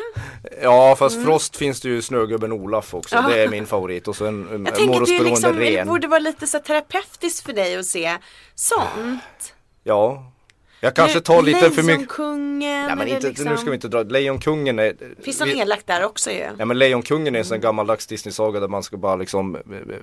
ja 0.62 0.96
fast 0.96 1.24
Frost 1.24 1.56
finns 1.58 1.82
det 1.82 1.90
ju 1.90 2.02
Snögubben 2.02 2.52
Olaf 2.52 2.94
också, 2.94 3.16
Ja. 3.16 3.22
det 3.22 3.44
är 3.44 3.48
min 3.50 3.66
favorit 3.68 4.08
och 4.08 4.16
så 4.16 4.26
en, 4.26 4.48
en 4.54 4.66
Jag 4.66 4.76
tänker 4.76 5.02
att 5.02 5.08
det 5.08 5.20
liksom, 5.24 5.56
det 5.56 5.62
ren. 5.78 5.88
borde 5.88 6.08
vara 6.08 6.20
lite 6.20 6.48
så 6.48 6.60
terapeutiskt 6.60 7.46
för 7.46 7.54
dig 7.54 7.78
att 7.78 7.86
se 7.86 8.18
sånt. 8.56 9.54
Ja, 9.84 10.32
jag 10.80 10.96
kanske 10.96 11.20
tar 11.22 11.42
lite 11.42 11.60
för 11.60 11.84
mycket. 11.84 11.86
Lejonkungen 11.88 12.86
Nej 12.88 12.96
men 12.96 13.08
inte, 13.08 13.28
liksom. 13.28 13.46
nu 13.46 13.58
ska 13.58 13.70
vi 13.70 13.76
inte 13.76 13.88
dra, 13.88 14.04
Lejonkungen 14.04 14.80
är 14.80 14.96
Finns 15.22 15.40
någon 15.40 15.50
vi- 15.50 15.60
elak 15.60 15.80
där 15.86 16.06
också 16.06 16.32
ju. 16.32 16.48
Ja 16.58 16.66
men 16.66 16.78
Lejonkungen 16.80 17.36
är 17.36 17.40
en 17.40 17.46
sån 17.46 17.62
gammaldags 17.62 18.08
Disney-saga 18.08 18.60
där 18.60 18.68
man 18.68 18.84
ska 18.84 18.98
bara 18.98 19.16
liksom 19.16 19.56
eh, 19.56 19.62
eh, 19.62 19.96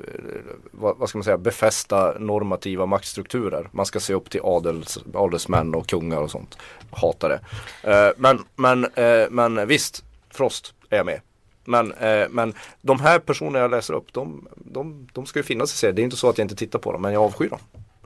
vad, 0.71 0.97
vad 0.99 1.09
ska 1.09 1.19
man 1.19 1.25
säga, 1.25 1.39
befästa 1.39 2.19
normativa 2.19 2.87
maktstrukturer. 2.87 3.69
Man 3.73 3.87
ska 3.87 4.01
se 4.01 4.15
upp 4.15 4.31
till 4.31 4.41
adels, 4.45 4.99
adelsmän 5.15 5.75
och 5.75 5.87
kungar 5.89 6.19
och 6.19 6.31
sånt. 6.31 6.59
Hatar 6.91 7.29
det. 7.29 7.41
Eh, 7.93 8.13
men, 8.17 8.45
men, 8.57 8.85
eh, 8.85 9.27
men 9.31 9.67
visst, 9.69 10.05
Frost 10.31 10.75
är 10.91 10.97
jag 10.97 11.07
med. 11.07 11.21
Men, 11.65 11.93
eh, 11.93 12.27
men 12.31 12.55
de 12.83 13.01
här 13.01 13.19
personerna 13.19 13.59
jag 13.59 13.71
läser 13.71 13.95
upp, 13.95 14.13
de, 14.13 14.49
de, 14.57 15.09
de 15.13 15.27
ska 15.27 15.39
ju 15.39 15.43
finnas 15.43 15.75
i 15.75 15.77
serien. 15.77 15.97
Det 15.97 16.03
är 16.03 16.05
inte 16.05 16.17
så 16.17 16.29
att 16.29 16.39
jag 16.39 16.45
inte 16.45 16.57
tittar 16.57 16.79
på 16.79 16.93
dem, 16.93 17.03
men 17.03 17.13
jag 17.13 17.23
avskyr 17.23 17.49
dem. 17.49 17.59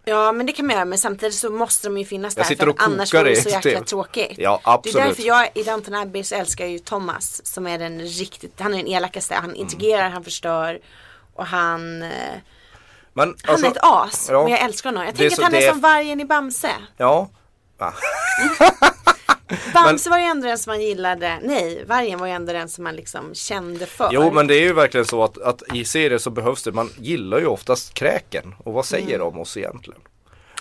Ja 0.09 0.33
men 0.33 0.47
det 0.47 0.53
kan 0.53 0.67
man 0.67 0.75
göra 0.77 0.85
men 0.85 0.99
samtidigt 0.99 1.35
så 1.35 1.51
måste 1.51 1.89
de 1.89 1.99
ju 1.99 2.05
finnas 2.05 2.35
där 2.35 2.41
Jag 2.41 2.47
sitter 2.49 2.63
för 2.65 2.69
och 2.71 2.81
att 2.81 2.87
annars 2.87 3.15
vore 3.15 3.31
det 3.31 3.37
så 3.43 3.49
jäkla 3.49 3.81
tråkigt. 3.85 4.35
Ja, 4.39 4.61
Det 4.65 4.71
är 4.71 4.75
absolut. 4.75 5.07
därför 5.09 5.23
jag 5.23 5.51
i 5.55 5.63
Downton 5.63 5.95
Abbey 5.95 6.25
så 6.25 6.35
älskar 6.35 6.65
jag 6.65 6.73
ju 6.73 6.79
Thomas 6.79 7.47
som 7.47 7.67
är 7.67 7.79
den 7.79 8.01
riktigt, 8.01 8.61
han 8.61 8.75
är 8.75 8.79
den 8.79 8.87
elakaste, 8.89 9.35
han 9.35 9.45
Mm. 9.45 9.57
integrerar, 9.57 10.09
han 10.11 10.25
förstör 10.25 10.79
och 11.35 11.47
han, 11.47 12.03
eh, 12.03 12.09
Men, 13.13 13.29
han 13.43 13.53
alltså, 13.53 13.67
är 13.67 13.71
ett 13.71 13.79
as. 13.83 14.29
ja. 14.31 14.43
men 14.43 14.53
jag 14.53 14.61
älskar 14.61 14.91
honom. 14.91 15.05
Jag 15.05 15.15
tänker 15.17 15.37
så- 15.37 15.43
att 15.43 15.53
han 15.53 15.55
är 15.63 15.67
är- 15.67 15.71
som 15.71 15.81
vargen 15.81 16.21
i 16.21 16.25
Bamse. 16.25 16.71
Ja. 16.97 17.29
Va? 17.79 17.95
Bamse 19.75 20.11
var 20.11 20.19
ju 20.19 20.25
ändå 20.25 20.47
den 20.49 20.59
som 20.59 20.71
man 20.71 20.81
gillade, 20.81 21.39
nej 21.43 21.85
vargen 21.87 22.19
var 22.19 22.27
ju 22.27 22.33
ändå 22.33 22.53
den 22.53 22.69
som 22.69 22.85
man 22.85 22.97
liksom 22.97 23.35
kände 23.35 23.87
för. 23.87 24.09
Jo 24.13 24.31
men 24.31 24.47
det 24.47 24.55
är 24.55 24.61
ju 24.63 24.73
verkligen 24.73 25.07
så 25.07 25.25
att, 25.25 25.39
att 25.39 25.63
i 25.75 25.85
serier 25.85 26.19
så 26.19 26.31
behövs 26.31 26.63
det, 26.63 26.73
man 26.73 26.91
gillar 26.99 27.39
ju 27.39 27.47
oftast 27.47 27.95
kräken. 27.95 28.55
Och 28.65 28.73
vad 28.73 28.85
säger 28.85 29.07
Mm. 29.15 29.19
de 29.19 29.39
oss 29.39 29.57
egentligen? 29.57 30.01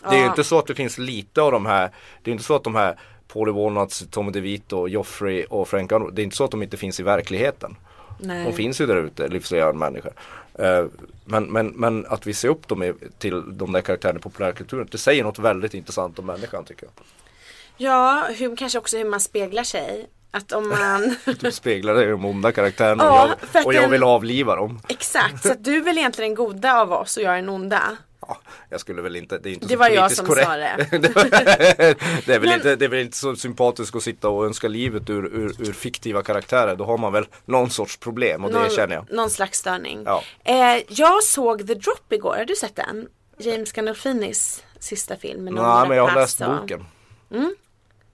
Det 0.10 0.15
är 0.15 0.19
ju 0.19 0.26
inte 0.26 0.43
så 0.43 0.60
att 0.60 0.67
det 0.67 0.76
finns 0.76 0.97
lite 0.97 1.41
av 1.41 1.52
de 1.52 1.65
här, 1.65 1.89
det 2.23 2.32
är 2.32 2.34
inte 2.34 2.43
så 2.43 2.56
att 2.56 2.63
de 2.63 2.76
här 2.76 3.00
Paulie 3.28 3.54
Walnuts, 3.54 4.06
Tommy 4.12 4.32
DeVito, 4.32 4.88
Joffrey 4.88 5.43
och 5.43 5.67
Frank 5.67 5.91
Underwood, 5.91 6.15
det 6.15 6.21
är 6.21 6.23
inte 6.23 6.36
så 6.36 6.43
att 6.43 6.52
de 6.52 6.63
inte 6.63 6.78
finns 6.78 7.00
i 7.00 7.04
verkligheten. 7.04 7.76
Nej. 8.19 8.45
De 8.45 8.54
finns 8.54 8.82
ju 8.82 8.86
där 8.86 8.95
ute, 8.95 9.28
livslevande 9.28 9.80
människor. 9.80 10.12
Eh, 10.60 10.86
Men, 11.26 11.43
men, 11.43 11.67
men 11.67 12.06
att 12.06 12.28
vi 12.28 12.34
ser 12.34 12.47
upp 12.50 12.67
dem 12.67 12.93
till 13.19 13.43
de 13.58 13.71
där 13.71 13.82
karaktärerna 13.82 14.19
i 14.19 14.21
populärkulturen, 14.21 14.88
det 14.91 14.97
säger 14.97 15.23
något 15.23 15.39
väldigt 15.39 15.73
intressant 15.73 16.19
om 16.19 16.26
människan 16.26 16.65
tycker 16.65 16.84
jag. 16.84 16.91
Ja, 17.77 18.27
hur, 18.37 18.55
kanske 18.55 18.79
också 18.79 18.97
hur 18.97 19.05
man 19.05 19.19
speglar 19.19 19.63
sig. 19.63 20.09
Att 20.31 20.51
om 20.51 20.69
man 20.69 21.15
Du 21.39 21.51
speglar 21.51 21.93
det 21.93 22.03
i 22.03 22.07
de 22.07 22.25
onda 22.25 22.51
karaktärerna 22.51 23.03
Ja, 23.03 23.23
och, 23.41 23.47
jag, 23.53 23.65
och 23.65 23.73
jag 23.73 23.87
vill 23.89 24.03
avliva 24.03 24.55
dem. 24.55 24.81
Exakt, 24.87 25.43
så 25.43 25.51
att 25.51 25.63
du 25.63 25.77
är 25.77 25.81
väl 25.81 25.97
egentligen 25.97 26.29
den 26.35 26.35
goda 26.45 26.81
av 26.81 26.93
oss 26.93 27.17
och 27.17 27.23
jag 27.23 27.33
är 27.33 27.35
den 27.37 27.49
onda. 27.49 27.97
Ja, 28.21 28.37
jag 28.69 28.79
skulle 28.79 29.01
väl 29.01 29.15
inte, 29.15 29.37
det 29.37 29.49
är 29.49 29.53
inte 29.53 29.65
Det 29.65 29.73
så 29.73 29.79
var 29.79 29.89
jag 29.89 30.11
som 30.11 30.25
korrekt. 30.25 30.47
sa 30.47 30.55
det. 30.57 30.87
det, 30.91 30.97
det, 32.25 32.33
är 32.33 32.39
väl 32.39 32.49
Men- 32.49 32.53
inte, 32.53 32.75
det 32.75 32.85
är 32.85 32.89
väl 32.89 32.99
inte 32.99 33.17
så 33.17 33.35
sympatiskt 33.35 33.95
att 33.95 34.03
sitta 34.03 34.29
och 34.29 34.45
önska 34.45 34.67
livet 34.67 35.09
ur, 35.09 35.25
ur, 35.25 35.55
ur 35.67 35.73
fiktiva 35.73 36.23
karaktärer. 36.23 36.75
Då 36.75 36.85
har 36.85 36.97
man 36.97 37.13
väl 37.13 37.25
någon 37.45 37.69
sorts 37.69 37.97
problem 37.97 38.43
och 38.43 38.51
det 38.51 38.59
någon, 38.59 38.69
känner 38.69 38.95
jag. 38.95 39.11
Någon 39.11 39.29
slags 39.29 39.59
störning. 39.59 40.03
Ja. 40.05 40.23
Eh, 40.43 40.83
jag 40.87 41.23
såg 41.23 41.67
The 41.67 41.73
Drop 41.73 42.13
igår, 42.13 42.35
har 42.37 42.45
du 42.45 42.55
sett 42.55 42.75
den? 42.75 43.07
James 43.39 43.71
Gandolfinis 43.71 44.63
sista 44.79 45.15
film. 45.15 45.45
Nej 45.45 45.87
men 45.87 45.97
jag 45.97 46.07
har 46.07 46.15
läst 46.15 46.39
boken. 46.45 46.85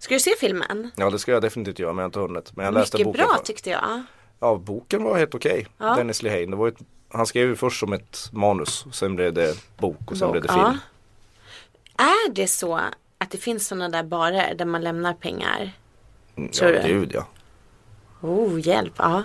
Ska 0.04 0.14
du 0.14 0.20
se 0.20 0.32
filmen? 0.40 0.92
Ja 0.96 1.10
det 1.10 1.20
ska 1.20 1.32
jag 1.32 1.42
definitivt 1.42 1.80
göra 1.80 1.94
men 1.94 1.98
jag 1.98 2.04
har 2.04 2.06
inte 2.10 2.20
hunnit. 2.20 2.56
Men 2.56 2.66
jag 2.66 2.74
läste 2.74 2.98
Mycket 2.98 3.06
boken 3.06 3.26
bra 3.28 3.36
för. 3.38 3.44
tyckte 3.44 3.70
jag. 3.70 4.04
Ja 4.40 4.56
boken 4.56 5.04
var 5.04 5.18
helt 5.18 5.36
okej. 5.36 5.68
Dennis 5.78 6.22
Lehane. 6.24 6.46
Det 6.46 6.56
var 6.56 6.68
ett 6.68 6.78
han 7.10 7.26
skrev 7.26 7.48
ju 7.48 7.56
först 7.56 7.80
som 7.80 7.94
ett 7.94 8.30
manus, 8.32 8.86
sen 8.92 9.16
blev 9.16 9.34
det 9.34 9.58
bok 9.78 10.12
och 10.12 10.18
sen 10.18 10.28
Bok, 10.28 10.32
blev 10.32 10.42
det 10.44 10.54
film. 10.54 10.78
ja. 11.98 12.06
Är 12.06 12.32
det 12.32 12.48
så 12.48 12.80
att 13.18 13.32
det 13.32 13.38
finns 13.38 13.68
sådana 13.68 13.90
där 13.90 14.04
barer 14.04 14.56
där 14.56 14.66
man 14.66 14.82
lämnar 14.82 15.14
pengar? 15.14 15.72
Tror 16.36 16.72
ja, 16.72 16.82
du? 16.82 16.88
gud 16.88 17.12
ja. 17.14 17.28
Oh, 18.22 18.68
hjälp. 18.68 18.94
Ja. 18.98 19.24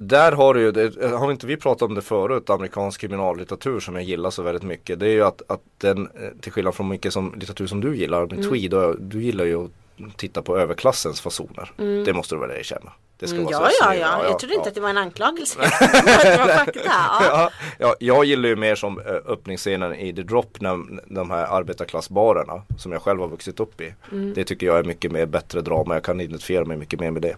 Där 0.00 0.32
har 0.32 0.54
du 0.54 0.60
ju, 0.60 1.12
har 1.16 1.30
inte 1.30 1.46
vi 1.46 1.56
pratat 1.56 1.82
om 1.82 1.94
det 1.94 2.02
förut, 2.02 2.50
amerikansk 2.50 3.00
kriminallitteratur 3.00 3.80
som 3.80 3.94
jag 3.94 4.04
gillar 4.04 4.30
så 4.30 4.42
väldigt 4.42 4.62
mycket. 4.62 4.98
Det 5.00 5.06
är 5.06 5.10
ju 5.10 5.22
att, 5.24 5.42
att 5.46 5.60
den, 5.78 6.08
eh, 6.14 6.40
till 6.40 6.52
skillnad 6.52 6.74
från 6.74 6.88
mycket 6.88 7.12
som 7.12 7.34
litteratur 7.36 7.66
som 7.66 7.80
du 7.80 7.96
gillar 7.96 8.20
med 8.20 8.32
Mm. 8.32 8.50
Tweed, 8.50 8.96
du 8.98 9.22
gillar 9.22 9.44
ju 9.44 9.64
att 9.64 9.70
titta 10.16 10.42
på 10.42 10.58
överklassens 10.58 11.20
fasoner. 11.20 11.72
Det 12.04 12.12
måste 12.12 12.34
du 12.34 12.40
väl 12.40 12.50
erkänna. 12.50 12.92
Det 13.18 13.26
ska 13.28 13.36
vara 13.36 13.46
Mm. 13.48 13.60
Ja, 13.62 13.70
ja, 13.80 13.86
snyggt. 13.86 14.00
ja. 14.00 14.24
Jag 14.24 14.38
trodde 14.38 14.54
inte 14.54 14.66
ja. 14.66 14.68
att 14.68 14.74
det 14.74 14.80
var 14.80 14.90
en 14.90 14.98
anklagelse. 14.98 15.58
det 16.22 16.38
var 16.38 16.48
fakta. 16.48 16.80
Ja. 16.84 17.20
Ja, 17.30 17.50
ja, 17.78 17.94
jag 18.00 18.24
gillar 18.24 18.48
ju 18.48 18.56
mer 18.56 18.74
som 18.74 18.98
öppningsscenen 19.26 19.94
i 19.94 20.12
The 20.14 20.22
Drop 20.22 20.60
när 20.60 20.78
de 21.14 21.30
här 21.30 21.46
arbetarklassbarerna 21.58 22.62
som 22.78 22.92
jag 22.92 23.02
själv 23.02 23.20
har 23.20 23.28
vuxit 23.28 23.60
upp 23.60 23.80
i. 23.80 23.94
Mm. 24.12 24.34
Det 24.34 24.44
tycker 24.44 24.66
jag 24.66 24.78
är 24.78 24.84
mycket 24.84 25.12
mer 25.12 25.26
bättre 25.26 25.60
drama. 25.60 25.94
Jag 25.94 26.02
kan 26.02 26.20
identifiera 26.20 26.64
mig 26.64 26.76
mycket 26.76 27.00
mer 27.00 27.10
med 27.10 27.22
det. 27.22 27.34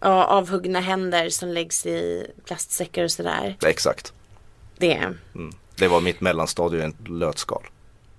Ja, 0.00 0.24
avhuggna 0.24 0.80
händer 0.80 1.28
som 1.28 1.48
läggs 1.48 1.86
i 1.86 2.26
plastsäckar 2.44 3.04
och 3.04 3.10
sådär. 3.12 3.56
Exakt. 3.66 4.12
Det, 4.78 4.94
Mm. 5.34 5.54
Det 5.78 5.88
var 5.88 6.00
mitt 6.00 6.20
mellanstadie 6.20 6.80
i 6.80 6.84
en 6.84 6.96
lötskal. 7.18 7.62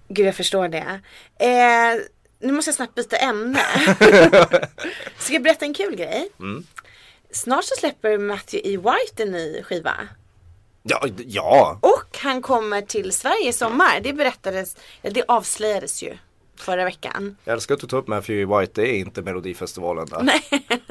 gud 0.07 0.25
jag 0.27 0.35
förstår 0.35 0.67
det. 0.67 0.99
Eh, 1.39 2.01
nu 2.39 2.53
måste 2.53 2.69
jag 2.69 2.75
snabbt 2.75 2.95
byta 2.95 3.15
ämne. 3.17 3.59
Ska 5.19 5.33
jag 5.33 5.43
berätta 5.43 5.65
en 5.65 5.73
kul 5.73 5.95
grej? 5.95 6.29
Mm. 6.39 6.63
Snart 7.31 7.63
så 7.63 7.75
släpper 7.75 8.17
Matthew 8.17 8.69
E. 8.73 8.77
White 8.77 9.23
en 9.23 9.31
ny 9.31 9.63
skiva. 9.63 9.93
Ja, 10.83 11.07
ja. 11.25 11.79
Och 11.81 12.17
han 12.17 12.41
kommer 12.41 12.81
till 12.81 13.11
Sverige 13.13 13.49
i 13.49 13.53
sommar. 13.53 13.99
Det 14.03 14.13
berättades, 14.13 14.75
det 15.01 15.23
avslöjades 15.27 16.03
ju 16.03 16.17
förra 16.61 16.85
veckan. 16.85 17.37
Jag 17.43 17.53
älskar 17.53 17.75
att 17.75 17.81
du 17.81 17.87
tar 17.87 17.97
upp 17.97 18.07
Matthew 18.07 18.55
E. 18.55 18.59
White. 18.59 18.81
Det 18.81 18.87
är 18.89 18.99
inte 18.99 19.21
Melodifestivalen 19.21 20.05
där. 20.05 20.21
Nej. 20.23 20.41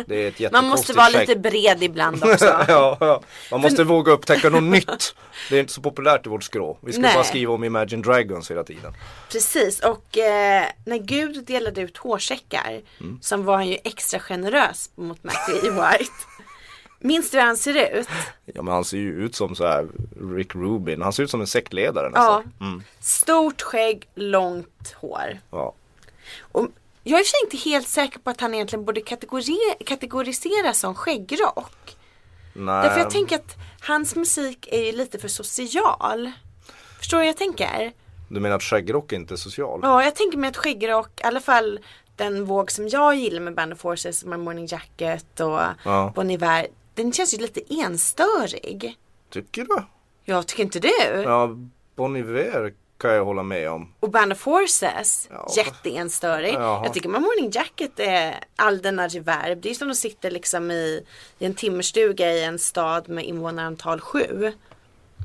Det 0.07 0.25
är 0.25 0.29
ett 0.29 0.41
jättekonstigt 0.41 0.53
Man 0.53 0.65
måste 0.65 0.93
vara 0.93 1.09
lite 1.09 1.37
bred 1.37 1.83
ibland 1.83 2.25
också. 2.33 2.65
ja, 2.69 2.97
ja, 3.01 3.23
man 3.51 3.61
måste 3.61 3.85
våga 3.85 4.13
upptäcka 4.13 4.49
något 4.51 4.63
nytt. 4.63 5.15
Det 5.51 5.57
är 5.57 5.61
inte 5.61 5.73
så 5.73 5.81
populärt 5.81 6.27
i 6.27 6.29
vårt 6.29 6.45
skrå. 6.45 6.79
Vi 6.81 6.93
ska 6.93 7.03
Nej. 7.03 7.15
bara 7.15 7.25
skriva 7.25 7.53
om 7.55 7.65
Imagine 7.65 8.03
Dragons 8.03 8.51
hela 8.51 8.65
tiden. 8.65 8.93
Precis 9.33 9.81
och 9.81 10.19
eh, 10.19 10.65
när 10.85 10.99
Gud 10.99 11.45
delade 11.45 11.81
ut 11.81 11.97
hårsäckar 11.97 12.81
Mm. 13.01 13.19
som 13.23 13.45
var 13.45 13.55
han 13.57 13.69
ju 13.69 13.79
extra 13.85 14.21
generös 14.21 14.91
mot 14.95 15.25
Matthew 15.25 15.69
E. 15.69 15.71
White. 15.71 16.13
Minns 17.07 17.31
du 17.31 17.39
hur 17.39 17.45
han 17.47 17.57
ser 17.57 17.99
ut? 17.99 18.09
Ja 18.45 18.63
men 18.63 18.75
han 18.75 18.85
ser 18.85 18.97
ju 18.99 19.25
ut 19.25 19.35
som 19.35 19.55
så 19.55 19.67
här 19.67 19.89
Rick 20.37 20.55
Rubin. 20.55 21.03
Han 21.03 21.13
ser 21.13 21.23
ut 21.23 21.31
som 21.31 21.41
en 21.41 21.47
sektledare 21.47 22.11
Ja. 22.15 22.43
nästan. 22.59 22.83
Stort 23.01 23.63
skägg, 23.63 24.09
långt 24.15 24.95
hår. 25.01 25.39
Ja. 25.51 25.73
Och 26.53 26.67
jag 27.03 27.21
är 27.21 27.25
för 27.25 27.45
inte 27.55 27.69
helt 27.71 27.89
säker 27.89 28.19
på 28.19 28.31
att 28.31 28.41
han 28.41 28.55
egentligen 28.55 28.85
borde 28.85 29.01
kategori- 29.01 29.85
kategoriseras 29.87 30.79
som 30.81 30.95
skäggrock. 30.95 31.97
Nej. 32.53 32.83
Därför 32.83 33.01
jag 33.01 33.11
tänker 33.11 33.37
att 33.37 33.57
hans 33.81 34.17
musik 34.17 34.69
är 34.71 34.83
ju 34.87 34.93
lite 34.93 35.19
för 35.19 35.29
social. 35.29 36.33
Förstår 36.99 37.17
du 37.19 37.21
vad 37.21 37.29
jag 37.29 37.37
tänker? 37.37 37.93
Du 38.29 38.41
menar 38.41 38.57
att 38.57 38.63
skäggrock 38.63 39.13
inte 39.13 39.35
är 39.35 39.37
social? 39.37 39.81
Ja, 39.83 40.05
jag 40.05 40.15
tänker 40.17 40.39
mig 40.39 40.49
att 40.51 40.57
skäggrock, 40.57 41.21
i 41.21 41.25
alla 41.25 41.41
fall 41.41 41.81
den 42.17 42.45
våg 42.45 42.71
som 42.71 42.89
jag 42.89 43.15
gillar 43.15 43.41
med 43.41 43.55
Band 43.55 43.73
of 43.73 43.79
Forces, 43.79 44.25
My 44.25 44.37
Morning 44.37 44.67
Jacket 44.67 45.41
och 45.41 45.61
Ja. 45.85 46.13
Bon 46.15 46.31
Iver, 46.31 46.67
den 46.97 47.13
känns 47.13 47.35
ju 47.35 47.39
lite 47.39 47.61
enstörig. 47.75 48.97
Tycker 49.31 49.65
du? 49.65 49.83
Jag 50.25 50.47
tycker 50.47 50.63
inte 50.63 50.79
du? 50.81 51.23
Ja, 51.25 51.57
Bon 51.97 52.17
Iver 52.17 52.73
kan 52.99 53.11
jag 53.15 53.25
hålla 53.25 53.43
med 53.43 53.71
om. 53.71 53.93
Och 54.01 54.11
Band 54.11 54.33
of 54.33 54.39
Forces, 54.39 55.29
Ja. 55.33 55.49
jätteenstörig. 55.57 56.55
Jaha. 56.55 56.85
Jag 56.85 56.95
tycker 56.95 57.09
My 57.09 57.19
Morning 57.19 57.51
Jacket 57.55 58.01
är 58.01 58.35
all 58.57 58.83
denna 58.83 59.09
reverb. 59.09 59.61
Det 59.61 59.71
är 59.71 59.75
som 59.75 59.91
att 59.91 59.97
sitta 59.97 60.29
liksom 60.31 60.71
i, 60.71 61.05
i 61.39 61.45
en 61.47 61.55
timmerstuga 61.55 62.33
i 62.33 62.45
en 62.45 62.59
stad 62.59 63.09
med 63.09 63.25
invånarantal 63.25 64.01
sju. 64.01 64.53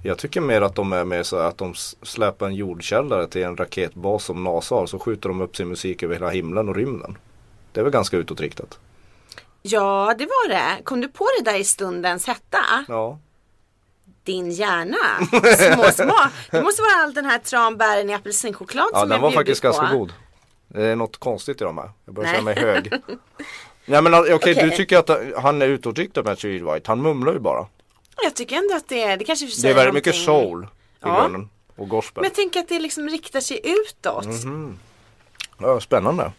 Jag 0.04 0.18
tycker 0.18 0.42
mer 0.42 0.62
att 0.62 0.76
de 0.76 0.94
är 0.94 1.04
med 1.06 1.26
så 1.26 1.38
att 1.38 1.58
de 1.58 1.74
släpar 2.02 2.46
en 2.48 2.56
jordkällare 2.56 3.28
till 3.28 3.44
en 3.44 3.58
raketbas 3.58 4.24
som 4.26 4.44
NASA 4.44 4.76
har 4.76 4.86
så 4.86 5.00
skjuter 5.00 5.30
de 5.30 5.42
upp 5.42 5.56
sin 5.56 5.68
musik 5.68 6.04
över 6.04 6.14
hela 6.14 6.30
himlen 6.30 6.70
och 6.70 6.76
rymden. 6.76 7.18
Det 7.72 7.80
är 7.80 7.84
väl 7.84 7.94
ganska 7.94 8.18
utåtriktat? 8.18 8.80
Ja, 9.62 10.16
det 10.18 10.26
var 10.26 10.50
det. 10.50 10.84
Kom 10.84 11.02
du 11.02 11.08
på 11.08 11.28
det 11.40 11.52
där 11.52 11.58
i 11.60 11.64
stundens 11.64 12.28
hetta? 12.28 12.58
Ja. 12.88 13.20
Din 14.24 14.52
hjärna. 14.52 14.98
Små, 15.76 15.84
små. 15.92 16.16
Det 16.52 16.62
måste 16.64 16.82
vara 16.82 17.04
all 17.04 17.14
den 17.14 17.26
här 17.26 17.38
tranbären 17.40 18.10
i 18.10 18.14
apelsinchoklad 18.14 18.88
Ja 18.94 19.00
som 19.00 19.10
den 19.10 19.16
jag 19.16 19.22
var 19.22 19.32
faktiskt 19.32 19.62
på. 19.62 19.68
ganska 19.68 19.96
god. 19.98 20.14
Det 20.68 20.86
är 20.86 20.96
något 20.96 21.18
konstigt 21.18 21.62
i 21.62 21.64
de 21.64 21.78
här. 21.78 21.92
Jag 22.06 22.14
börjar 22.16 22.32
känna 22.32 22.44
mig 22.44 22.56
hög. 22.60 22.92
Nej 23.86 24.02
men 24.02 24.14
okej, 24.14 24.34
Okej. 24.34 24.54
du 24.56 24.70
tycker 24.70 24.98
att 24.98 25.10
han 25.44 25.62
är 25.62 25.68
utåtriktad 25.68 26.24
med 26.24 26.40
Cheryl 26.40 26.64
White. 26.66 26.92
Han 26.92 27.02
mumlar 27.02 27.34
ju 27.34 27.40
bara. 27.40 27.66
Jag 28.24 28.36
tycker 28.36 28.56
ändå 28.56 28.76
att 28.76 28.88
det 28.90 29.04
är, 29.04 29.18
det 29.18 29.26
kanske 29.26 29.46
Det 29.46 29.50
är 29.50 29.52
säger 29.52 29.76
väldigt 29.76 29.94
mycket 29.94 30.28
någonting. 30.28 30.50
soul 30.52 30.64
i 30.64 30.68
Ja. 31.00 31.22
grunden. 31.22 31.50
Och 31.76 31.90
gospel. 31.90 32.22
Men 32.22 32.24
jag 32.30 32.34
tänker 32.36 32.60
att 32.60 32.68
det 32.70 32.80
liksom 32.80 33.10
riktar 33.10 33.40
sig 33.40 33.62
utåt. 33.64 34.26
Mhm. 34.26 34.80
Ja, 35.58 35.80
spännande. 35.80 36.32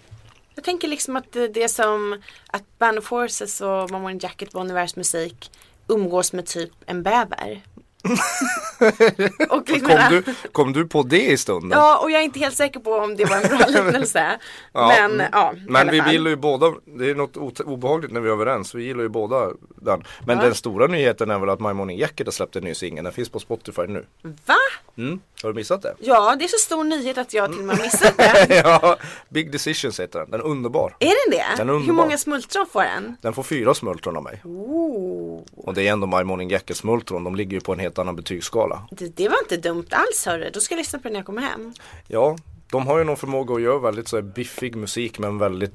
Jag 0.54 0.64
tänker 0.64 0.88
liksom 0.88 1.16
att 1.16 1.32
det, 1.32 1.62
är 1.62 1.68
som 1.68 2.22
att 2.46 2.78
Band 2.78 2.98
of 2.98 3.04
Forces 3.04 3.60
och 3.60 4.00
My 4.00 4.18
Jacket, 4.20 4.52
Bon 4.52 4.62
Univers 4.62 4.96
musik 4.96 5.50
umgås 5.88 6.32
med 6.32 6.46
typ 6.46 6.72
en 6.86 7.02
bäver. 7.02 7.62
och 9.48 9.70
liksom, 9.70 9.88
Kom 9.88 10.10
du, 10.10 10.22
kom 10.52 10.72
du 10.72 10.86
på 10.86 11.02
det 11.02 11.26
i 11.30 11.36
stunden? 11.36 11.78
Ja, 11.78 11.98
och 12.02 12.10
jag 12.10 12.20
är 12.20 12.24
inte 12.24 12.38
helt 12.38 12.56
säker 12.56 12.80
på 12.80 12.94
om 12.94 13.16
det 13.16 13.24
var 13.24 13.36
en 13.36 13.48
bra 13.48 13.66
liknelse. 13.82 14.38
Ja, 14.72 14.88
men 14.88 15.12
mm. 15.12 15.26
ja, 15.32 15.54
Men 15.68 15.90
vi 15.90 16.00
fall. 16.00 16.12
gillar 16.12 16.30
ju 16.30 16.36
båda, 16.36 16.72
det 16.84 17.10
är 17.10 17.14
något 17.14 17.36
ot- 17.36 17.60
obehagligt 17.60 18.12
när 18.12 18.20
vi 18.20 18.28
är 18.28 18.32
överens, 18.32 18.74
vi 18.74 18.84
gillar 18.84 19.02
ju 19.02 19.08
båda 19.08 19.50
den. 19.76 20.04
Men 20.26 20.38
den 20.38 20.54
stora 20.54 20.86
nyheten 20.86 21.30
är 21.30 21.38
väl 21.38 21.48
att 21.48 21.60
My 21.60 21.72
Morning 21.72 21.98
Jacket 21.98 22.26
har 22.26 22.32
släppt 22.32 22.56
en 22.56 22.64
ny 22.64 22.74
singel, 22.74 23.04
den 23.04 23.12
finns 23.12 23.28
på 23.28 23.38
Spotify 23.38 23.82
nu. 23.82 24.06
Va? 24.22 24.54
Mm. 24.98 25.20
Har 25.42 25.48
du 25.48 25.54
missat 25.54 25.82
det? 25.82 25.94
Ja, 26.00 26.36
det 26.38 26.44
är 26.44 26.48
så 26.48 26.56
stor 26.58 26.84
nyhet 26.84 27.18
att 27.18 27.34
jag 27.34 27.50
till 27.50 27.58
och 27.60 27.64
med 27.66 27.78
missat 27.78 28.16
det. 28.16 28.62
ja, 28.64 28.96
Big 29.28 29.52
Decisions 29.52 30.00
heter 30.00 30.18
den, 30.18 30.30
den 30.30 30.40
är 30.40 30.44
underbar. 30.44 30.96
Är 30.98 31.06
den 31.30 31.38
det? 31.38 31.56
Den 31.56 31.68
är 31.68 31.86
Hur 31.86 31.92
många 31.92 32.18
smultron 32.18 32.66
får 32.72 32.82
den? 32.82 33.16
Den 33.20 33.32
får 33.32 33.42
fyra 33.42 33.74
smultron 33.74 34.16
av 34.16 34.22
mig. 34.22 34.40
Oh. 34.44 35.40
Och 35.56 35.74
det 35.74 35.88
är 35.88 35.92
ändå 35.92 36.06
My 36.06 36.24
Morning 36.24 36.50
Jacket 36.50 36.76
smultron, 36.76 37.24
de 37.24 37.36
ligger 37.36 37.52
ju 37.52 37.60
på 37.60 37.72
en 37.72 37.78
helt 37.92 37.98
annan 37.98 38.16
betygsskala. 38.16 38.82
Det, 38.90 39.16
det 39.16 39.28
var 39.28 39.38
inte 39.42 39.56
dumt 39.56 39.86
alls 39.90 40.26
hörru. 40.26 40.50
Då 40.54 40.60
ska 40.60 40.74
jag 40.74 40.78
lyssna 40.78 40.98
på 40.98 41.02
den 41.02 41.12
när 41.12 41.18
jag 41.20 41.26
kommer 41.26 41.42
hem. 41.42 41.72
Ja, 42.08 42.36
de 42.70 42.86
har 42.86 42.98
ju 42.98 43.04
någon 43.04 43.16
förmåga 43.16 43.54
att 43.54 43.62
göra 43.62 43.78
väldigt 43.78 44.08
så 44.08 44.16
här 44.16 44.22
biffig 44.22 44.76
musik 44.76 45.18
men 45.18 45.38
väldigt, 45.38 45.72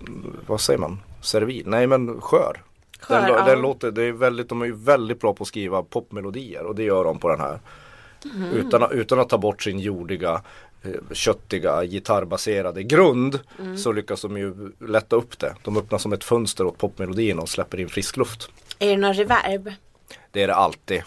mm, 0.00 0.36
vad 0.46 0.60
säger 0.60 0.78
man, 0.78 1.00
servil? 1.22 1.62
Nej 1.66 1.86
men 1.86 2.20
skör. 2.20 2.62
Skör, 3.00 3.20
den, 3.20 3.28
ja. 3.28 3.44
den 3.44 3.60
låter, 3.60 3.90
det 3.90 4.02
är 4.02 4.12
väldigt, 4.12 4.48
de 4.48 4.62
är 4.62 4.66
ju 4.66 4.74
väldigt 4.74 5.20
bra 5.20 5.34
på 5.34 5.42
att 5.42 5.48
skriva 5.48 5.82
popmelodier 5.82 6.64
och 6.66 6.74
det 6.74 6.82
gör 6.82 7.04
de 7.04 7.18
på 7.18 7.28
den 7.28 7.40
här. 7.40 7.60
Mhm. 8.24 8.44
Utan, 8.52 8.90
utan 8.92 9.20
att 9.20 9.28
ta 9.28 9.38
bort 9.38 9.62
sin 9.62 9.78
jordiga, 9.78 10.42
eh, 10.82 10.90
köttiga, 11.12 11.84
gitarrbaserade 11.84 12.82
grund 12.82 13.40
Mm. 13.58 13.76
så 13.78 13.92
lyckas 13.92 14.22
de 14.22 14.36
ju 14.38 14.72
lätta 14.80 15.16
upp 15.16 15.38
det. 15.38 15.54
De 15.62 15.76
öppnar 15.76 15.98
som 15.98 16.12
ett 16.12 16.24
fönster 16.24 16.66
åt 16.66 16.78
popmelodierna 16.78 17.42
och 17.42 17.48
släpper 17.48 17.80
in 17.80 17.88
frisk 17.88 18.16
luft. 18.16 18.50
Är 18.78 18.88
det 18.88 18.96
någon 18.96 19.14
reverb? 19.14 19.72
Det 20.34 20.42
är 20.42 20.46
det 20.46 20.54
alltid. 20.54 21.02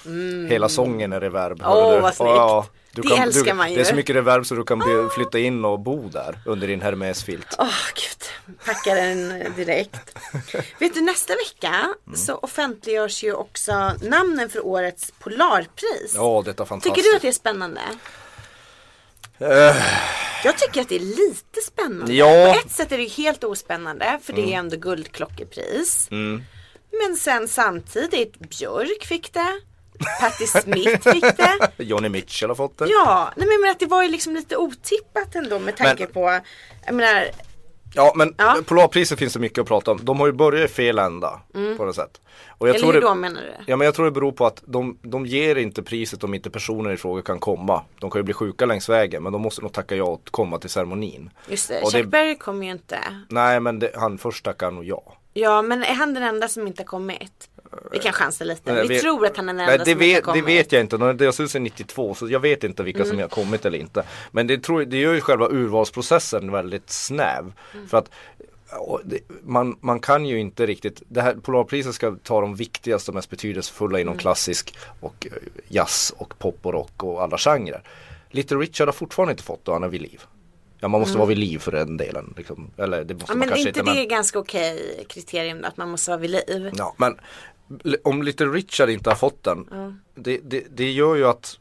Hela 0.49 0.69
sången 0.69 1.13
är 1.13 1.19
reverb. 1.21 1.59
Mm. 1.61 1.71
Åh, 1.71 1.93
du. 1.95 1.99
vad 1.99 2.15
snyggt. 2.15 2.71
du 2.91 3.01
Det 3.01 3.07
kan, 3.07 3.23
älskar 3.23 3.45
du, 3.45 3.53
man 3.53 3.69
ju. 3.69 3.75
Det 3.75 3.81
är 3.81 3.85
så 3.85 3.95
mycket 3.95 4.15
reverb 4.15 4.45
så 4.45 4.55
du 4.55 4.63
kan 4.63 4.79
bli, 4.79 5.07
flytta 5.15 5.39
in 5.39 5.65
och 5.65 5.79
bo 5.79 6.09
där 6.09 6.39
under 6.45 6.67
din 6.67 6.81
Hermes-filt. 6.81 7.55
Åh 7.59 7.67
gud, 7.95 8.55
packar 8.65 8.95
den 8.95 9.43
direkt. 9.55 10.17
Vet 10.79 10.93
du 10.93 11.01
nästa 11.01 11.33
vecka 11.35 11.93
Mm. 12.07 12.17
så 12.17 12.35
offentliggörs 12.35 13.23
ju 13.23 13.33
också 13.33 13.93
namnen 14.01 14.49
för 14.49 14.65
årets 14.65 15.11
Polarpris. 15.19 16.13
Ja, 16.15 16.41
detta 16.45 16.63
är 16.63 16.67
fantastiskt. 16.67 16.95
Tycker 16.95 17.09
du 17.09 17.15
att 17.15 17.21
det 17.21 17.27
är 17.27 17.31
spännande? 17.31 17.81
Eh, 19.39 19.75
Jag 20.43 20.57
tycker 20.57 20.81
att 20.81 20.89
det 20.89 20.95
är 20.95 20.99
lite 20.99 21.61
spännande. 21.67 22.13
Ja. 22.13 22.27
Mm. 22.27 22.53
På 22.53 22.59
ett 22.59 22.71
sätt 22.71 22.91
är 22.91 22.97
det 22.97 23.03
helt 23.11 23.43
ospännande 23.43 24.19
för 24.23 24.33
det 24.33 24.53
är 24.53 24.57
ändå 24.57 24.77
guldklockepris. 24.77 26.09
Men 27.05 27.15
sen 27.17 27.47
samtidigt, 27.47 28.39
Björk 28.39 29.03
fick 29.05 29.33
det. 29.33 29.59
Patti 30.21 30.47
Smith 30.47 31.09
fick 31.11 31.23
det. 31.37 31.69
Johnny 31.83 32.09
Mitchell 32.09 32.49
har 32.49 32.55
fått 32.55 32.77
det. 32.77 32.85
Ja, 32.89 33.31
nej 33.35 33.47
men 33.61 33.71
att 33.71 33.79
det 33.79 33.85
var 33.85 34.03
ju 34.03 34.09
liksom 34.09 34.33
lite 34.35 34.57
otippat 34.57 35.35
ändå 35.35 35.59
med 35.59 35.77
tanke 35.77 36.03
Men- 36.03 36.13
på, 36.13 36.39
jag 36.85 36.95
menar, 36.95 37.27
Ja, 37.95 38.13
men 38.15 38.35
Ja. 38.37 38.57
Polarpriset 38.65 39.19
finns 39.19 39.33
det 39.33 39.39
mycket 39.39 39.59
att 39.61 39.67
prata 39.67 39.91
om. 39.91 39.99
De 40.05 40.19
har 40.19 40.27
ju 40.27 40.33
börjat 40.33 40.69
i 40.69 40.73
fel 40.73 40.99
ända 40.99 41.41
på 41.77 41.85
något 41.85 41.95
sätt. 41.95 42.21
Och 42.47 42.67
jag 42.67 42.75
eller 42.75 42.79
tror 42.79 42.93
hur 42.93 43.01
det, 43.01 43.07
då 43.07 43.15
menar 43.15 43.41
du? 43.41 43.53
Ja 43.67 43.77
men 43.77 43.85
jag 43.85 43.95
tror 43.95 44.05
det 44.05 44.11
beror 44.11 44.31
på 44.31 44.45
att 44.45 44.63
de, 44.65 44.99
de 45.01 45.25
ger 45.25 45.55
inte 45.55 45.83
priset 45.83 46.23
om 46.23 46.33
inte 46.33 46.49
personer 46.49 46.91
i 46.91 46.97
fråga 46.97 47.21
kan 47.21 47.39
komma. 47.39 47.83
De 47.99 48.09
kan 48.11 48.19
ju 48.19 48.23
bli 48.23 48.33
sjuka 48.33 48.65
längs 48.65 48.89
vägen 48.89 49.23
men 49.23 49.33
de 49.33 49.41
måste 49.41 49.61
nog 49.61 49.73
tacka 49.73 49.95
ja 49.95 50.03
och 50.03 50.27
komma 50.31 50.59
till 50.59 50.69
ceremonin. 50.69 51.29
Just 51.49 51.69
det, 51.69 51.81
Och 51.81 51.91
Chuck 51.91 52.01
det- 52.01 52.07
Berry 52.07 52.37
kommer 52.37 52.65
ju 52.65 52.71
inte. 52.71 52.99
Nej 53.29 53.59
men 53.59 53.79
det, 53.79 53.91
han 53.95 54.17
först 54.17 54.45
tackar 54.45 54.71
nog 54.71 54.83
ja. 54.85 55.16
Ja, 55.39 55.61
men 55.61 55.83
är 55.83 55.93
han 55.93 56.13
den 56.13 56.23
enda 56.23 56.47
som 56.47 56.67
inte 56.67 56.81
har 56.81 56.87
kommit? 56.87 57.49
Vi 57.91 57.99
kan 57.99 58.13
chansa 58.13 58.43
lite. 58.43 58.73
Nej, 58.73 58.81
Vi 58.81 58.87
vet- 58.87 59.01
tror 59.01 59.25
att 59.25 59.37
han 59.37 59.49
är 59.49 59.53
den 59.53 59.57
Nej, 59.65 59.65
enda 59.73 59.77
det, 59.77 59.91
som 59.91 60.01
inte 60.01 60.05
vet, 60.15 60.25
har 60.25 60.33
det 60.33 60.39
kommit. 60.41 60.55
vet 60.59 60.71
jag 60.71 60.81
inte. 60.81 60.97
Det 61.13 61.25
är 61.25 61.47
sedan 61.47 61.63
92 61.63 62.15
så 62.15 62.29
jag 62.29 62.39
vet 62.39 62.63
inte 62.63 62.83
vilka 62.83 62.99
Mm. 62.99 63.09
som 63.09 63.19
har 63.19 63.27
kommit 63.27 63.65
eller 63.65 63.77
inte. 63.77 64.03
Men 64.31 64.47
det, 64.47 64.57
tror, 64.63 64.85
det 64.85 64.97
gör 64.97 65.13
ju 65.13 65.21
själva 65.21 65.47
urvalsprocessen 65.49 66.51
väldigt 66.51 66.89
snäv. 66.89 67.53
Mm. 67.73 67.87
För 67.87 67.97
att 67.97 68.09
det, 69.03 69.19
man, 69.43 69.77
man 69.79 69.99
kan 69.99 70.25
ju 70.25 70.39
inte 70.39 70.65
riktigt, 70.65 71.01
det 71.07 71.21
här 71.21 71.33
Polarpriset 71.35 71.95
ska 71.95 72.15
ta 72.23 72.41
de 72.41 72.55
viktigaste 72.55 73.11
och 73.11 73.15
mest 73.15 73.29
betydelsefulla 73.29 73.99
inom 73.99 74.11
Mm. 74.11 74.19
klassisk 74.21 74.77
och 74.99 75.27
eh, 75.31 75.37
jazz 75.67 76.13
och 76.17 76.39
pop 76.39 76.65
och 76.65 76.73
rock 76.73 77.03
och 77.03 77.23
alla 77.23 77.37
genrer. 77.37 77.81
Little 78.29 78.57
Richard 78.57 78.87
har 78.87 78.93
fortfarande 78.93 79.31
inte 79.31 79.43
fått 79.43 79.65
det 79.65 79.71
och 79.71 79.75
han 79.75 79.83
är 79.83 79.87
vid 79.87 80.01
liv. 80.01 80.21
Ja 80.79 80.87
man 80.87 81.01
måste 81.01 81.17
vara 81.17 81.27
vid 81.27 81.37
liv 81.37 81.59
för 81.59 81.71
den 81.71 81.97
delen. 81.97 82.33
Liksom. 82.37 82.71
Eller 82.77 83.03
det 83.03 83.13
måste 83.13 83.13
Mm. 83.13 83.17
Ja, 83.27 83.33
man 83.33 83.39
men 83.39 83.47
kanske 83.47 83.59
inte 83.59 83.69
inte. 83.69 83.79
det 83.79 83.95
men- 83.95 83.97
är 84.03 84.09
ganska 84.09 84.39
okej 84.39 85.05
kriterium 85.09 85.61
då, 85.61 85.67
att 85.67 85.77
man 85.77 85.89
måste 85.89 86.11
vara 86.11 86.19
vid 86.21 86.29
liv? 86.29 86.71
Ja, 86.77 86.95
men 86.97 87.17
om 88.03 88.23
Little 88.23 88.45
Richard 88.47 88.89
inte 88.89 89.09
har 89.09 89.15
fått 89.15 89.43
den, 89.43 89.67
det, 90.15 90.37
det, 90.43 90.63
det 90.75 90.91
gör 90.91 91.15
ju 91.15 91.27
att 91.27 91.59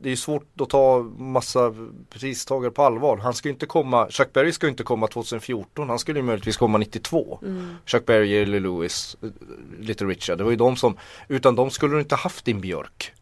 det 0.00 0.10
är 0.12 0.16
svårt 0.16 0.60
att 0.60 0.70
ta 0.70 1.02
massa 1.18 1.74
pristagare 2.10 2.70
på 2.70 2.82
allvar. 2.82 3.16
Han 3.16 3.34
ska 3.34 3.48
ju 3.48 3.52
inte 3.52 3.66
komma, 3.66 4.06
Chuck 4.10 4.32
Berry 4.32 4.52
ska 4.52 4.66
ju 4.66 4.70
inte 4.70 4.82
komma 4.82 5.06
2014, 5.06 5.88
han 5.88 5.98
skulle 5.98 6.18
ju 6.18 6.22
möjligtvis 6.22 6.56
komma 6.56 6.78
92. 6.78 7.38
Chuck 7.86 8.06
Berry, 8.06 8.26
Jerry 8.28 8.60
Lewis, 8.60 9.16
Little 9.80 10.06
Richard, 10.06 10.38
det 10.38 10.44
var 10.44 10.50
ju 10.50 10.56
de 10.56 10.76
som, 10.76 10.96
utan 11.28 11.54
de 11.56 11.70
skulle 11.70 11.94
du 11.94 12.00
inte 12.00 12.14
haft 12.14 12.44
din 12.44 12.60
Björk. 12.60 13.12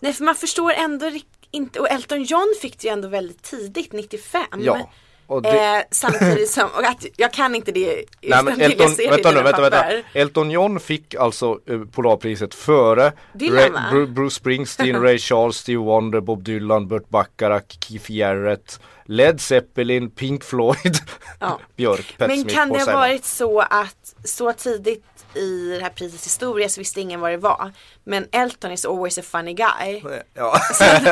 Nej 0.00 0.12
för 0.12 0.24
man 0.24 0.34
förstår 0.34 0.70
ändå 0.72 1.06
rikt- 1.06 1.31
inte, 1.52 1.80
och 1.80 1.90
Elton 1.90 2.22
John 2.22 2.54
fick 2.62 2.78
det 2.80 2.86
ju 2.88 2.92
ändå 2.92 3.08
väldigt 3.08 3.42
tidigt, 3.42 3.92
95. 3.92 4.42
Ja. 4.58 4.90
Och 5.26 5.42
det, 5.42 5.48
Eh, 5.76 5.82
samtidigt 5.90 6.50
som, 6.50 6.68
och 6.76 6.84
att 6.84 7.06
jag 7.16 7.32
kan 7.32 7.54
inte 7.54 7.72
det 7.72 7.86
Nej 7.86 8.04
utan 8.22 8.46
jag 8.46 8.60
Elton, 8.60 8.94
det 8.96 9.10
vänta 9.10 9.30
nu, 9.30 9.42
vänta, 9.42 9.60
vänta. 9.60 9.84
Elton 10.14 10.50
John 10.50 10.80
fick 10.80 11.14
alltså 11.14 11.58
eh, 11.68 11.80
Polarpriset 11.92 12.54
före 12.54 13.12
Dylan, 13.34 13.76
Ray- 13.92 14.06
Bruce 14.06 14.34
Springsteen, 14.34 15.02
Ray 15.02 15.18
Charles, 15.18 15.56
Steve 15.56 15.78
Wonder, 15.82 16.20
Bob 16.20 16.42
Dylan, 16.44 16.88
Burt 16.88 17.08
Bacharach, 17.08 17.78
Keith 17.80 18.12
Jarrett, 18.12 18.80
Led 19.06 19.40
Zeppelin, 19.40 20.10
Pink 20.10 20.44
Floyd, 20.44 20.96
Ja. 21.40 21.60
Björk, 21.76 22.14
Pat 22.18 22.28
Men 22.28 22.38
Smith 22.40 22.54
kan 22.56 22.68
det 22.68 22.78
ha 22.78 22.92
varit 22.92 23.24
så 23.24 23.60
att 23.60 24.14
så 24.24 24.52
tidigt 24.52 25.04
i 25.34 25.76
det 25.78 25.82
här 25.82 25.90
prisets 25.90 26.26
historia 26.26 26.68
så 26.68 26.80
visste 26.80 27.00
ingen 27.00 27.20
vad 27.20 27.30
det 27.30 27.36
var. 27.36 27.72
Men 28.04 28.28
Elton 28.32 28.72
is 28.72 28.84
always 28.84 29.18
a 29.18 29.22
funny 29.24 29.52
guy. 29.54 30.02
Ja, 30.34 30.54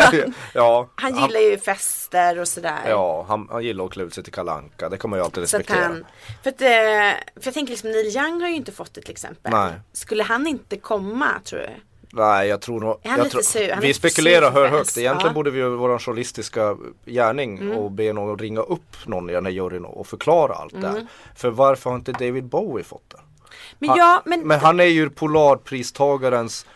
ja, 0.55 0.89
Han 0.95 1.15
gillar 1.15 1.41
ju 1.41 1.59
fester 1.59 2.39
och 2.39 2.49
sådär. 2.49 2.81
Ja, 2.89 3.25
han, 3.29 3.49
han 3.51 3.63
gillar 3.65 3.85
att 3.85 3.91
klä 3.93 4.03
ut 4.05 4.15
sig 4.15 4.25
till 4.25 4.33
kalanka. 4.33 4.89
det 4.89 4.97
man 5.11 5.19
ju 5.19 5.25
alltid 5.25 5.41
respektera. 5.43 5.79
han, 5.83 6.05
för, 6.43 6.51
att, 6.51 6.61
eh, 6.61 6.69
för 7.41 7.47
jag 7.47 7.55
tänker 7.55 7.71
liksom 7.71 7.91
Neil 7.91 8.17
Young 8.17 8.41
har 8.41 8.49
ju 8.49 8.55
inte 8.55 8.73
fått 8.73 8.95
det 8.95 9.01
till 9.01 9.11
exempel. 9.11 9.53
Nej. 9.53 9.73
Skulle 9.93 10.23
han 10.23 10.47
inte 10.47 10.77
komma 10.77 11.29
tror 11.45 11.59
du? 11.59 11.69
Nej 12.13 12.49
jag 12.49 12.61
tror 12.61 12.81
nog 12.81 12.89
han 12.89 12.99
jag? 13.05 13.19
Han 13.19 13.79
är 13.79 13.81
Vi 13.81 13.95
spekulerar 13.95 14.51
hör 14.51 14.69
högt 14.69 14.97
Egentligen 14.99 15.17
ja. 15.21 15.21
Mm. 15.23 15.35
borde 15.35 15.51
vi 15.51 15.59
göra 15.59 15.77
vår 15.77 15.99
journalistiska 15.99 16.77
gärning 17.07 17.73
och 17.73 17.91
be 17.91 18.13
någon 18.13 18.39
ringa 18.39 18.61
upp 18.61 18.97
någon 19.07 19.31
i 19.31 19.33
den 19.33 19.47
här 19.47 19.53
juryn 19.53 19.85
och 19.85 20.07
förklara 20.07 20.55
allt 20.55 20.73
det 20.73 20.79
Mm. 20.79 20.95
här 20.95 21.07
För 21.37 21.51
varför 21.51 21.91
har 21.91 21.97
inte 21.97 22.13
David 22.13 22.45
Bowie 22.45 22.85
fått 22.85 23.11
det? 23.11 23.17
Men 23.79 23.89
Han, 23.89 23.99
ja, 23.99 24.23
men, 24.25 24.41
men 24.49 24.61
han 24.61 24.81
är 24.81 24.85
ju 24.85 25.11
Polarpristagarens 25.11 26.67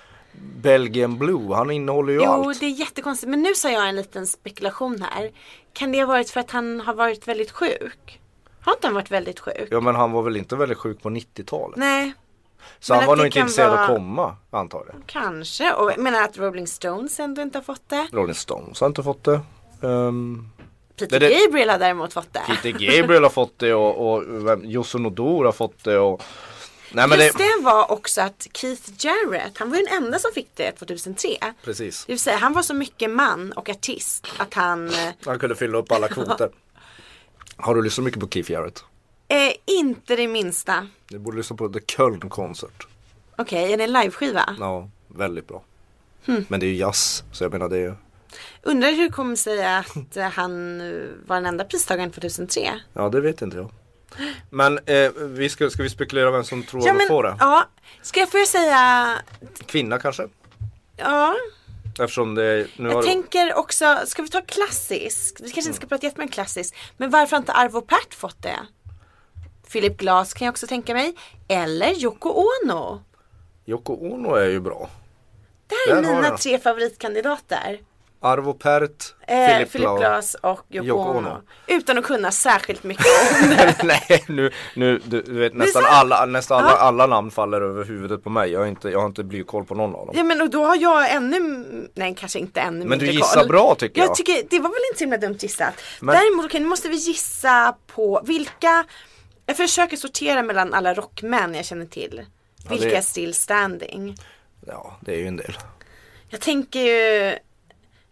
Belgian 0.56 1.18
Blue, 1.18 1.54
han 1.54 1.70
innehåller 1.70 2.12
ju 2.12 2.18
jo 2.18 2.24
allt 2.30 2.60
det 2.60 2.66
är 2.66 2.70
jättekonstigt. 2.70 3.30
Men 3.30 3.42
nu 3.42 3.54
sa 3.54 3.70
jag 3.70 3.88
en 3.88 3.96
liten 3.96 4.26
spekulation 4.26 5.02
här. 5.10 5.30
Kan 5.72 5.92
det 5.92 5.98
ha 6.00 6.06
varit 6.06 6.30
för 6.30 6.40
att 6.40 6.50
han 6.50 6.80
har 6.80 6.94
varit 6.94 7.28
väldigt 7.28 7.50
sjuk? 7.50 8.20
Har 8.60 8.72
inte 8.72 8.86
han 8.86 8.94
varit 8.94 9.10
väldigt 9.10 9.40
sjuk? 9.40 9.68
Ja 9.70 9.80
men 9.80 9.94
han 9.94 10.12
var 10.12 10.22
väl 10.22 10.36
inte 10.36 10.56
väldigt 10.56 10.78
sjuk 10.78 11.02
på 11.02 11.10
90-talet 11.10 11.76
Nej, 11.76 12.12
Så 12.80 12.92
men 12.92 13.00
han 13.00 13.08
var 13.08 13.16
nog 13.16 13.26
inte 13.26 13.38
intresserad 13.38 13.70
vara- 13.70 13.80
att 13.80 13.88
komma 13.88 14.36
antagligen 14.50 15.02
kanske. 15.06 15.72
Och 15.72 15.90
jag 15.90 15.98
menar 15.98 16.22
att 16.22 16.38
Rolling 16.38 16.66
Stones 16.66 17.20
ändå 17.20 17.42
inte 17.42 17.58
har 17.58 17.62
fått 17.62 17.88
det. 17.88 18.08
Rolling 18.12 18.34
Stones 18.34 18.80
har 18.80 18.86
inte 18.86 19.02
fått 19.02 19.24
det 19.24 19.40
Ehm, 19.82 20.48
Peter 20.98 21.20
Det- 21.20 21.38
Gabriel 21.46 21.70
har 21.70 21.78
däremot 21.78 22.12
fått 22.12 22.32
det. 22.32 22.40
Peter 22.46 22.70
Gabriel 22.70 23.22
har 23.22 23.30
fått 23.30 23.58
det 23.58 23.74
och, 23.74 24.14
och 24.14 24.24
Yosun 24.64 25.06
Odor 25.06 25.44
har 25.44 25.52
fått 25.52 25.84
det 25.84 25.98
och 25.98 26.22
Nej 26.94 27.08
men 27.08 27.18
Just 27.20 27.38
det, 27.38 27.44
det 27.44 27.64
var 27.64 27.92
också 27.92 28.20
att 28.20 28.46
Keith 28.52 28.90
Jarrett, 28.98 29.58
han 29.58 29.70
var 29.70 29.76
ju 29.76 29.84
den 29.84 30.04
enda 30.04 30.18
som 30.18 30.30
fick 30.34 30.48
det 30.54 30.72
2003. 30.72 31.28
precis 31.64 32.04
Det 32.06 32.12
vill 32.12 32.20
säga 32.20 32.36
han 32.36 32.52
var 32.52 32.62
så 32.62 32.74
mycket 32.74 33.10
man 33.10 33.52
och 33.52 33.68
artist 33.68 34.26
att 34.38 34.54
han 34.54 34.88
eh, 34.88 35.08
Han 35.24 35.38
kunde 35.38 35.56
fylla 35.56 35.78
upp 35.78 35.92
alla 35.92 36.08
kvoter. 36.08 36.48
Har 37.56 37.74
du 37.74 37.82
lyssnat 37.82 38.04
mycket 38.04 38.20
på 38.20 38.28
Keith 38.28 38.50
Jarrett? 38.52 38.84
eh, 39.28 39.52
inte 39.66 40.16
det 40.16 40.28
minsta. 40.28 40.88
Du 41.08 41.18
borde 41.18 41.36
lyssna 41.36 41.56
på 41.56 41.68
The 41.68 41.80
Köln 41.80 42.30
Concert. 42.30 42.86
Okej, 43.36 43.72
är 43.72 43.76
det 43.76 43.84
en 43.84 43.92
liveskiva? 43.92 44.56
Ja, 44.60 44.88
väldigt 45.08 45.48
bra. 45.48 45.62
Hm. 46.26 46.44
Men 46.48 46.60
det 46.60 46.66
är 46.66 46.68
ju 46.68 46.76
jazz, 46.76 47.24
så 47.32 47.44
jag 47.44 47.52
menar 47.52 47.68
det 47.68 47.76
är 47.76 47.80
ju 47.80 47.94
Undrar 48.62 48.90
hur 48.92 49.02
det 49.02 49.12
kommer 49.12 49.36
sig 49.36 49.64
att 49.76 50.16
eh, 50.16 50.24
han 50.28 50.78
var 51.26 51.36
den 51.36 51.46
enda 51.46 51.64
pristagaren 51.64 52.10
2003? 52.10 52.80
Ja 52.92 53.08
det 53.08 53.20
vet 53.20 53.42
inte 53.42 53.56
jag. 53.56 53.70
Men 54.50 54.78
eh, 54.86 55.10
vi 55.16 55.48
ska, 55.48 55.70
ska 55.70 55.82
vi 55.82 55.90
spekulera 55.90 56.30
vem 56.30 56.44
som 56.44 56.62
tror 56.62 56.82
Ja 56.86 56.90
att 56.90 56.96
men, 56.96 57.08
får 57.08 57.22
det? 57.22 57.36
ja, 57.40 57.68
ska 58.02 58.20
jag 58.20 58.30
få 58.30 58.44
säga, 58.46 59.08
Kvinna 59.66 59.98
kanske? 59.98 60.28
ja, 60.96 61.34
Eftersom 61.98 62.34
det 62.34 62.66
nu 62.76 62.88
jag 62.88 62.94
har... 62.96 63.02
tänker 63.02 63.54
också, 63.54 63.98
ska 64.06 64.22
vi 64.22 64.28
ta 64.28 64.40
klassisk? 64.40 65.36
Vi 65.40 65.50
kanske 65.50 65.68
inte 65.70 65.76
ska 65.76 65.86
prata 65.86 66.06
jättemycket 66.06 66.34
klassisk, 66.34 66.76
men 66.96 67.10
varför 67.10 67.36
har 67.36 67.38
inte 67.40 67.52
Arvo 67.52 67.80
Pärt 67.80 68.14
fått 68.14 68.42
det? 68.42 68.58
Philip 69.72 69.96
Glass 69.96 70.34
kan 70.34 70.44
jag 70.46 70.52
också 70.52 70.66
tänka 70.66 70.94
mig, 70.94 71.14
eller 71.48 71.90
Yoko 72.04 72.28
Ono. 72.28 73.02
Yoko 73.66 73.94
Ono 73.94 74.34
är 74.34 74.48
ju 74.48 74.60
bra. 74.60 74.90
Det 75.66 75.74
här 75.74 75.96
är 75.98 76.02
Där 76.02 76.14
mina 76.14 76.36
tre 76.36 76.58
favoritkandidater. 76.58 77.80
Arvo 78.24 78.54
Pärt, 78.54 79.14
Eh, 79.26 79.48
Philip, 79.48 79.72
Philip 79.72 79.88
Glass. 79.98 80.34
Och 80.34 80.60
Yoko, 80.70 80.98
ono. 81.18 81.42
Utan 81.66 81.98
att 81.98 82.04
kunna 82.04 82.30
särskilt 82.30 82.84
mycket 82.84 83.06
om 83.42 83.48
det. 83.50 83.76
Nej 83.84 84.24
nu, 84.28 84.50
nu 84.76 84.98
du, 85.04 85.22
du 85.22 85.32
vet 85.38 85.54
nästan 85.54 85.82
alla, 85.86 86.26
nästan 86.26 86.58
alla, 86.58 86.70
Ja. 86.70 86.76
alla 86.76 87.06
namn 87.06 87.30
faller 87.30 87.60
över 87.60 87.84
huvudet 87.84 88.24
på 88.24 88.30
mig. 88.30 88.50
Jag 88.50 88.60
har 88.60 88.66
inte, 88.66 88.88
jag 88.90 88.98
har 88.98 89.06
inte 89.06 89.24
blykoll 89.24 89.64
på 89.64 89.74
någon 89.74 89.94
av 89.94 90.06
dem. 90.06 90.14
Ja 90.18 90.24
men 90.24 90.40
och 90.40 90.50
då 90.50 90.64
har 90.64 90.76
jag 90.76 91.10
ännu, 91.12 91.40
nej 91.94 92.14
kanske 92.18 92.38
inte 92.38 92.60
ännu 92.60 92.78
Men 92.78 92.88
mindre 92.88 93.06
du 93.06 93.12
gissar 93.12 93.40
koll. 93.40 93.48
bra, 93.48 93.74
tycker 93.74 94.00
jag. 94.00 94.08
Jag 94.08 94.16
tycker, 94.16 94.42
det 94.50 94.58
var 94.60 94.68
väl 94.68 94.78
inte 94.90 94.98
så 94.98 95.04
himla 95.04 95.16
dumt 95.18 95.36
gissat. 95.40 95.74
Men- 96.00 96.14
Däremot 96.16 96.44
okej, 96.46 96.60
nu 96.60 96.66
måste 96.66 96.88
vi 96.88 96.96
gissa 96.96 97.76
på 97.86 98.22
vilka, 98.24 98.84
jag 99.46 99.56
försöker 99.56 99.96
sortera 99.96 100.42
mellan 100.42 100.74
alla 100.74 100.94
rockmän 100.94 101.54
jag 101.54 101.64
känner 101.64 101.86
till. 101.86 102.26
Vilka 102.70 102.86
det- 102.88 102.96
är 102.96 103.00
still 103.02 103.34
standing? 103.34 104.16
Ja 104.66 104.96
det 105.00 105.12
är 105.14 105.18
ju 105.18 105.26
en 105.26 105.36
del. 105.36 105.56
Jag 106.28 106.40
tänker 106.40 106.80
ju, 106.80 107.38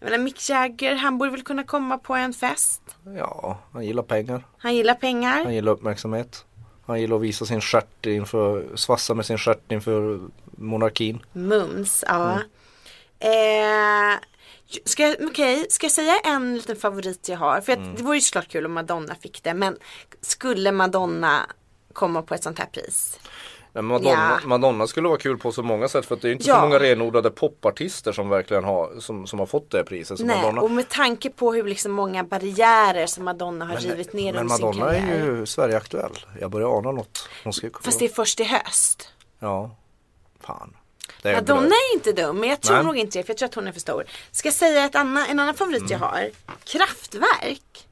jag 0.02 0.10
menar 0.10 0.24
Mick 0.24 0.48
Jagger, 0.48 0.94
han 0.94 1.18
borde 1.18 1.30
väl 1.30 1.42
kunna 1.42 1.64
komma 1.64 1.98
på 1.98 2.14
en 2.14 2.32
fest. 2.32 2.82
Ja, 3.16 3.58
han 3.72 3.84
gillar 3.84 4.02
pengar. 4.02 4.46
Han 4.58 4.74
gillar 4.74 4.94
pengar. 4.94 5.44
Han 5.44 5.54
gillar 5.54 5.72
uppmärksamhet. 5.72 6.44
Han 6.86 7.00
gillar 7.00 7.16
att 7.16 7.22
visa 7.22 7.44
sin 7.46 7.60
stjärt 7.60 8.06
inför, 8.06 8.76
svassa 8.76 9.14
med 9.14 9.26
sin 9.26 9.38
stjärt 9.38 9.72
inför 9.72 10.20
monarkin. 10.58 11.24
Mums, 11.32 12.04
ja. 12.08 12.38
Mm. 13.18 14.14
Eh, 14.14 14.18
ska, 14.84 15.14
okej, 15.20 15.66
ska 15.70 15.84
jag 15.84 15.92
säga 15.92 16.18
en 16.24 16.54
liten 16.56 16.76
favorit 16.76 17.28
jag 17.28 17.38
har? 17.38 17.60
För 17.60 17.72
Mm. 17.72 17.94
det 17.94 18.02
vore 18.02 18.16
ju 18.16 18.20
såklart 18.20 18.48
kul 18.48 18.66
om 18.66 18.72
Madonna 18.72 19.14
fick 19.14 19.42
det. 19.42 19.54
Men 19.54 19.76
skulle 20.20 20.72
Madonna 20.72 21.46
komma 21.92 22.22
på 22.22 22.34
ett 22.34 22.42
sånt 22.42 22.58
här 22.58 22.66
pris? 22.66 23.20
Men 23.74 23.84
Madonna, 23.84 24.38
Ja. 24.42 24.48
Madonna 24.48 24.86
skulle 24.86 25.08
vara 25.08 25.18
kul 25.18 25.38
på 25.38 25.52
så 25.52 25.62
många 25.62 25.88
sätt 25.88 26.06
för 26.06 26.16
det 26.16 26.28
är 26.28 26.32
inte 26.32 26.48
Ja. 26.48 26.54
så 26.54 26.60
många 26.60 26.78
renodlade 26.78 27.30
popartister 27.30 28.12
som 28.12 28.28
verkligen 28.28 28.64
har, 28.64 29.00
som, 29.00 29.26
som 29.26 29.38
har 29.38 29.46
fått 29.46 29.70
det 29.70 29.84
priset 29.84 30.18
som 30.18 30.26
Nej, 30.26 30.36
Madonna. 30.36 30.60
och 30.62 30.70
med 30.70 30.88
tanke 30.88 31.30
på 31.30 31.52
hur 31.52 31.64
liksom 31.64 31.92
många 31.92 32.24
barriärer 32.24 33.06
som 33.06 33.24
Madonna 33.24 33.64
har 33.64 33.76
rivit 33.76 34.12
ner 34.12 34.32
Men 34.32 34.46
Madonna 34.46 34.94
är 34.96 35.24
ju 35.24 35.46
Sverigeaktuell. 35.46 36.12
Jag 36.40 36.50
börjar 36.50 36.78
ana 36.78 36.92
något. 36.92 37.28
Hon 37.44 37.52
ska, 37.52 37.68
Fast 37.82 37.98
det 37.98 38.04
är 38.04 38.08
först 38.08 38.40
i 38.40 38.44
höst. 38.44 39.08
Ja. 39.38 39.70
Fan. 40.40 40.76
Är 41.22 41.34
Madonna 41.34 41.60
blöd. 41.60 41.72
är 41.72 41.94
inte 41.94 42.12
dum, 42.12 42.38
men 42.40 42.48
jag 42.48 42.60
tror 42.60 42.76
Nej. 42.76 42.84
nog 42.84 42.96
inte 42.96 43.18
det, 43.18 43.22
för 43.22 43.30
jag 43.30 43.38
tror 43.38 43.48
att 43.48 43.54
hon 43.54 43.68
är 43.68 43.72
för 43.72 43.80
stor. 43.80 44.04
Ska 44.30 44.46
jag 44.48 44.54
säga 44.54 44.84
ett 44.84 44.94
annan, 44.94 45.26
en 45.30 45.40
annan 45.40 45.54
favorit 45.54 45.82
jag 45.90 45.92
Mm. 45.92 46.00
har? 46.08 46.30
Kraftwerk. 46.64 47.88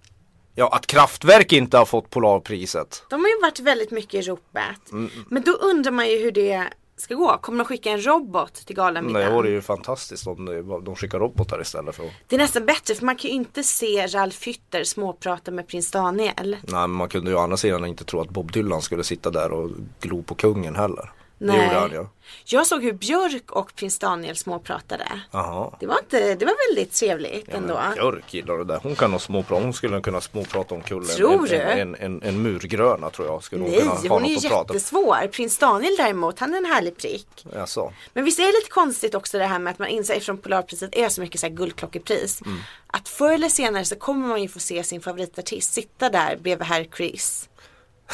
Ja, 0.55 0.68
att 0.68 0.86
Kraftwerk 0.86 1.53
inte 1.53 1.78
har 1.78 1.84
fått 1.84 2.11
Polarpriset. 2.11 3.05
De 3.11 3.20
har 3.20 3.28
ju 3.28 3.40
varit 3.42 3.61
väldigt 3.61 3.90
mycket 3.90 4.14
i 4.14 4.22
ropet. 4.22 4.92
Mm. 4.92 5.11
Men 5.28 5.42
då 5.42 5.53
undrar 5.53 5.92
man 5.92 6.09
ju 6.09 6.18
hur 6.18 6.32
det 6.32 6.68
ska 6.96 7.14
gå. 7.14 7.38
Kommer 7.38 7.59
de 7.59 7.64
skicka 7.64 7.90
en 7.90 8.07
robot 8.07 8.55
till 8.55 8.76
galamiddagen? 8.76 9.28
det 9.28 9.34
vore 9.34 9.51
ju 9.51 9.61
fantastiskt 9.61 10.26
om 10.26 10.44
de, 10.44 10.84
de 10.84 10.96
skickar 10.96 11.18
robotar 11.18 11.61
istället 11.61 11.96
för. 11.96 12.11
Det 12.28 12.36
är 12.36 12.40
nästan 12.40 12.66
bättre 12.66 12.94
för 12.94 13.05
man 13.05 13.16
kan 13.16 13.30
ju 13.30 13.36
inte 13.36 13.62
se 13.62 14.07
Ralf 14.07 14.46
Hütter 14.46 14.84
småprata 14.84 15.51
med 15.51 15.68
prins 15.68 15.90
Daniel. 15.90 16.57
Nej 16.62 16.80
men 16.80 16.90
man 16.90 17.09
kunde 17.09 17.30
ju 17.30 17.36
å 17.36 17.40
andra 17.40 17.57
sidan 17.57 17.84
inte 17.84 18.05
tro 18.05 18.20
att 18.20 18.30
Bob 18.30 18.53
Dylan 18.53 18.82
skulle 18.82 19.05
sitta 19.05 19.30
där 19.30 19.53
och 19.53 19.70
glo 20.01 20.22
på 20.22 20.34
kungen 20.34 20.76
heller. 20.76 21.12
Det 21.41 21.47
gjorde 21.47 21.78
han 21.78 21.91
ja. 21.93 22.11
Jag 22.45 22.66
såg 22.66 22.82
hur 22.82 22.93
Björk 22.93 23.51
och 23.51 23.74
prins 23.74 23.99
Daniel 23.99 24.36
småpratade. 24.36 25.09
Jaha. 25.30 25.74
Det 25.80 25.86
var, 25.86 25.99
inte, 25.99 26.34
det 26.34 26.45
var 26.45 26.68
väldigt 26.68 26.93
trevligt 26.93 27.45
Ja, 27.49 27.57
ändå. 27.57 27.80
Björk 27.95 28.34
gillar 28.34 28.59
det 28.59 28.64
där. 28.64 28.80
Hon 28.82 28.97
kan 28.97 29.11
nog 29.11 29.20
småprata. 29.20 29.62
Hon 29.62 29.72
skulle 29.72 30.01
kunna 30.01 30.20
småprata 30.20 30.74
om 30.74 30.80
kullen. 30.80 31.16
Tror 31.16 31.47
du? 31.47 31.57
En, 31.57 31.78
en, 31.78 31.95
en, 31.95 32.22
en 32.22 32.43
murgröna 32.43 33.11
tror 33.11 33.28
jag 33.28 33.43
skulle 33.43 33.62
hon 33.62 33.70
Nej, 33.70 33.80
kunna 33.80 33.95
ha 33.95 34.09
hon 34.09 34.24
är 34.24 34.45
jättesvår. 34.45 35.26
Prins 35.26 35.59
Daniel 35.59 35.97
däremot, 35.99 36.38
han 36.38 36.55
är 36.55 36.59
en 36.59 36.64
härlig 36.64 36.97
prick. 36.97 37.47
Jaså? 37.55 37.93
Men 38.12 38.24
visst 38.24 38.38
är 38.38 38.47
det 38.47 38.53
lite 38.53 38.70
konstigt 38.70 39.14
också 39.14 39.38
det 39.38 39.47
här 39.47 39.59
med 39.59 39.70
att 39.70 39.78
man 39.78 39.88
inser, 39.88 40.14
eftersom 40.14 40.38
Polarpriset 40.38 40.97
är 40.97 41.09
så 41.09 41.20
mycket 41.20 41.41
så 41.41 41.47
här 41.47 41.55
guldklockepris. 41.55 42.43
Mm. 42.43 42.59
Att 42.86 43.09
förr 43.09 43.32
eller 43.32 43.49
senare 43.49 43.84
så 43.84 43.97
kommer 43.97 44.28
man 44.28 44.43
ju 44.43 44.49
få 44.49 44.59
se 44.59 44.84
sin 44.84 45.01
favoritartist 45.01 45.72
sitta 45.72 46.11
där 46.11 46.36
bredvid 46.36 46.66
herr 46.66 46.86
Chris. 46.97 47.49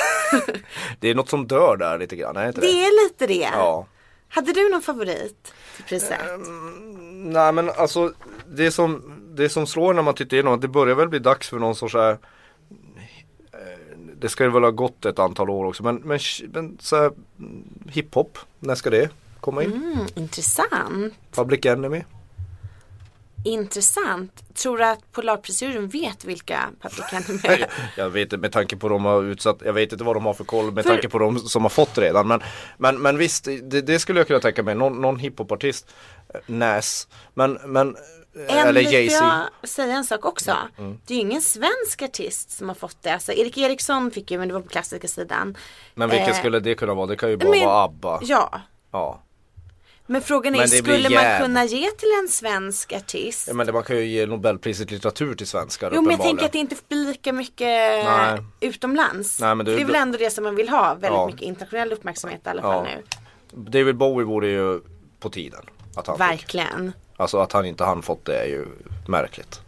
Det 1.01 1.11
är 1.11 1.15
något 1.15 1.29
som 1.29 1.47
dör 1.47 1.77
där 1.77 1.99
lite 1.99 2.17
grann, 2.17 2.37
är 2.37 2.49
inte 2.49 2.61
det? 2.61 2.67
Det 2.67 2.85
är 2.85 3.05
lite 3.05 3.27
det. 3.27 3.51
Ja. 3.53 3.87
Hade 4.29 4.53
du 4.53 4.69
någon 4.71 4.83
favorit 4.83 5.55
till 5.77 5.85
priset? 5.85 6.21
Nej 7.13 7.53
men 7.53 7.71
alltså 7.71 8.13
det 8.47 8.71
som, 8.71 9.03
det 9.35 9.49
som 9.49 9.67
slår 9.67 9.95
när 9.95 10.03
man 10.03 10.15
tittar 10.15 10.37
igenom 10.37 10.55
att 10.55 10.61
det 10.61 10.69
börjar 10.69 10.95
väl 10.95 11.09
bli 11.09 11.19
dags 11.19 11.49
för 11.49 11.59
någon 11.59 11.75
sorts 11.75 11.95
här 11.95 12.13
eh, 13.53 13.99
Det 14.21 14.29
ska 14.29 14.45
ju 14.45 14.51
väl 14.51 14.63
ha 14.63 14.71
gått 14.71 15.05
ett 15.05 15.19
antal 15.19 15.51
år 15.51 15.65
också 15.65 15.83
men, 15.83 15.97
men, 15.97 16.19
men 16.53 16.79
så 16.81 16.97
här, 16.97 17.13
mm, 17.39 17.65
hiphop, 17.89 18.39
när 18.59 18.75
ska 18.75 18.91
det 18.91 19.11
komma 19.41 19.63
in? 19.63 19.73
Mm, 19.73 20.07
intressant. 20.15 21.15
Public 21.35 21.67
Enemy? 21.67 22.03
Intressant. 23.47 24.43
Tror 24.55 24.79
du 24.79 24.85
att 24.85 25.13
Polarprisjuryn 25.13 25.89
vet 25.89 26.25
vilka 26.25 26.69
Enemy 27.13 27.41
är? 27.43 27.71
Jag 27.97 28.11
vet 28.11 28.23
inte 28.23 28.37
med 28.37 28.53
tanke 28.53 28.77
på 28.77 28.89
de 28.89 29.05
har 29.05 29.23
utsatt, 29.23 29.57
jag 29.65 29.73
vet 29.73 29.93
inte 29.93 30.05
vad 30.05 30.17
de 30.17 30.27
har 30.27 30.35
för 30.35 30.45
koll 30.45 30.73
med 30.73 30.85
För- 30.85 30.91
tanke 30.91 31.09
på 31.09 31.19
de 31.19 31.39
som 31.39 31.63
har 31.63 31.69
fått 31.69 31.99
redan. 31.99 32.29
Men, 32.29 32.43
men, 32.79 33.03
men 33.03 33.19
visst, 33.19 33.45
det, 33.45 33.81
det 33.81 33.99
skulle 33.99 34.21
jag 34.21 34.27
kunna 34.27 34.41
tänka 34.41 34.63
mig. 34.63 34.75
Någon, 34.75 35.01
någon 35.01 35.19
hiphopartist, 35.19 35.87
eh, 36.35 36.41
Nas, 36.47 37.09
men, 37.35 37.53
men 37.65 37.97
eh, 38.49 38.59
En, 38.59 38.67
eller 38.67 38.81
Jay-Z. 38.81 39.25
Mm, 39.25 39.41
jag 39.61 39.71
säga 39.71 39.95
en 39.97 40.05
sak 40.05 40.25
också? 40.25 40.57
Det 41.07 41.15
är 41.15 41.17
ju 41.19 41.21
ingen 41.23 41.43
svensk 41.43 42.03
artist 42.03 42.51
som 42.51 42.69
har 42.69 42.75
fått 42.77 42.97
det. 43.03 43.11
Alltså 43.15 43.33
Erik 43.33 43.59
Eriksson 43.59 44.11
fick 44.11 44.31
ju 44.31 44.39
men 44.39 44.49
det 44.49 44.55
var 44.55 44.61
på 44.61 44.69
klassiska 44.69 45.09
sidan. 45.09 45.57
Men 45.95 46.11
vilken 46.11 46.29
Eh, 46.31 46.39
skulle 46.39 46.61
det 46.61 46.75
kunna 46.75 46.95
vara? 46.95 47.07
Det 47.07 47.17
kan 47.17 47.31
ju 47.31 47.37
bara 47.37 47.51
men- 47.51 47.65
vara 47.65 47.85
ABBA. 47.85 48.19
Ja. 48.23 48.61
Ja. 48.93 49.23
Men 50.07 50.23
frågan 50.23 50.55
är, 50.55 50.59
Men 50.59 50.69
skulle 50.69 51.11
man 51.11 51.41
kunna 51.41 51.65
ge 51.65 51.91
till 51.91 52.09
en 52.23 52.29
svensk 52.29 52.93
artist? 52.93 53.49
Ja, 53.49 53.55
men 53.55 53.67
det, 53.67 53.73
man 53.73 53.83
kan 53.83 53.97
ju 53.97 54.07
ge 54.07 54.27
Nobelpriset 54.27 54.91
i 54.91 54.95
litteratur 54.95 55.35
till 55.35 55.47
svenskar 55.47 55.91
Jo 55.95 56.03
men 56.03 56.11
jag 56.11 56.21
tänker 56.23 56.45
att 56.45 56.53
det 56.53 56.59
inte 56.59 56.77
blir 56.89 57.07
lika 57.07 57.33
mycket 57.33 57.67
Nej. 58.05 58.39
utomlands. 58.61 59.41
Nej, 59.41 59.55
men 59.55 59.67
det- 59.67 59.75
det, 59.77 59.81
är 59.83 59.85
väl 59.87 59.95
ändå 59.95 60.19
det 60.19 60.31
som 60.31 60.45
man 60.45 60.55
vill 60.57 60.69
ha, 60.69 60.95
väldigt 60.95 61.11
Ja. 61.11 61.27
mycket 61.27 61.43
internationell 61.43 61.93
uppmärksamhet 61.93 62.41
i 62.47 62.49
alla 62.49 62.63
Ja. 62.63 62.73
fall 62.73 62.85
nu. 62.85 63.03
David 63.71 63.97
Bowie 63.97 64.27
vore 64.27 64.49
ju 64.49 64.81
på 65.21 65.31
tiden. 65.31 65.63
Att 65.97 66.07
han 66.07 66.17
fick. 66.17 66.21
Verkligen. 66.29 66.93
Alltså 67.17 67.39
att 67.39 67.53
han 67.53 67.65
inte 67.65 67.85
han 67.85 68.03
fått 68.03 68.25
det 68.25 68.39
är 68.39 68.47
ju 68.47 68.67
märkligt. 69.09 69.61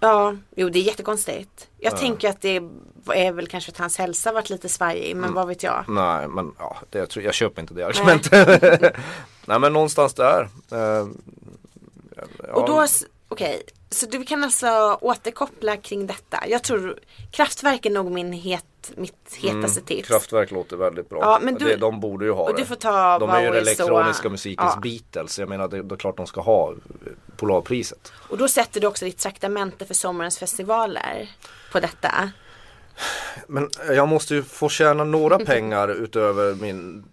Ja, 0.00 0.36
jo 0.56 0.68
det 0.68 0.78
är 0.78 0.82
jättekonstigt. 0.82 1.68
Jag 1.78 1.96
tänker 1.96 2.28
att 2.28 2.40
det 2.40 2.60
är 3.14 3.32
väl 3.32 3.46
kanske 3.46 3.70
att 3.72 3.78
hans 3.78 3.98
hälsa 3.98 4.32
varit 4.32 4.50
lite 4.50 4.68
svajig, 4.68 5.16
men 5.16 5.34
vad 5.34 5.48
vet 5.48 5.62
jag. 5.62 5.84
Nej 5.88 6.28
men 6.28 6.52
ja, 6.58 6.76
det, 6.90 6.98
jag, 6.98 7.08
tror, 7.10 7.24
jag 7.24 7.34
köper 7.34 7.62
inte 7.62 7.74
det 7.74 7.86
argumentet. 7.86 8.96
Nej. 9.46 9.58
men 9.58 9.72
någonstans 9.72 10.14
där. 10.14 10.48
Eh, 10.72 10.78
ja, 12.16 12.52
Och 12.54 12.66
då, 12.66 12.86
okej, 13.28 13.62
så 13.90 14.06
du 14.06 14.24
kan 14.24 14.44
alltså 14.44 14.98
återkoppla 15.00 15.76
kring 15.76 16.06
detta. 16.06 16.48
Jag 16.48 16.62
tror 16.62 16.98
kraftverk 17.30 17.86
är 17.86 17.90
nog 17.90 18.10
min 18.10 18.32
het, 18.32 18.92
mitt 18.96 19.34
hetaste 19.36 19.80
tips. 19.80 19.90
Mm, 20.10 20.20
Kraftwerk 20.20 20.50
låter 20.50 20.76
väldigt 20.76 21.08
bra. 21.08 21.18
Ja, 21.22 21.38
men 21.42 21.54
du- 21.54 21.64
det, 21.64 21.76
de 21.76 22.00
borde 22.00 22.24
ju 22.24 22.30
ha 22.32 22.42
och 22.42 22.54
det. 22.54 22.60
du 22.62 22.66
får 22.66 22.74
ta 22.74 23.18
de 23.18 23.30
är 23.30 23.40
ju 23.40 23.46
den 23.46 23.56
elektroniska 23.56 24.22
så- 24.22 24.30
musikens 24.30 24.72
ja. 24.74 24.80
Beatles. 24.80 25.38
Jag 25.38 25.48
menar 25.48 25.68
det, 25.68 25.82
det 25.82 25.94
är 25.94 25.96
klart 25.96 26.16
de 26.16 26.26
ska 26.26 26.40
ha 26.40 26.72
eh, 26.72 26.76
Polarpriset. 27.36 28.12
Och 28.28 28.38
då 28.38 28.48
sätter 28.48 28.80
du 28.80 28.86
också 28.86 29.04
ditt 29.04 29.18
traktamente 29.18 29.86
för 29.86 29.94
sommarens 29.94 30.38
festivaler 30.38 31.30
på 31.72 31.80
detta. 31.80 32.30
Men 33.46 33.70
jag 33.88 34.08
måste 34.08 34.34
ju 34.34 34.42
få 34.42 34.68
tjäna 34.68 35.04
några 35.04 35.38
pengar 35.46 35.88
utöver 35.88 36.54
min 36.54 37.04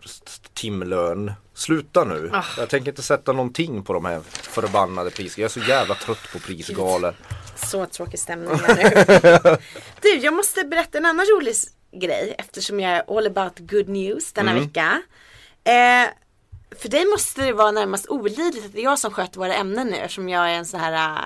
timlön. 0.54 1.34
Sluta 1.54 2.04
nu. 2.04 2.30
Ah. 2.34 2.44
Jag 2.58 2.70
tänker 2.70 2.92
inte 2.92 3.02
sätta 3.02 3.32
någonting 3.34 3.84
på 3.84 3.94
de 3.94 4.06
här 4.06 4.22
förbannade 4.32 5.10
priserna. 5.12 5.42
Jag 5.42 5.50
är 5.50 5.62
så 5.62 5.70
jävla 5.70 5.96
trött 5.96 6.32
på 6.34 6.40
prisgalor. 6.40 7.14
Så 7.56 7.86
tråkig 7.86 8.20
stämning 8.20 8.50
nu. 8.68 8.76
du, 10.02 10.10
jag 10.16 10.34
måste 10.34 10.64
berätta 10.64 10.98
en 10.98 11.06
annan 11.06 11.26
rolig 11.26 11.56
grej 11.92 12.36
eftersom 12.38 12.80
jag 12.80 12.92
är 12.92 13.18
all 13.18 13.28
about 13.28 13.60
good 13.60 13.90
news 13.90 14.34
denna 14.34 14.52
Mm. 14.52 14.64
vecka. 14.64 15.02
Eh, 15.64 16.10
för 16.82 16.90
dig 16.90 17.06
måste 17.06 17.42
det 17.42 17.54
vara 17.54 17.72
närmast 17.72 18.10
olidligt 18.10 18.66
att 18.66 18.74
det 18.74 18.80
är 18.80 18.84
jag 18.84 19.00
som 19.00 19.12
sköter 19.12 19.40
våra 19.40 19.54
ämnen 19.56 19.88
nu 19.88 19.96
eftersom 19.98 20.30
jag 20.30 20.50
är 20.52 20.54
en 20.54 20.66
så 20.66 20.78
här 20.78 21.26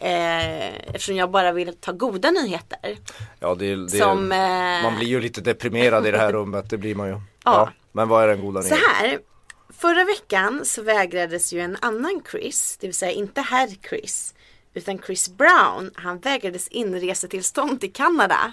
eh, 0.00 0.76
eftersom 0.76 1.16
jag 1.16 1.30
bara 1.30 1.52
vill 1.52 1.74
ta 1.80 1.92
goda 1.92 2.30
nyheter. 2.30 2.98
Ja, 3.40 3.54
det, 3.54 3.76
det, 3.76 3.88
Som, 3.98 4.32
eh, 4.32 4.82
Man 4.82 4.96
blir 4.96 5.08
ju 5.08 5.20
lite 5.20 5.40
deprimerad 5.40 6.06
i 6.06 6.10
det 6.10 6.18
här 6.18 6.32
rummet. 6.38 6.70
Det 6.70 6.78
blir 6.78 6.94
man 6.94 7.08
ju. 7.08 7.20
Ja. 7.44 7.72
Men 7.92 8.08
vad 8.08 8.24
är 8.24 8.28
den 8.28 8.40
goda 8.40 8.62
Så 8.62 8.68
nyheten? 8.74 8.90
här, 8.94 9.18
förra 9.78 10.04
veckan 10.04 10.64
så 10.64 10.82
vägrades 10.82 11.52
ju 11.52 11.60
en 11.60 11.76
annan 11.80 12.22
Chris, 12.30 12.76
det 12.80 12.86
vill 12.86 12.94
säga 12.94 13.12
inte 13.12 13.40
herr 13.40 13.68
Chris, 13.88 14.34
utan 14.74 14.98
Chris 14.98 15.28
Brown, 15.28 15.90
han 15.94 16.18
vägrades 16.18 16.68
inresetillstånd 16.68 17.80
till 17.80 17.92
Kanada. 17.92 18.52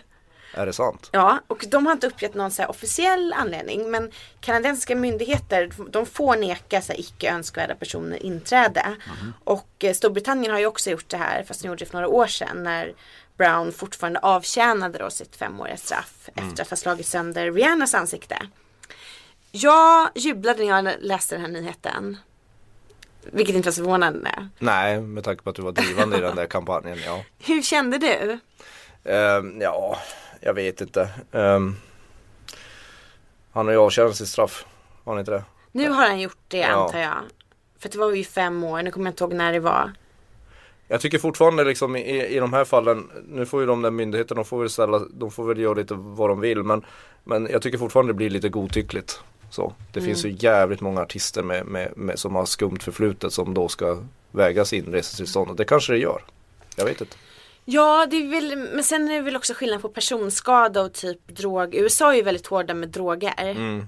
Är 0.55 0.65
det 0.65 0.73
sant? 0.73 1.09
Ja, 1.11 1.39
och 1.47 1.65
de 1.67 1.85
har 1.85 1.93
inte 1.93 2.07
uppgett 2.07 2.33
någon 2.33 2.51
så 2.51 2.65
officiell 2.65 3.33
anledning 3.33 3.91
men 3.91 4.11
kanadensiska 4.39 4.95
myndigheter 4.95 5.71
de 5.89 6.05
får 6.05 6.35
neka 6.35 6.81
så 6.81 6.93
icke 6.93 7.31
önskvärda 7.31 7.75
personer 7.75 8.23
inträde. 8.23 8.95
Och 9.43 9.69
eh, 9.79 9.93
Storbritannien 9.93 10.51
har 10.51 10.59
ju 10.59 10.65
också 10.65 10.89
gjort 10.89 11.09
det 11.09 11.17
här 11.17 11.43
fast 11.43 11.61
de 11.61 11.67
gjorde 11.67 11.79
det 11.79 11.85
för 11.85 11.93
några 11.93 12.07
år 12.07 12.27
sedan 12.27 12.63
när 12.63 12.93
Brown 13.37 13.71
fortfarande 13.71 14.19
avtjänade 14.19 14.97
då 14.97 15.09
sitt 15.09 15.35
femåriga 15.35 15.77
straff 15.77 16.29
efter 16.35 16.63
att 16.63 16.69
ha 16.69 16.77
slagit 16.77 17.07
sönder 17.07 17.51
Rihannas 17.51 17.93
ansikte. 17.93 18.37
Jag 19.51 20.09
jublade 20.15 20.65
när 20.65 20.87
jag 20.87 20.95
läste 20.99 21.35
den 21.35 21.41
här 21.41 21.51
nyheten. 21.51 22.17
Vilket 23.21 23.55
inte 23.55 23.67
var 23.67 23.71
så 23.73 23.83
förvånande. 23.83 24.49
Nej, 24.59 25.01
med 25.01 25.23
tanke 25.23 25.43
på 25.43 25.49
att 25.49 25.55
du 25.55 25.61
var 25.61 25.71
drivande 25.71 26.17
i 26.17 26.21
den 26.21 26.35
där 26.35 26.45
kampanjen. 26.45 26.99
Ja, 27.05 27.23
Hur 27.45 27.61
kände 27.61 27.97
du? 27.97 28.39
Ehm, 29.11 29.61
ja 29.61 29.97
jag 30.45 30.53
vet 30.53 30.81
inte. 30.81 31.09
Ehm, 31.31 31.75
han 33.51 33.65
har 33.65 33.73
ju 33.73 33.79
avtjänat 33.79 34.15
sitt 34.15 34.27
straff. 34.27 34.65
Har 35.03 35.13
han 35.13 35.19
inte 35.19 35.31
det? 35.31 35.43
Nu 35.71 35.89
har 35.89 36.07
han 36.07 36.19
gjort 36.19 36.37
det 36.47 36.57
Ja. 36.57 36.67
antar 36.67 36.99
jag. 36.99 37.13
För 37.79 37.89
det 37.89 37.97
var 37.97 38.11
ju 38.11 38.23
fem 38.23 38.63
år, 38.63 38.81
nu 38.81 38.91
kommer 38.91 39.05
jag 39.05 39.11
inte 39.11 39.23
ihåg 39.23 39.33
när 39.33 39.53
det 39.53 39.59
var. 39.59 39.91
Jag 40.87 41.01
tycker 41.01 41.19
fortfarande 41.19 41.63
liksom 41.63 41.95
i, 41.95 42.25
i 42.25 42.39
de 42.39 42.53
här 42.53 42.65
fallen, 42.65 43.09
nu 43.27 43.45
får 43.45 43.61
ju 43.61 43.67
de 43.67 43.81
där 43.81 43.91
myndigheterna, 43.91 44.41
de 44.41 44.45
får 44.45 44.59
väl 44.59 44.69
ställa, 44.69 44.99
de 44.99 45.31
får 45.31 45.45
väl 45.47 45.59
göra 45.59 45.73
lite 45.73 45.93
vad 45.93 46.29
de 46.29 46.39
vill 46.39 46.63
men, 46.63 46.85
men 47.23 47.47
jag 47.51 47.61
tycker 47.61 47.77
fortfarande 47.77 48.13
det 48.13 48.17
blir 48.17 48.29
lite 48.29 48.49
godtyckligt. 48.49 49.19
Så, 49.49 49.73
det 49.93 50.01
finns 50.01 50.25
ju 50.25 50.35
jävligt 50.39 50.81
många 50.81 51.01
artister 51.01 51.43
med, 51.43 51.65
med, 51.65 51.97
med, 51.97 52.19
som 52.19 52.35
har 52.35 52.45
skumt 52.45 52.79
förflutet 52.81 53.33
som 53.33 53.53
då 53.53 53.67
ska 53.67 53.97
vägas 54.31 54.73
in 54.73 54.85
resetillståndet. 54.85 55.57
Det 55.57 55.65
kanske 55.65 55.93
det 55.93 55.99
gör. 55.99 56.21
Jag 56.75 56.85
vet 56.85 57.01
inte. 57.01 57.15
Ja, 57.65 58.07
det 58.09 58.17
är 58.17 58.29
väl, 58.29 58.57
men 58.57 58.83
sen 58.83 59.07
är 59.07 59.15
det 59.15 59.21
väl 59.21 59.35
också 59.35 59.53
skillnad 59.53 59.81
på 59.81 59.89
personskada 59.89 60.81
och 60.81 60.93
typ 60.93 61.27
drog. 61.27 61.75
USA 61.75 62.11
är 62.11 62.15
ju 62.15 62.21
väldigt 62.23 62.47
hårda 62.47 62.73
med 62.73 62.89
droger. 62.89 63.33
Mm. 63.37 63.87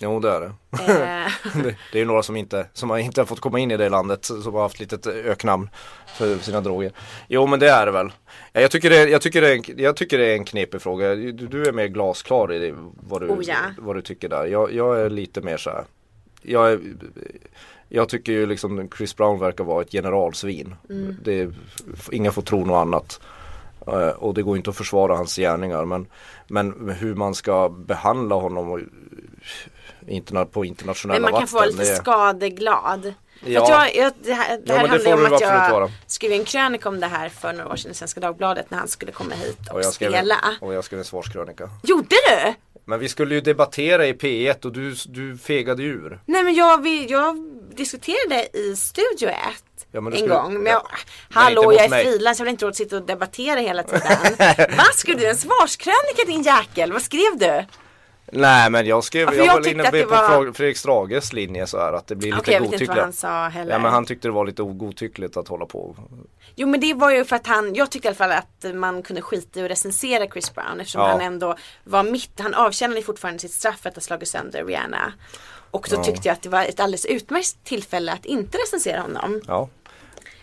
Jo 0.00 0.20
det 0.20 0.30
är 0.30 0.40
det. 0.40 0.46
Eh, 0.72 1.32
det. 1.62 1.76
Det 1.92 1.98
är 1.98 2.00
ju 2.00 2.04
några 2.04 2.22
som 2.22 2.36
inte, 2.36 2.66
som 2.72 2.90
har 2.90 2.98
inte 2.98 3.20
har 3.20 3.26
fått 3.26 3.40
komma 3.40 3.58
in 3.58 3.70
i 3.70 3.76
det 3.76 3.88
landet 3.88 4.24
som 4.24 4.54
har 4.54 4.62
haft 4.62 4.80
litet 4.80 5.06
öknamn 5.06 5.70
för 6.06 6.38
sina 6.38 6.60
droger. 6.60 6.92
Jo 7.28 7.46
men 7.46 7.60
det 7.60 7.68
är 7.70 7.86
det 7.86 7.92
väl. 7.92 8.12
Ja, 8.52 8.60
Jag 8.60 8.70
tycker 8.70 8.90
det, 8.90 9.08
jag 9.08 9.22
tycker 9.22 9.40
det, 9.40 9.48
är, 9.48 9.54
en, 9.56 9.64
jag 9.82 9.96
tycker 9.96 10.18
det 10.18 10.26
är 10.26 10.34
en 10.36 10.44
knepig 10.44 10.82
fråga. 10.82 11.14
Du, 11.14 11.32
du 11.32 11.64
är 11.66 11.72
mer 11.72 11.86
glasklar 11.86 12.52
i 12.52 12.58
det, 12.58 12.74
vad, 13.08 13.20
du, 13.20 13.28
Oh, 13.28 13.44
ja. 13.44 13.56
vad 13.78 13.96
du 13.96 14.02
tycker 14.02 14.28
där. 14.28 14.46
Jag, 14.46 14.72
jag 14.72 15.00
är 15.00 15.10
lite 15.10 15.40
mer 15.40 15.56
så 15.56 15.70
här. 15.70 15.84
Jag, 16.42 16.72
är, 16.72 16.80
jag 17.88 18.08
tycker 18.08 18.32
ju 18.32 18.46
liksom 18.46 18.90
Chris 18.96 19.16
Brown 19.16 19.38
verkar 19.40 19.64
vara 19.64 19.82
ett 19.82 19.92
generalsvin. 19.92 20.74
Mm. 20.90 21.16
Det, 21.24 21.50
ingen 22.12 22.32
får 22.32 22.42
tro 22.42 22.64
något 22.64 22.76
annat. 22.76 23.20
Eh, 23.86 24.08
Och 24.08 24.34
det 24.34 24.42
går 24.42 24.56
inte 24.56 24.70
att 24.70 24.76
försvara 24.76 25.16
hans 25.16 25.36
gärningar 25.36 25.84
men, 25.84 26.06
men 26.48 26.90
hur 27.00 27.14
man 27.14 27.34
ska 27.34 27.68
behandla 27.68 28.34
honom 28.34 28.88
interna, 30.06 30.44
på 30.46 30.64
internationella 30.64 31.20
men 31.20 31.22
man 31.22 31.30
kan 31.32 31.34
vatten. 31.40 31.48
få 31.48 31.56
vara 31.56 31.66
lite 31.66 31.78
det 31.82 31.96
skadeglad. 31.96 33.14
Ja. 33.44 33.68
jag, 33.70 33.96
jag, 34.04 34.12
det 34.24 34.32
här, 34.32 34.56
det 34.56 34.62
Ja, 34.66 34.74
här 34.74 34.82
det 34.82 35.10
handlar 35.10 35.28
om 35.28 35.34
att 35.34 35.40
jag 35.40 35.70
vara. 35.70 35.90
skrev 36.06 36.32
en 36.32 36.44
krönika 36.44 36.88
om 36.88 37.00
det 37.00 37.06
här 37.06 37.28
för 37.28 37.52
några 37.52 37.70
år 37.72 37.76
sedan 37.76 37.90
i 37.90 37.94
Svenska 37.94 38.20
Dagbladet 38.20 38.70
när 38.70 38.78
han 38.78 38.88
skulle 38.88 39.12
komma 39.12 39.34
hit 39.34 39.58
och, 39.68 39.74
och 39.74 39.80
jag 39.80 39.92
skrev, 39.92 40.10
spela. 40.10 40.36
och 40.60 40.74
jag 40.74 40.84
skrev 40.84 40.98
en 40.98 41.04
svarskrönika. 41.04 41.70
Gjorde 41.82 42.08
du? 42.08 42.54
Men 42.84 43.00
vi 43.00 43.08
skulle 43.08 43.34
ju 43.34 43.40
debattera 43.40 44.06
i 44.06 44.12
P1 44.12 44.64
och 44.66 44.72
du, 44.72 44.94
du 45.06 45.38
fegade 45.38 45.82
ur. 45.82 46.20
Nej 46.26 46.42
men 46.44 46.54
jag, 46.54 46.82
vi, 46.82 47.06
jag 47.06 47.36
diskuterade 47.76 48.48
i 48.58 48.76
Studio 48.76 49.28
1 49.28 49.36
Ja, 49.92 49.98
en 50.06 50.12
skulle- 50.12 50.28
gång. 50.34 50.54
Men 50.54 50.72
jag, 50.72 50.82
ja. 50.90 50.96
Hallå 51.30 51.72
jag 51.72 51.84
är 51.84 51.88
frilans, 52.04 52.38
jag 52.38 52.44
vill 52.44 52.50
inte 52.52 52.64
råd 52.64 52.70
att 52.70 52.76
sitta 52.76 52.96
och 52.96 53.06
debattera 53.06 53.60
hela 53.60 53.82
tiden. 53.82 54.00
Vad 54.76 54.94
skrev 54.94 55.16
du? 55.18 55.26
En 55.26 55.36
svarskrönika 55.36 56.24
din 56.26 56.42
jäkel? 56.42 56.92
Vad 56.92 57.02
skrev 57.02 57.38
du? 57.38 57.64
Nej 58.32 58.70
men 58.70 58.86
jag 58.86 59.04
skrev, 59.04 59.26
för 59.28 59.34
jag, 59.36 59.46
jag 59.46 59.52
var 59.60 59.68
inne 59.68 59.84
på 59.90 60.08
var- 60.10 60.52
Fredrik- 60.52 60.76
Strages 60.78 61.32
linje 61.32 61.66
så 61.66 61.78
här 61.78 61.92
att 61.92 62.06
det 62.06 62.14
blir 62.16 62.28
lite 62.28 62.40
Okej 62.40 62.54
jag 62.54 62.60
vet 62.60 62.72
inte 62.80 62.84
vad 62.94 62.98
han 62.98 63.12
sa 63.12 63.48
heller. 63.48 63.72
Ja 63.72 63.78
men 63.78 63.92
han 63.92 64.04
tyckte 64.04 64.28
det 64.28 64.32
var 64.32 64.46
lite 64.46 64.62
godtyckligt 64.62 65.36
att 65.36 65.48
hålla 65.48 65.66
på. 65.66 65.96
Jo 66.56 66.68
men 66.68 66.80
det 66.80 66.94
var 66.94 67.10
ju 67.10 67.24
för 67.24 67.36
att 67.36 67.46
han, 67.46 67.74
jag 67.74 67.90
tyckte 67.90 68.08
i 68.08 68.10
alla 68.10 68.16
fall 68.16 68.32
att 68.32 68.74
man 68.74 69.02
kunde 69.02 69.22
skita 69.22 69.60
i 69.60 69.64
att 69.64 69.70
recensera 69.70 70.26
Chris 70.26 70.54
Brown 70.54 70.80
eftersom 70.80 71.00
Ja. 71.00 71.08
han 71.08 71.20
ändå 71.20 71.56
var 71.84 72.02
mitt, 72.02 72.40
han 72.40 72.54
avtjänade 72.54 73.02
fortfarande 73.02 73.40
sitt 73.40 73.52
straff 73.52 73.80
för 73.80 73.88
att 73.88 73.94
ha 73.94 74.00
slagit 74.02 74.28
sönder 74.28 74.64
Rihanna. 74.64 75.12
Och 75.76 75.86
då 75.90 76.04
tyckte 76.04 76.28
jag 76.28 76.32
att 76.32 76.42
det 76.42 76.48
var 76.48 76.62
ett 76.64 76.80
alldeles 76.80 77.04
utmärkt 77.04 77.64
tillfälle 77.64 78.12
att 78.12 78.24
inte 78.24 78.58
recensera 78.58 79.00
honom. 79.00 79.40
Ja. 79.46 79.68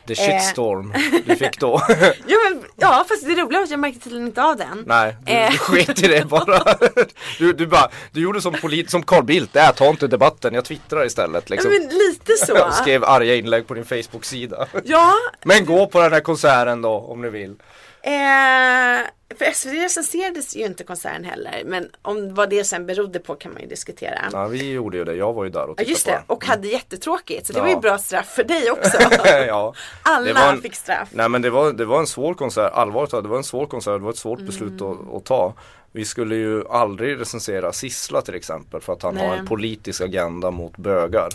The 0.07 0.13
Eh. 0.13 0.17
shitstorm 0.39 0.93
du 1.25 1.35
fick 1.45 1.59
då. 1.59 1.81
Ja 2.27 2.37
men 2.49 2.63
ja 2.75 3.05
fast 3.09 3.25
det 3.25 3.35
roliga 3.35 3.59
var 3.59 3.63
att 3.63 3.69
jag 3.71 3.79
märkte 3.79 3.99
tydligen 4.03 4.27
inte 4.27 4.43
av 4.43 4.57
den. 4.57 4.83
Nej, 4.87 5.15
du, 5.25 5.31
Eh. 5.31 5.51
du 5.51 5.57
sket 5.57 6.03
i 6.03 6.07
det 6.07 6.25
bara. 6.25 6.75
Du, 7.39 7.53
du 7.53 7.67
bara, 7.67 7.89
du 8.11 8.21
gjorde 8.21 8.41
som 8.41 8.53
polit, 8.53 8.89
som 8.89 9.03
Carl 9.03 9.23
Bildt, 9.23 9.55
äh, 9.55 9.71
ta 9.71 9.89
inte 9.89 10.07
debatten, 10.07 10.53
jag 10.53 10.65
twittrar 10.65 11.05
istället 11.05 11.43
Ja 11.49 11.53
liksom. 11.55 11.71
men 11.71 11.81
lite 11.97 12.33
så. 12.45 12.71
Skrev 12.71 13.03
arga 13.03 13.35
inlägg 13.35 13.67
på 13.67 13.73
din 13.73 13.85
Facebook-sida. 13.85 14.67
Ja, 14.83 15.13
Men 15.43 15.65
gå 15.65 15.87
på 15.87 16.01
den 16.01 16.13
här 16.13 16.19
konserten 16.19 16.81
då 16.81 16.89
om 16.91 17.21
ni 17.21 17.29
vill. 17.29 17.55
Eh, 18.03 19.07
för 19.37 19.53
SVT 19.53 19.73
recenserades 19.73 20.55
ju 20.55 20.65
inte 20.65 20.83
konserten 20.83 21.23
heller. 21.23 21.63
Men 21.65 21.89
om 22.01 22.33
vad 22.33 22.49
det 22.49 22.63
sen 22.63 22.85
berodde 22.85 23.19
på 23.19 23.35
kan 23.35 23.53
man 23.53 23.61
ju 23.61 23.67
diskutera. 23.67 24.19
Ja, 24.31 24.47
vi 24.47 24.71
gjorde 24.71 24.97
ju 24.97 25.03
det, 25.03 25.13
jag 25.15 25.33
var 25.33 25.43
ju 25.43 25.49
där 25.49 25.63
och 25.63 25.69
Ja 25.69 25.73
tittade 25.75 25.89
just 25.89 26.05
på 26.05 26.11
det, 26.11 26.17
den. 26.17 26.23
och 26.27 26.45
hade 26.45 26.67
jättetråkigt. 26.67 27.47
Så 27.47 27.53
det 27.53 27.59
Ja. 27.59 27.63
var 27.63 27.69
ju 27.71 27.77
bra 27.79 27.97
straff 27.97 28.27
för 28.35 28.43
dig 28.43 28.71
också. 28.71 28.97
ja. 29.47 29.73
Alla 30.03 30.51
en- 30.51 30.61
fick 30.61 30.75
straff. 30.75 31.09
Nej 31.11 31.29
men 31.29 31.41
det 31.41 31.49
var, 31.49 31.71
det 31.73 31.85
var 31.85 31.99
en 31.99 32.07
svår 32.07 32.33
konsert, 32.33 32.71
allvarligt 32.73 33.11
det 33.11 33.21
var 33.21 33.37
en 33.37 33.43
svår 33.43 33.65
konsert, 33.65 33.93
det 33.93 34.03
var 34.03 34.09
ett 34.11 34.17
svårt 34.17 34.39
beslut 34.39 34.81
Mm. 34.81 34.93
att, 35.09 35.15
att 35.15 35.25
ta. 35.25 35.53
Vi 35.95 36.05
skulle 36.05 36.35
ju 36.35 36.67
aldrig 36.67 37.19
recensera 37.19 37.73
Sissla 37.73 38.21
till 38.21 38.35
exempel 38.35 38.81
för 38.81 38.93
att 38.93 39.03
han 39.03 39.17
har 39.17 39.27
Nej. 39.27 39.37
en 39.39 39.45
politisk 39.47 40.01
agenda 40.01 40.51
mot 40.51 40.77
bögar. 40.77 41.29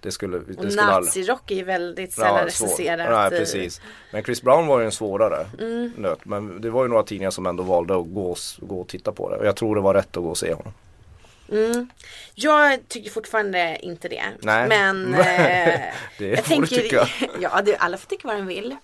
Det 0.00 0.10
skulle, 0.10 0.38
det 0.38 0.58
Och 0.58 0.72
skulle 0.72 0.82
nazirock 0.86 1.50
är 1.50 1.54
ju 1.54 1.64
väldigt 1.64 2.12
sällan 2.12 2.50
svår. 2.50 2.66
recenserat. 2.66 3.10
Nej, 3.10 3.26
i- 3.26 3.38
precis. 3.40 3.80
Men 4.12 4.24
Chris 4.24 4.42
Brown 4.42 4.66
var 4.66 4.78
ju 4.80 4.84
en 4.86 4.92
svårare 4.92 5.46
Mm. 5.60 5.92
nöt. 5.96 6.24
Men 6.24 6.60
det 6.60 6.70
var 6.70 6.82
ju 6.84 6.88
några 6.88 7.02
tidningar 7.02 7.30
som 7.30 7.46
ändå 7.46 7.62
valde 7.62 7.94
att 8.00 8.06
gå, 8.14 8.36
gå 8.58 8.80
och 8.80 8.88
titta 8.88 9.12
på 9.12 9.30
det. 9.30 9.36
Och 9.36 9.46
jag 9.46 9.56
tror 9.56 9.74
det 9.74 9.80
var 9.80 9.94
rätt 9.94 10.16
att 10.16 10.22
gå 10.22 10.30
och 10.30 10.38
se 10.38 10.54
honom. 10.54 10.72
Jag 12.34 12.88
tycker 12.88 13.10
fortfarande 13.10 13.78
inte 13.82 14.08
det. 14.08 14.22
Nej. 14.40 14.68
Men 14.68 15.14
eh, 15.14 15.20
Det 16.18 16.26
jag 16.26 16.44
får 16.44 16.60
du 16.60 16.66
tänker, 16.66 16.76
tycka. 16.76 17.08
ja, 17.40 17.62
det, 17.64 17.76
alla 17.76 17.96
får 17.96 18.08
tycka 18.08 18.28
vad 18.28 18.36
de 18.36 18.46
vill. 18.46 18.76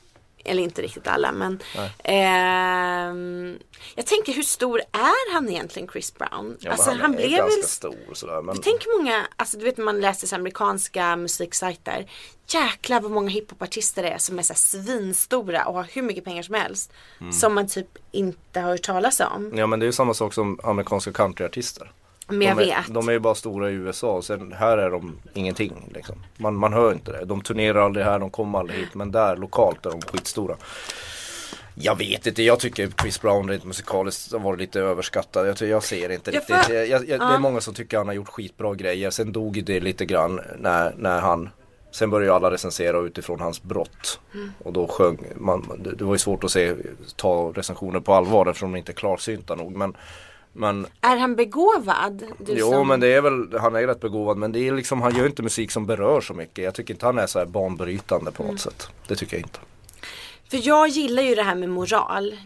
Eller 0.44 0.62
inte 0.62 0.82
riktigt 0.82 1.06
alla 1.06 1.32
men 1.32 1.58
ehm, 2.04 3.58
Jag 3.94 4.06
tänker 4.06 4.32
hur 4.32 4.42
stor 4.42 4.80
är 4.92 5.32
han 5.32 5.48
egentligen 5.48 5.88
Chris 5.88 6.14
Brown? 6.14 6.56
Ja, 6.60 6.70
alltså 6.70 6.90
han, 6.90 7.14
är 7.14 7.16
blev 7.16 7.30
ganska 7.30 7.60
väl 7.60 7.64
stor 7.64 8.14
sådär. 8.14 8.42
Men... 8.42 8.60
Tänk 8.60 8.86
många, 8.98 9.26
alltså 9.36 9.58
du 9.58 9.64
vet 9.64 9.76
när 9.76 9.84
man 9.84 10.00
läser 10.00 10.36
amerikanska 10.36 11.16
musiksajter. 11.16 12.10
Jäklar 12.48 13.00
vad 13.00 13.10
många 13.10 13.30
hiphopartister 13.30 14.02
det 14.02 14.08
är 14.08 14.18
som 14.18 14.38
är 14.38 14.42
så 14.42 14.54
svinstora 14.54 15.64
och 15.64 15.74
har 15.74 15.86
hur 15.92 16.02
mycket 16.02 16.24
pengar 16.24 16.42
som 16.42 16.54
helst. 16.54 16.92
Mm. 17.20 17.32
Som 17.32 17.54
man 17.54 17.68
typ 17.68 17.98
inte 18.12 18.60
har 18.60 18.70
hört 18.70 18.82
talas 18.82 19.20
om. 19.20 19.52
Ja 19.56 19.66
men 19.66 19.80
det 19.80 19.84
är 19.84 19.88
ju 19.88 19.92
samma 19.92 20.14
sak 20.14 20.34
som 20.34 20.60
amerikanska 20.62 21.12
countryartister. 21.12 21.92
Men 22.28 22.42
jag 22.42 22.56
de, 22.56 22.62
är, 22.62 22.66
vet. 22.66 22.94
de 22.94 23.08
är 23.08 23.12
ju 23.12 23.18
bara 23.18 23.34
stora 23.34 23.70
i 23.70 23.72
USA 23.74 24.10
och 24.10 24.24
sen 24.24 24.52
här 24.52 24.78
är 24.78 24.90
de 24.90 25.18
ingenting. 25.34 25.90
Liksom. 25.94 26.16
Man, 26.36 26.54
man 26.54 26.72
hör 26.72 26.92
inte 26.92 27.12
det. 27.12 27.24
De 27.24 27.40
turnerar 27.42 27.80
aldrig 27.84 28.04
här, 28.06 28.18
de 28.18 28.30
kommer 28.30 28.58
aldrig 28.58 28.78
hit. 28.80 28.94
Men 28.94 29.12
där 29.12 29.36
lokalt 29.36 29.86
är 29.86 29.90
de 29.90 30.00
skitstora. 30.00 30.56
Jag 31.74 31.96
vet 31.98 32.26
inte, 32.26 32.42
jag 32.42 32.60
tycker 32.60 32.88
Chris 33.00 33.20
Brown 33.20 33.48
rent 33.50 33.64
musikaliskt 33.64 34.32
har 34.32 34.38
varit 34.38 34.58
lite 34.60 34.80
överskattad. 34.80 35.48
Jag, 35.48 35.56
tycker- 35.56 35.70
jag 35.70 35.82
ser 35.82 36.10
inte 36.12 36.30
Ja, 36.30 36.40
riktigt. 36.40 36.56
för- 36.56 36.74
Jag, 36.74 36.86
jag, 36.88 37.08
jag, 37.08 37.20
Det 37.20 37.24
Ja. 37.24 37.34
är 37.34 37.38
många 37.38 37.60
som 37.60 37.74
tycker 37.74 37.98
han 37.98 38.06
har 38.06 38.14
gjort 38.14 38.28
skitbra 38.28 38.74
grejer. 38.74 39.10
Sen 39.10 39.32
dog 39.32 39.64
det 39.64 39.80
lite 39.80 40.04
grann 40.04 40.40
när, 40.58 40.94
när 40.98 41.20
han 41.20 41.50
Sen 41.90 42.10
började 42.10 42.26
ju 42.26 42.32
alla 42.34 42.50
recensera 42.50 42.98
utifrån 42.98 43.40
hans 43.40 43.62
brott. 43.62 44.20
Mm. 44.34 44.52
Och 44.64 44.72
då 44.72 44.86
sjöng 44.88 45.18
man, 45.36 45.80
det, 45.84 45.94
det 45.94 46.04
var 46.04 46.14
ju 46.14 46.18
svårt 46.18 46.44
att 46.44 46.50
se, 46.50 46.74
ta 47.16 47.52
recensioner 47.54 48.00
på 48.00 48.14
allvar 48.14 48.46
eftersom 48.46 48.72
de 48.72 48.78
inte 48.78 48.92
är 48.92 48.94
klarsynta 48.94 49.54
nog. 49.54 49.76
Men, 49.76 49.96
men 50.58 50.86
Är 51.00 51.16
han 51.16 51.36
begåvad? 51.36 52.22
Du 52.38 52.52
Jo 52.58 52.70
som- 52.70 52.88
men 52.88 53.00
det 53.00 53.06
är 53.12 53.20
väl, 53.20 53.58
han 53.60 53.76
är 53.76 53.86
rätt 53.86 54.00
begåvad 54.00 54.36
men 54.36 54.52
det 54.52 54.68
är 54.68 54.72
liksom, 54.72 55.02
han 55.02 55.16
gör 55.16 55.26
inte 55.26 55.42
musik 55.42 55.70
som 55.70 55.86
berör 55.86 56.20
så 56.20 56.34
mycket. 56.34 56.64
Jag 56.64 56.74
tycker 56.74 56.94
inte 56.94 57.06
han 57.06 57.18
är 57.18 57.26
så 57.26 57.38
här 57.38 57.46
banbrytande 57.46 58.30
på 58.32 58.42
något 58.42 58.48
Mm. 58.50 58.58
sätt. 58.58 58.88
Det 59.08 59.16
tycker 59.16 59.36
jag 59.36 59.44
inte. 59.44 59.58
För 60.50 60.60
jag 60.68 60.88
gillar 60.88 61.22
ju 61.22 61.34
det 61.34 61.42
här 61.42 61.54
med 61.54 61.68
moral. 61.68 62.36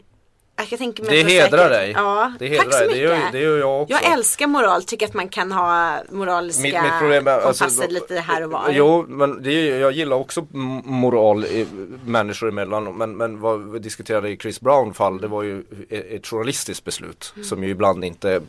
Jag 0.56 0.68
kan 0.68 0.78
tänka 0.78 1.02
mig 1.02 1.22
Det 1.24 1.30
hedrar 1.32 1.58
säkert- 1.58 1.70
dig. 1.70 1.90
Ja, 1.90 2.32
Det 2.38 2.48
hedrar 2.48 2.64
tack 2.64 2.72
så 2.72 2.78
dig. 2.78 2.86
mycket. 2.88 3.00
Det 3.02 3.02
gör- 3.02 3.32
det 3.32 3.38
gör 3.40 3.58
jag 3.58 3.82
också. 3.82 3.94
Jag 4.02 4.12
älskar 4.12 4.46
moral, 4.46 4.82
tycker 4.84 5.06
att 5.06 5.14
man 5.14 5.28
kan 5.28 5.52
ha 5.52 5.98
moraliska 6.10 6.62
Mitt, 6.62 6.82
mitt 6.82 6.98
problem 7.00 7.26
är, 7.26 7.40
kompasser 7.40 7.64
alltså, 7.64 7.88
lite 7.88 8.14
här 8.20 8.44
och 8.44 8.50
var. 8.50 8.64
Jo, 8.70 9.04
men 9.08 9.42
det 9.42 9.52
jag 9.68 9.92
gillar 9.92 10.16
också 10.16 10.46
moral 10.84 11.44
i, 11.44 11.66
människor 12.04 12.48
emellan. 12.48 12.84
Men, 12.96 13.16
men 13.16 13.40
vad 13.40 13.72
vi 13.72 13.78
diskuterade 13.78 14.28
i 14.30 14.36
Chris 14.36 14.60
Brown 14.60 14.94
fall, 14.94 15.20
det 15.20 15.28
var 15.28 15.42
ju 15.42 15.60
ett, 15.90 16.06
ett 16.10 16.26
journalistiskt 16.26 16.84
beslut. 16.84 17.32
Mm. 17.36 17.44
Som 17.44 17.64
ju 17.64 17.70
ibland 17.70 18.04
inte, 18.04 18.40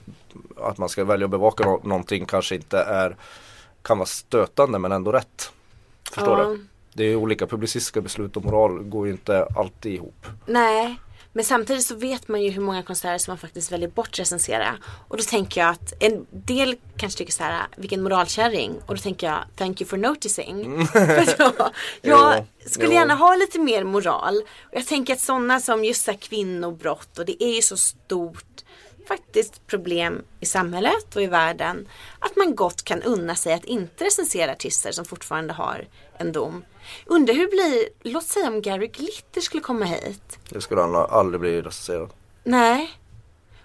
att 0.62 0.78
man 0.78 0.90
ska 0.90 1.04
välja 1.04 1.26
att 1.26 1.32
bevaka 1.32 1.64
nå- 1.64 1.82
någonting 1.84 2.26
kanske 2.26 2.56
inte 2.56 2.78
är, 2.80 3.16
kan 3.82 3.98
vara 3.98 4.06
stötande 4.08 4.80
men 4.80 4.92
ändå 4.92 5.12
rätt. 5.12 5.52
Förstår 6.12 6.40
Ja. 6.40 6.46
du? 6.46 6.66
Det 6.94 7.04
är 7.04 7.16
olika 7.16 7.48
publicistiska 7.48 8.02
beslut 8.02 8.38
och 8.38 8.46
moral 8.46 8.80
går 8.84 9.06
ju 9.08 9.12
inte 9.12 9.48
alltid 9.58 9.94
ihop. 9.94 10.26
Nej, 10.46 11.00
men 11.34 11.46
samtidigt 11.46 11.86
så 11.86 11.96
vet 11.96 12.28
man 12.28 12.42
ju 12.42 12.50
hur 12.50 12.62
många 12.62 12.84
konserter 12.84 13.18
som 13.18 13.32
man 13.32 13.38
faktiskt 13.38 13.72
väljer 13.72 13.90
bort 13.90 14.20
recensera. 14.20 14.78
Och 15.08 15.18
då 15.18 15.24
tänker 15.24 15.62
jag 15.62 15.70
att 15.70 15.94
en 16.00 16.26
del 16.32 16.76
kanske 16.98 17.18
tycker 17.18 17.34
så 17.34 17.44
här, 17.44 17.68
vilken 17.78 18.04
moralkärring. 18.04 18.76
Och 18.86 18.96
då 18.96 19.02
tänker 19.02 19.28
jag, 19.28 19.44
thank 19.56 19.82
you 19.82 19.90
for 19.90 19.98
noticing. 19.98 20.88
För 20.94 21.38
då, 21.38 21.70
jag 22.02 22.38
Jo, 22.38 22.46
skulle 22.66 22.88
jo. 22.90 22.94
gärna 22.94 23.16
ha 23.16 23.36
lite 23.36 23.60
mer 23.60 23.84
moral. 23.84 24.38
Och 24.62 24.78
jag 24.78 24.88
tänker 24.88 25.14
att 25.14 25.20
sådana 25.20 25.60
som 25.60 25.84
just 25.86 26.04
så 26.04 26.12
här 26.12 26.18
kvinnobrott 26.18 27.20
och 27.20 27.26
det 27.26 27.44
är 27.44 27.56
ju 27.56 27.62
så 27.62 27.78
stort 27.78 28.64
faktiskt 29.08 29.68
problem 29.68 30.22
i 30.40 30.46
samhället 30.46 31.16
och 31.16 31.22
i 31.22 31.28
världen. 31.28 31.88
Att 32.20 32.36
man 32.36 32.56
gott 32.56 32.84
kan 32.84 33.02
unna 33.02 33.36
sig 33.36 33.54
att 33.54 33.66
inte 33.66 34.04
recensera 34.04 34.52
artister 34.52 34.92
som 34.92 35.06
fortfarande 35.06 35.54
har 35.54 35.88
en 36.18 36.32
dom. 36.32 36.64
Undrar 37.06 37.34
hur 37.34 37.42
det 37.42 37.50
blir, 37.52 38.12
låt 38.14 38.24
säga 38.24 38.48
om 38.48 38.62
Gary 38.62 38.88
Glitter 38.88 39.42
skulle 39.42 39.64
komma 39.64 39.86
hit. 39.86 40.38
Det 40.50 40.62
skulle 40.62 40.82
han 40.82 40.96
aldrig 40.96 41.42
bli 41.42 41.62
recenserad. 41.62 42.10
Nej. 42.44 42.92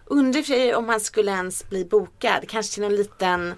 Undrar 0.04 0.74
om 0.74 0.88
han 0.88 1.00
skulle 1.00 1.30
ens 1.30 1.68
bli 1.68 1.84
bokad. 1.84 2.48
Kanske 2.48 2.74
till 2.74 2.82
någon 2.82 2.96
liten 2.96 3.54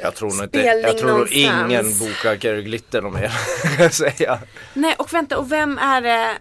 Jag 0.00 0.14
tror 0.14 0.34
nog 0.34 0.44
inte, 0.44 0.58
jag 0.58 0.98
tror 0.98 1.08
någonstans. 1.10 1.70
ingen 1.70 1.98
bokar 1.98 2.34
Gary 2.34 2.62
Glitter 2.62 3.02
någon 3.02 3.12
mer. 3.14 3.88
säga. 3.90 4.38
Nej 4.74 4.94
och 4.98 5.12
vänta 5.12 5.38
och 5.38 5.52
vem 5.52 5.78
är 5.78 6.00
det 6.00 6.38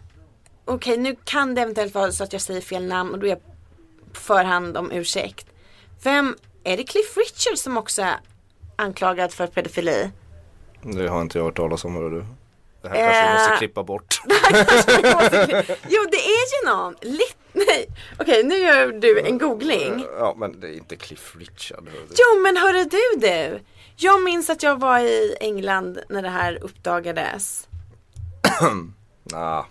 Okej 0.65 0.97
nu 0.97 1.15
kan 1.23 1.55
det 1.55 1.61
eventuellt 1.61 1.93
vara 1.93 2.11
så 2.11 2.23
att 2.23 2.33
jag 2.33 2.41
säger 2.41 2.61
fel 2.61 2.85
namn 2.85 3.11
och 3.11 3.19
då 3.19 3.25
är 3.25 3.29
jag 3.29 3.39
på 4.13 4.19
förhand 4.19 4.77
om 4.77 4.91
ursäkt. 4.91 5.47
Vem, 6.03 6.35
är 6.63 6.77
det 6.77 6.83
Cliff 6.83 7.17
Richard 7.17 7.57
som 7.57 7.77
också 7.77 8.01
är 8.01 8.15
anklagad 8.75 9.33
för 9.33 9.47
pedofili? 9.47 10.11
Det 10.93 11.07
har 11.07 11.21
inte 11.21 11.37
jag 11.37 11.45
hört 11.45 11.55
talas 11.57 11.85
om 11.85 11.95
hör 11.95 12.09
du. 12.09 12.25
Det 12.81 12.89
här 12.89 12.95
kanske 12.95 13.21
vi 13.21 13.27
Eh. 13.27 13.33
måste 13.39 13.57
klippa 13.57 13.83
bort. 13.83 14.21
jo 15.87 16.05
det 16.11 16.17
är 16.17 16.63
ju 16.63 16.69
någon, 16.69 16.95
Lit- 17.01 17.37
nej 17.53 17.87
okej 18.19 18.43
nu 18.43 18.55
gör 18.57 18.87
du 18.91 19.19
en 19.21 19.37
googling. 19.37 20.05
Ja 20.19 20.33
men 20.37 20.59
det 20.59 20.67
är 20.67 20.73
inte 20.73 20.95
Cliff 20.95 21.35
Richard. 21.39 21.83
hör 21.89 21.99
du. 21.99 22.07
Jo 22.09 22.41
men 22.43 22.57
hörru 22.57 22.83
du 22.83 23.19
du. 23.27 23.59
Jag 23.95 24.23
minns 24.23 24.49
att 24.49 24.63
jag 24.63 24.79
var 24.79 24.99
i 24.99 25.35
England 25.39 25.99
när 26.09 26.21
det 26.21 26.29
här 26.29 26.57
uppdagades. 26.61 27.67
Nah. 29.31 29.65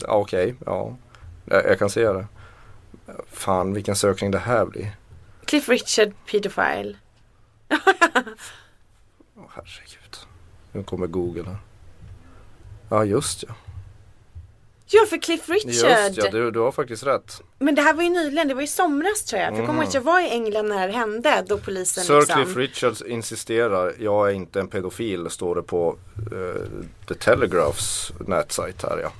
Ja, 0.00 0.14
Okej, 0.14 0.54
ja. 0.66 0.96
Jag, 1.44 1.64
jag 1.66 1.78
kan 1.78 1.90
se 1.90 2.12
det. 2.12 2.26
Fan 3.32 3.72
vilken 3.74 3.96
sökning 3.96 4.30
det 4.30 4.38
här 4.38 4.64
blir. 4.66 4.96
Cliff 5.44 5.68
Richard 5.68 6.12
pedofile. 6.30 6.96
Åh 9.36 9.44
herregud. 9.54 10.16
Nu 10.72 10.82
kommer 10.82 11.06
Google 11.06 11.42
här. 11.44 11.56
Ja 12.88 13.04
just 13.04 13.44
ja. 13.48 13.54
Ja 14.92 15.06
för 15.08 15.16
Cliff 15.18 15.48
Richard. 15.48 15.70
Just 16.10 16.16
ja, 16.24 16.30
du, 16.30 16.50
du 16.50 16.58
har 16.60 16.72
faktiskt 16.72 17.06
rätt. 17.06 17.42
Men 17.58 17.74
det 17.74 17.82
här 17.82 17.94
var 17.94 18.02
ju 18.02 18.08
nyligen, 18.10 18.48
det 18.48 18.54
var 18.54 18.62
i 18.62 18.66
somras 18.66 19.22
tror 19.24 19.42
jag. 19.42 19.50
För 19.52 19.56
jag 19.58 19.66
kommer 19.66 19.80
ihåg 19.80 19.88
att 19.88 19.94
jag 19.94 20.00
var 20.00 20.20
i 20.20 20.28
England 20.30 20.68
när 20.68 20.86
det 20.88 20.92
hände. 20.94 21.44
Då 21.48 21.58
polisen 21.58 22.04
Sir 22.04 22.20
liksom. 22.20 22.44
Cliff 22.44 22.56
Richards 22.56 23.02
insisterar, 23.02 23.94
jag 23.98 24.28
är 24.28 24.32
inte 24.32 24.60
en 24.60 24.68
pedofil, 24.68 25.30
står 25.30 25.54
det 25.54 25.62
på 25.62 25.96
eh, 26.16 26.62
The 27.08 27.14
Telegraphs 27.14 28.12
nätsajt 28.26 28.82
här 28.82 28.98
ja. 29.02 29.12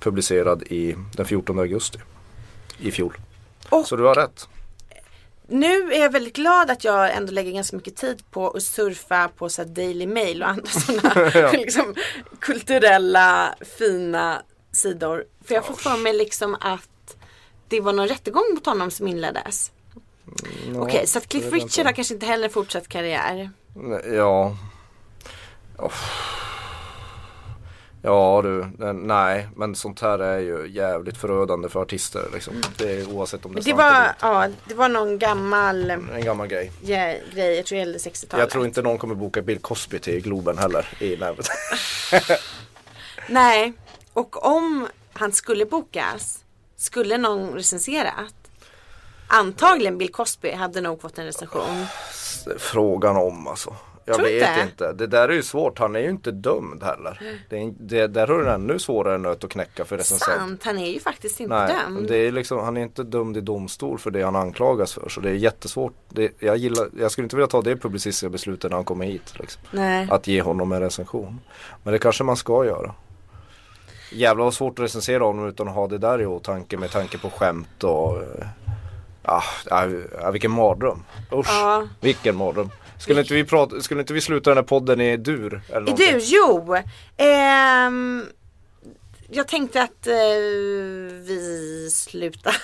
Publicerad 0.00 0.62
i 0.62 0.96
den 1.16 1.26
14 1.26 1.58
augusti 1.58 1.98
i 2.78 2.90
fjol. 2.90 3.16
Och- 3.68 3.86
Så 3.86 3.96
du 3.96 4.02
har 4.02 4.14
rätt. 4.14 4.48
Nu 5.50 5.92
är 5.92 6.00
jag 6.00 6.12
väldigt 6.12 6.36
glad 6.36 6.70
att 6.70 6.84
jag 6.84 7.14
ändå 7.16 7.32
lägger 7.32 7.52
ganska 7.52 7.76
mycket 7.76 7.96
tid 7.96 8.22
på 8.30 8.50
att 8.50 8.62
surfa 8.62 9.28
på 9.28 9.48
så 9.48 9.64
Daily 9.64 10.06
Mail 10.06 10.42
och 10.42 10.48
andra 10.48 10.66
sådana 10.70 11.50
liksom, 11.52 11.94
kulturella 12.40 13.54
fina 13.78 14.42
sidor. 14.72 15.24
För 15.44 15.54
jag 15.54 15.64
får 15.64 15.74
för 15.74 15.96
mig 15.96 16.12
liksom 16.12 16.54
att 16.60 17.16
det 17.68 17.80
var 17.80 17.92
någon 17.92 18.08
rättegång 18.08 18.44
mot 18.54 18.66
honom 18.66 18.90
som 18.90 19.08
inleddes. 19.08 19.72
Okej, 20.76 21.06
så 21.06 21.18
att 21.18 21.28
Cliff 21.28 21.52
Richard 21.52 21.86
har 21.86 21.92
kanske 21.92 22.14
inte 22.14 22.26
heller 22.26 22.48
fortsatt 22.48 22.88
karriär. 22.88 23.50
Ja. 24.14 24.56
Oh. 25.78 25.92
Ja 28.08 28.42
du, 28.42 28.66
nej 28.94 29.48
men 29.56 29.74
sånt 29.74 30.00
här 30.00 30.18
är 30.18 30.38
ju 30.38 30.68
jävligt 30.70 31.16
förödande 31.16 31.68
för 31.68 31.80
artister 31.80 32.28
liksom. 32.32 32.54
Det 32.76 32.92
är 32.92 33.12
oavsett 33.12 33.44
om 33.44 33.54
det 33.54 33.60
är 33.60 33.62
det 33.62 33.70
sant 33.70 33.78
var, 33.78 33.90
eller 33.90 34.44
ja, 34.46 34.48
det 34.64 34.74
var 34.74 34.88
någon 34.88 35.18
gammal 35.18 35.90
inte. 35.90 36.14
En 36.14 36.24
gammal 36.24 36.46
grej. 36.46 36.72
ja, 36.82 37.14
grej, 37.34 37.56
jag 37.56 37.66
tror 37.66 37.76
det 37.76 37.80
gällde 37.80 37.98
60-talet. 37.98 38.42
Jag 38.42 38.50
tror 38.50 38.64
inte 38.64 38.82
någon 38.82 38.98
kommer 38.98 39.14
boka 39.14 39.42
Bill 39.42 39.58
Cosby 39.58 39.98
till 39.98 40.22
Globen 40.22 40.58
heller 40.58 40.88
i 41.00 41.16
nävet. 41.16 41.48
Nej, 43.28 43.72
och 44.12 44.46
om 44.46 44.88
han 45.12 45.32
skulle 45.32 45.66
bokas, 45.66 46.44
skulle 46.76 47.18
någon 47.18 47.54
recenserat? 47.54 48.34
Antagligen 49.28 49.98
Bill 49.98 50.12
Cosby 50.12 50.52
hade 50.52 50.80
nog 50.80 51.00
fått 51.00 51.18
en 51.18 51.24
recension. 51.24 51.86
Frågan 52.58 53.16
om 53.16 53.46
alltså. 53.46 53.76
Jag 54.08 54.16
Tror 54.16 54.26
vet 54.26 54.48
inte. 54.48 54.62
inte. 54.62 54.92
Det 54.92 55.06
där 55.06 55.28
är 55.28 55.32
ju 55.32 55.42
svårt. 55.42 55.78
Han 55.78 55.96
är 55.96 56.00
ju 56.00 56.10
inte 56.10 56.30
dömd 56.30 56.82
heller. 56.82 57.36
Det 57.48 57.56
är, 57.62 57.72
det, 57.78 58.06
där 58.06 58.26
har 58.26 58.38
du 58.38 58.48
en 58.48 58.54
ännu 58.54 58.78
svårare 58.78 59.18
nöt 59.18 59.44
att 59.44 59.50
knäcka 59.50 59.84
för 59.84 59.96
recensent. 59.96 60.38
Sant, 60.40 60.62
han 60.64 60.78
är 60.78 60.86
ju 60.90 61.00
faktiskt 61.00 61.40
inte 61.40 61.54
Nej, 61.54 61.74
dömd. 61.86 62.08
det 62.08 62.16
är 62.16 62.32
liksom, 62.32 62.58
han 62.58 62.76
är 62.76 62.80
inte 62.82 63.02
dömd 63.02 63.36
i 63.36 63.40
domstol 63.40 63.98
för 63.98 64.10
det 64.10 64.22
han 64.22 64.36
anklagas 64.36 64.94
för. 64.94 65.08
Så 65.08 65.20
det 65.20 65.30
är 65.30 65.34
jättesvårt. 65.34 65.92
Det, 66.08 66.32
jag, 66.38 66.56
gillar, 66.56 66.88
jag 66.98 67.10
skulle 67.10 67.24
inte 67.24 67.36
vilja 67.36 67.46
ta 67.46 67.62
det 67.62 67.76
publicistiska 67.76 68.28
beslutet 68.28 68.70
när 68.70 68.76
han 68.76 68.84
kommer 68.84 69.04
hit. 69.06 69.34
Liksom. 69.38 69.62
Nej. 69.70 70.08
Att 70.10 70.26
ge 70.26 70.42
honom 70.42 70.72
en 70.72 70.80
recension. 70.80 71.40
Men 71.82 71.92
det 71.92 71.98
kanske 71.98 72.24
man 72.24 72.36
ska 72.36 72.64
göra. 72.64 72.94
Jävlar 74.12 74.44
vad 74.44 74.54
svårt 74.54 74.78
att 74.78 74.84
recensera 74.84 75.24
honom 75.24 75.48
utan 75.48 75.68
att 75.68 75.74
ha 75.74 75.86
det 75.86 75.98
där 75.98 76.20
i 76.20 76.26
åtanke 76.26 76.76
med 76.76 76.90
tanke 76.90 77.18
på 77.18 77.30
skämt 77.30 77.84
och 77.84 78.16
eh, 78.22 78.46
Ah, 79.22 79.42
ah, 79.70 79.86
ah, 80.22 80.30
vilken 80.30 80.50
mardröm. 80.50 81.04
Usch, 81.32 81.46
Ja. 81.50 81.88
vilken 82.00 82.36
mardröm. 82.36 82.70
Skulle 82.98 83.20
inte, 83.20 83.34
vi 83.34 83.44
prata, 83.44 83.80
skulle 83.80 84.00
inte 84.00 84.12
vi 84.12 84.20
sluta 84.20 84.50
den 84.50 84.56
här 84.56 84.62
podden 84.64 85.00
i 85.00 85.16
dur? 85.16 85.60
Eller 85.68 85.76
Är 85.76 85.80
någonting? 85.80 86.12
du? 86.12 86.18
Jo. 86.24 86.76
Ehm, 87.16 88.24
jag 89.30 89.48
tänkte 89.48 89.82
att 89.82 90.06
eh, 90.06 90.14
vi 91.22 91.88
slutar. 91.92 92.54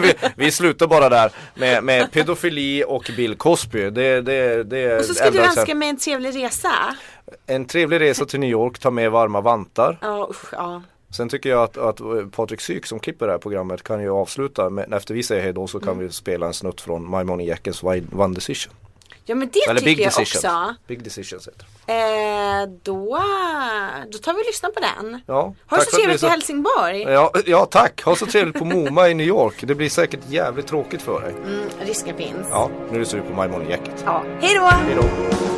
vi, 0.02 0.14
vi 0.36 0.50
slutar 0.50 0.86
bara 0.86 1.08
där 1.08 1.32
med, 1.54 1.84
med 1.84 2.12
pedofili 2.12 2.84
och 2.86 3.10
Bill 3.16 3.34
Cosby. 3.36 3.90
Det, 3.90 4.20
det, 4.20 4.64
det 4.64 4.98
Och 4.98 5.04
så 5.04 5.14
ska 5.14 5.30
du 5.30 5.38
enda 5.38 5.48
önska 5.50 5.74
mig 5.74 5.88
en 5.88 5.96
trevlig 5.96 6.44
resa. 6.44 6.72
En 7.46 7.64
trevlig 7.64 8.00
resa 8.00 8.24
till 8.26 8.40
New 8.40 8.50
York, 8.50 8.78
ta 8.78 8.90
med 8.90 9.10
varma 9.10 9.40
vantar. 9.40 9.98
Ja, 10.00 10.28
usch, 10.30 10.52
ja. 10.52 10.82
Sen 11.10 11.28
tycker 11.28 11.50
jag 11.50 11.62
att, 11.62 11.76
att 11.76 12.00
Patrik 12.32 12.60
Syk 12.60 12.86
som 12.86 12.98
klipper 13.00 13.26
det 13.26 13.32
här 13.32 13.38
programmet 13.38 13.82
kan 13.82 14.02
ju 14.02 14.10
avsluta 14.10 14.70
med, 14.70 14.92
efter 14.94 15.14
vi 15.14 15.22
säger 15.22 15.42
hej 15.42 15.52
då 15.52 15.66
så 15.66 15.80
kan 15.80 15.88
Mm. 15.92 16.06
vi 16.06 16.12
spela 16.12 16.46
en 16.46 16.54
snutt 16.54 16.80
från 16.80 17.10
My 17.10 17.24
Money 17.24 17.46
Jackens 17.46 17.82
Wide- 17.82 18.20
One 18.20 18.34
Decision. 18.34 18.72
Ja 19.28 19.34
men 19.34 19.48
det 19.52 19.58
Eller 19.70 19.80
tycker 19.80 19.84
Big 19.96 20.00
jag 20.00 20.06
Decisions. 20.12 20.44
också. 20.44 20.74
Big 20.86 21.04
Decisions 21.04 21.48
heter. 21.48 21.66
Eh, 22.62 22.68
då, 22.82 23.18
då 24.12 24.18
tar 24.18 24.32
vi 24.34 24.40
och 24.42 24.46
lyssnar 24.46 24.70
på 24.70 24.80
den. 24.80 25.20
Ja, 25.26 25.54
Ha 25.66 25.76
det 25.76 25.84
så 25.84 25.96
trevligt 25.96 26.22
i 26.22 26.26
Helsingborg. 26.26 27.02
Ja, 27.02 27.32
ja 27.46 27.64
tack, 27.66 28.02
ha 28.02 28.16
så 28.16 28.26
trevligt 28.26 28.58
på 28.58 28.64
MoMA 28.64 29.08
i 29.08 29.14
New 29.14 29.26
York. 29.26 29.54
Det 29.60 29.74
blir 29.74 29.88
säkert 29.90 30.20
jävligt 30.28 30.66
tråkigt 30.66 31.02
för 31.02 31.20
dig. 31.20 31.32
Mm, 31.46 31.60
risken 31.80 32.16
finns. 32.16 32.46
Ja, 32.50 32.70
nu 32.92 32.98
lyssnar 32.98 33.20
vi 33.20 33.28
på 33.34 33.42
My 33.42 33.48
Money 33.48 33.70
Jacket. 33.70 34.02
Ja. 34.04 34.22
Hej 34.40 34.54
då! 34.54 34.64
Hej 34.64 34.96
då. 35.00 35.57